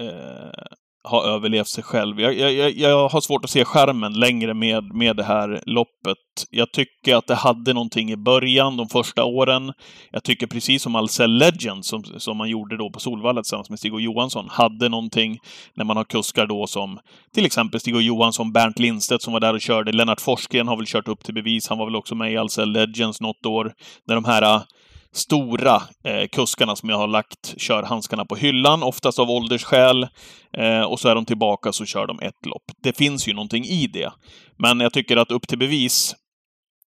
[0.00, 0.64] eh,
[1.04, 2.20] har överlevt sig själv.
[2.20, 6.16] Jag, jag, jag- har svårt att se skärmen längre med, med det här loppet.
[6.50, 9.72] Jag tycker att det hade någonting i början, de första åren.
[10.10, 13.78] Jag tycker precis som Ahlsell Legend, som, som man gjorde då på Solvalla tillsammans med
[13.78, 15.38] Stig och Johansson, hade någonting
[15.74, 16.98] när man har kuskar då som
[17.34, 19.92] till exempel Stig och Johansson, Bernt Lindstedt som var där och körde.
[19.92, 21.68] Lennart Forsgren har väl kört upp till bevis.
[21.68, 23.72] Han var väl också med i Ahlsell Legends något år.
[24.06, 24.60] När de här
[25.14, 30.08] stora eh, kuskarna som jag har lagt kör handskarna på hyllan, oftast av åldersskäl.
[30.56, 32.64] Eh, och så är de tillbaka så kör de ett lopp.
[32.82, 34.12] Det finns ju någonting i det.
[34.58, 36.14] Men jag tycker att upp till bevis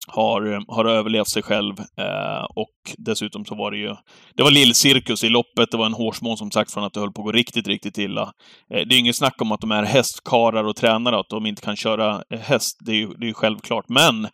[0.07, 1.80] har, har överlevt sig själv.
[1.80, 3.95] Eh, och dessutom så var det ju...
[4.36, 5.71] Det var lillcirkus i loppet.
[5.71, 7.97] Det var en hårsmån som sagt från att det höll på att gå riktigt, riktigt
[7.97, 8.21] illa.
[8.73, 11.61] Eh, det är inget snack om att de är hästkarar och tränare, att de inte
[11.61, 12.78] kan köra eh, häst.
[12.86, 13.86] Det är ju det är ju självklart.
[13.89, 14.28] Men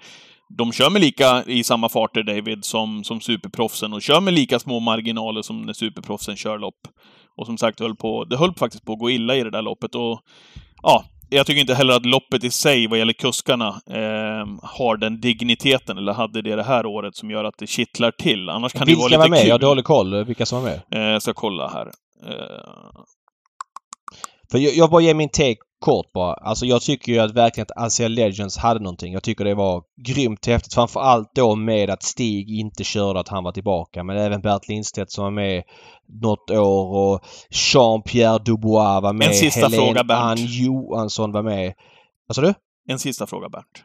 [0.49, 4.59] de kör med lika i samma farter, David, som, som superproffsen och kör med lika
[4.59, 6.87] små marginaler som när superproffsen kör lopp.
[7.37, 9.51] Och som sagt, det höll, på, det höll faktiskt på att gå illa i det
[9.51, 9.95] där loppet.
[9.95, 10.19] Och
[10.83, 15.21] ja, jag tycker inte heller att loppet i sig, vad gäller kuskarna, eh, har den
[15.21, 18.49] digniteten, eller hade det det här året, som gör att det kittlar till.
[18.49, 19.39] Annars kan det ju vara Vilka lite var med?
[19.39, 19.47] kul.
[19.47, 20.23] Jag har dålig koll.
[20.23, 20.81] Vilka som var med?
[20.91, 21.87] Eh, jag ska kolla här.
[22.27, 22.63] Eh,
[24.51, 26.33] För jag, jag bara ger min take kort bara.
[26.33, 29.13] Alltså jag tycker ju att verkligen att Asia Legends hade någonting.
[29.13, 30.73] Jag tycker det var grymt häftigt.
[30.73, 34.03] Framförallt då med att Stig inte körde, att han var tillbaka.
[34.03, 35.63] Men även Bert Lindstedt som var med
[36.21, 39.27] något år och Jean-Pierre Dubois var med.
[39.27, 40.21] En sista Helene fråga, Bernt.
[40.21, 41.73] Ann Johansson var med.
[42.27, 42.53] Vad sa du?
[42.89, 43.83] en sista fråga, Bernt.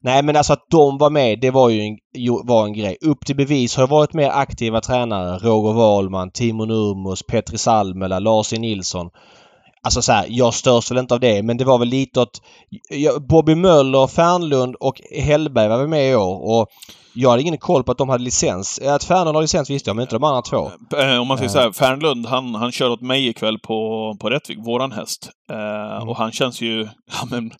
[0.00, 1.98] Nej men alltså att de var med, det var ju en,
[2.44, 2.96] var en grej.
[3.00, 5.38] Upp till bevis har varit mer aktiva tränare.
[5.38, 8.58] Roger Wahlman, Timo Nurmos, Petri Salmela, Lars E.
[8.58, 9.10] Nilsson.
[9.84, 12.42] Alltså så här, jag störs väl inte av det men det var väl lite åt...
[13.28, 16.66] Bobby Möller, Fernlund och Hellberg var väl med i år och
[17.14, 18.78] jag hade ingen koll på att de hade licens.
[18.78, 20.70] Att Fernlund har licens visste jag men inte de andra två.
[20.98, 21.52] Eh, Om man säger Eh.
[21.52, 25.30] så här, Fernlund, han, han kör åt mig ikväll på, på Rättvik, våran häst.
[25.50, 26.08] Eh, Mm.
[26.08, 27.50] Och han känns ju, ja men,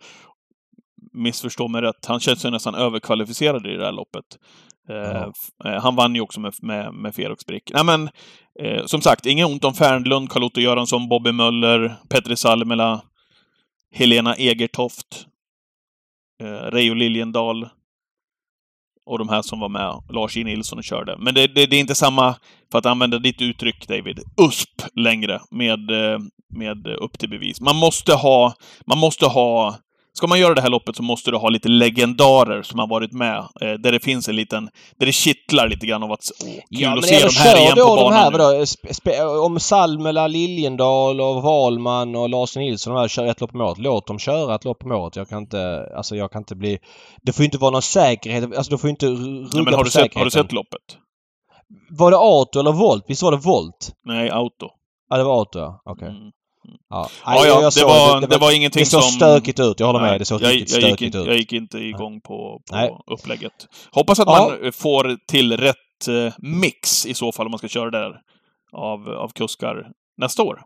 [1.12, 4.24] missförstå mig rätt, han känns ju nästan överkvalificerad i det här loppet.
[4.88, 4.94] Ja.
[4.94, 5.28] Eh,
[5.64, 7.70] eh, han vann ju också med, med, med Ferox Brick.
[7.74, 8.10] Nej men,
[8.60, 13.02] eh, som sagt, inget ont om Fernlund, Carl-Otto Göransson, Bobby Möller, Petri Salmela,
[13.94, 15.26] Helena Egertoft,
[16.42, 17.68] eh, Reijo Liljendal
[19.06, 20.44] och de här som var med, Lars J.
[20.44, 21.16] Nilsson och körde.
[21.18, 22.36] Men det, det, det är inte samma,
[22.72, 26.18] för att använda ditt uttryck David, USP längre med, eh,
[26.54, 27.60] med upp till bevis.
[27.60, 28.54] Man måste ha,
[28.86, 29.78] man måste ha
[30.16, 33.12] Ska man göra det här loppet så måste du ha lite legendarer som har varit
[33.12, 33.38] med.
[33.38, 34.64] Eh, där det finns en liten...
[34.98, 36.20] Där det kittlar lite grann av att...
[36.42, 38.38] Åh, kul Ja men att se de här igen på de banan här nu.
[38.38, 43.54] vadå, sp- om Salmela, Liljendal och Wahlman och Lars Nilsson de här kör ett lopp
[43.54, 43.78] om året.
[43.78, 45.16] Låt dem köra ett lopp om året.
[45.16, 46.78] Jag kan inte, alltså jag kan inte bli...
[47.22, 49.78] Det får ju inte vara någon säkerhet, alltså du får inte rugga Nej, men har
[49.78, 50.80] på du, sett, har du sett loppet?
[51.90, 53.04] Var det Auto eller Volt?
[53.08, 53.92] Visst var det Volt?
[54.04, 54.68] Nej, Auto.
[55.10, 55.82] Ja det var Auto ja.
[55.84, 56.08] Okej.
[56.08, 56.30] Mm.
[56.90, 59.12] Ja, Ja, ja, det, var, det, var ingenting Det såg som...
[59.12, 59.80] stökigt ut.
[59.80, 60.20] Jag håller Nej, med.
[60.20, 61.26] Det såg jag, riktigt jag gick stökigt inte, ut.
[61.26, 62.88] Jag gick inte igång på, Nej.
[62.88, 63.52] på upplägget.
[63.92, 64.52] Hoppas att Ja.
[64.62, 65.76] man får till rätt
[66.08, 68.12] eh, mix i så fall om man ska köra där
[68.72, 69.86] av, av kuskar
[70.16, 70.60] nästa år.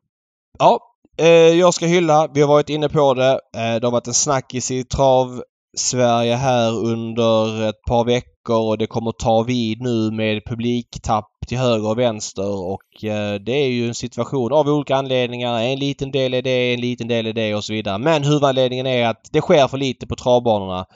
[0.58, 0.80] Ja,
[1.18, 2.28] eh, jag ska hylla.
[2.34, 3.32] Vi har varit inne på det.
[3.32, 5.42] Eh, det har varit en snackis i trav
[5.76, 11.58] Sverige här under ett par veckor och det kommer ta vid nu med publiktapp till
[11.58, 15.62] höger och vänster och eh, det är ju en situation av olika anledningar.
[15.62, 17.98] En liten del är det, en liten del är det och så vidare.
[17.98, 20.86] Men huvudanledningen är att det sker för lite på travbanorna.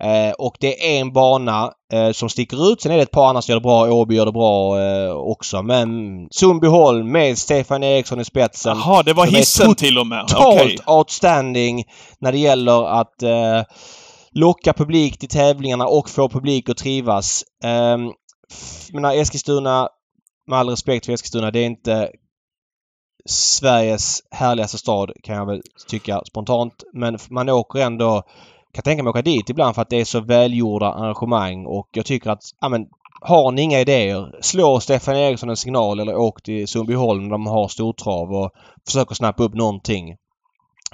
[0.00, 2.82] Eh, och det är en bana eh, som sticker ut.
[2.82, 3.92] Sen är det ett par andra som gör det bra.
[3.92, 5.62] Åby gör det bra eh, också.
[5.62, 5.88] Men
[6.30, 8.78] Sundbyholm med Stefan Eriksson i spetsen.
[8.78, 10.28] Jaha, det var hissen till och med.
[10.28, 10.78] Totalt Okej.
[10.86, 11.84] outstanding
[12.18, 13.22] när det gäller att
[14.34, 17.44] locka publik till tävlingarna och få publik att trivas.
[17.64, 17.98] Eh,
[18.92, 19.88] menar Eskilstuna,
[20.46, 22.10] med all respekt för Eskilstuna, det är inte
[23.28, 26.84] Sveriges härligaste stad kan jag väl tycka spontant.
[26.92, 28.22] Men man åker ändå,
[28.72, 31.88] kan tänka mig att åka dit ibland för att det är så välgjorda arrangemang och
[31.92, 32.86] jag tycker att, ja men
[33.20, 37.46] har ni inga idéer, slå Stefan Eriksson en signal eller åk till Sundbyholm när de
[37.46, 38.50] har stortrav och
[38.86, 40.16] försök att snappa upp någonting.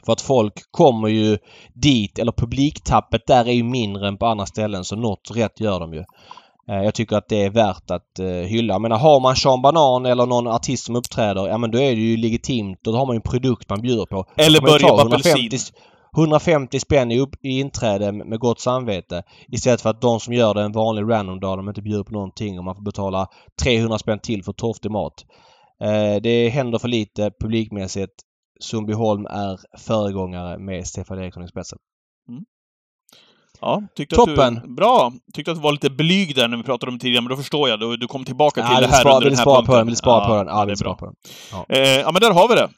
[0.05, 1.39] För att folk kommer ju
[1.75, 5.81] dit, eller publiktappet där är ju mindre än på andra ställen så något rätt gör
[5.81, 6.05] de ju.
[6.69, 8.75] Eh, Jag tycker att det är värt att eh, hylla.
[8.75, 11.91] Jag menar har man Sean Banan eller någon artist som uppträder, ja men då är
[11.91, 12.79] det ju legitimt.
[12.83, 14.25] Då har man en produkt man bjuder på.
[14.37, 15.51] Eller Börje Apelsin.
[15.51, 15.59] 150
[16.17, 19.23] 150 spänn i, upp, i inträde med, med gott samvete.
[19.49, 22.13] Istället för att de som gör det en vanlig random dag, de inte bjuder på
[22.13, 23.27] någonting och man får betala
[23.63, 25.25] 300 spänn till för torftig mat.
[25.83, 28.13] Eh, det händer för lite publikmässigt.
[28.61, 31.79] Sundbyholm är föregångare med Stefan Eriksson i spetsen.
[33.61, 34.57] Ja, tyckte Toppen.
[34.57, 35.13] Att du, bra.
[35.35, 37.37] Tyckte att du var lite blyg där när vi pratade om det tidigare, men då
[37.37, 37.81] förstår jag.
[37.81, 39.73] Du, du kom tillbaka till Ja, det här spara, under den här spara punkten.
[39.73, 40.47] på den, vill spara på den.
[40.47, 41.15] Ja, det vill är spara på den.
[42.05, 42.69] Ja, men där har vi det.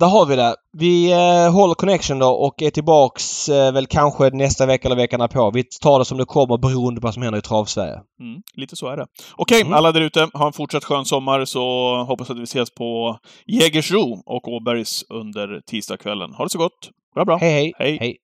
[0.00, 0.54] Där har vi det.
[0.72, 5.28] Vi eh, håller connection då och är tillbaks eh, väl kanske nästa vecka eller veckan
[5.28, 5.50] på.
[5.54, 8.00] Vi tar det som det kommer beroende på vad som händer i Trav-Sverige.
[8.20, 9.06] Mm, lite så är det.
[9.36, 9.72] Okej, Mm.
[9.72, 11.60] alla där ute, ha en fortsatt skön sommar så
[12.08, 16.32] hoppas att vi ses på Jägersro och Åbergs under tisdagskvällen.
[16.34, 16.90] Ha det så gott!
[17.14, 17.36] Bra, bra.
[17.36, 17.72] Hej hej!
[17.78, 17.98] Hej.
[18.00, 18.16] hej.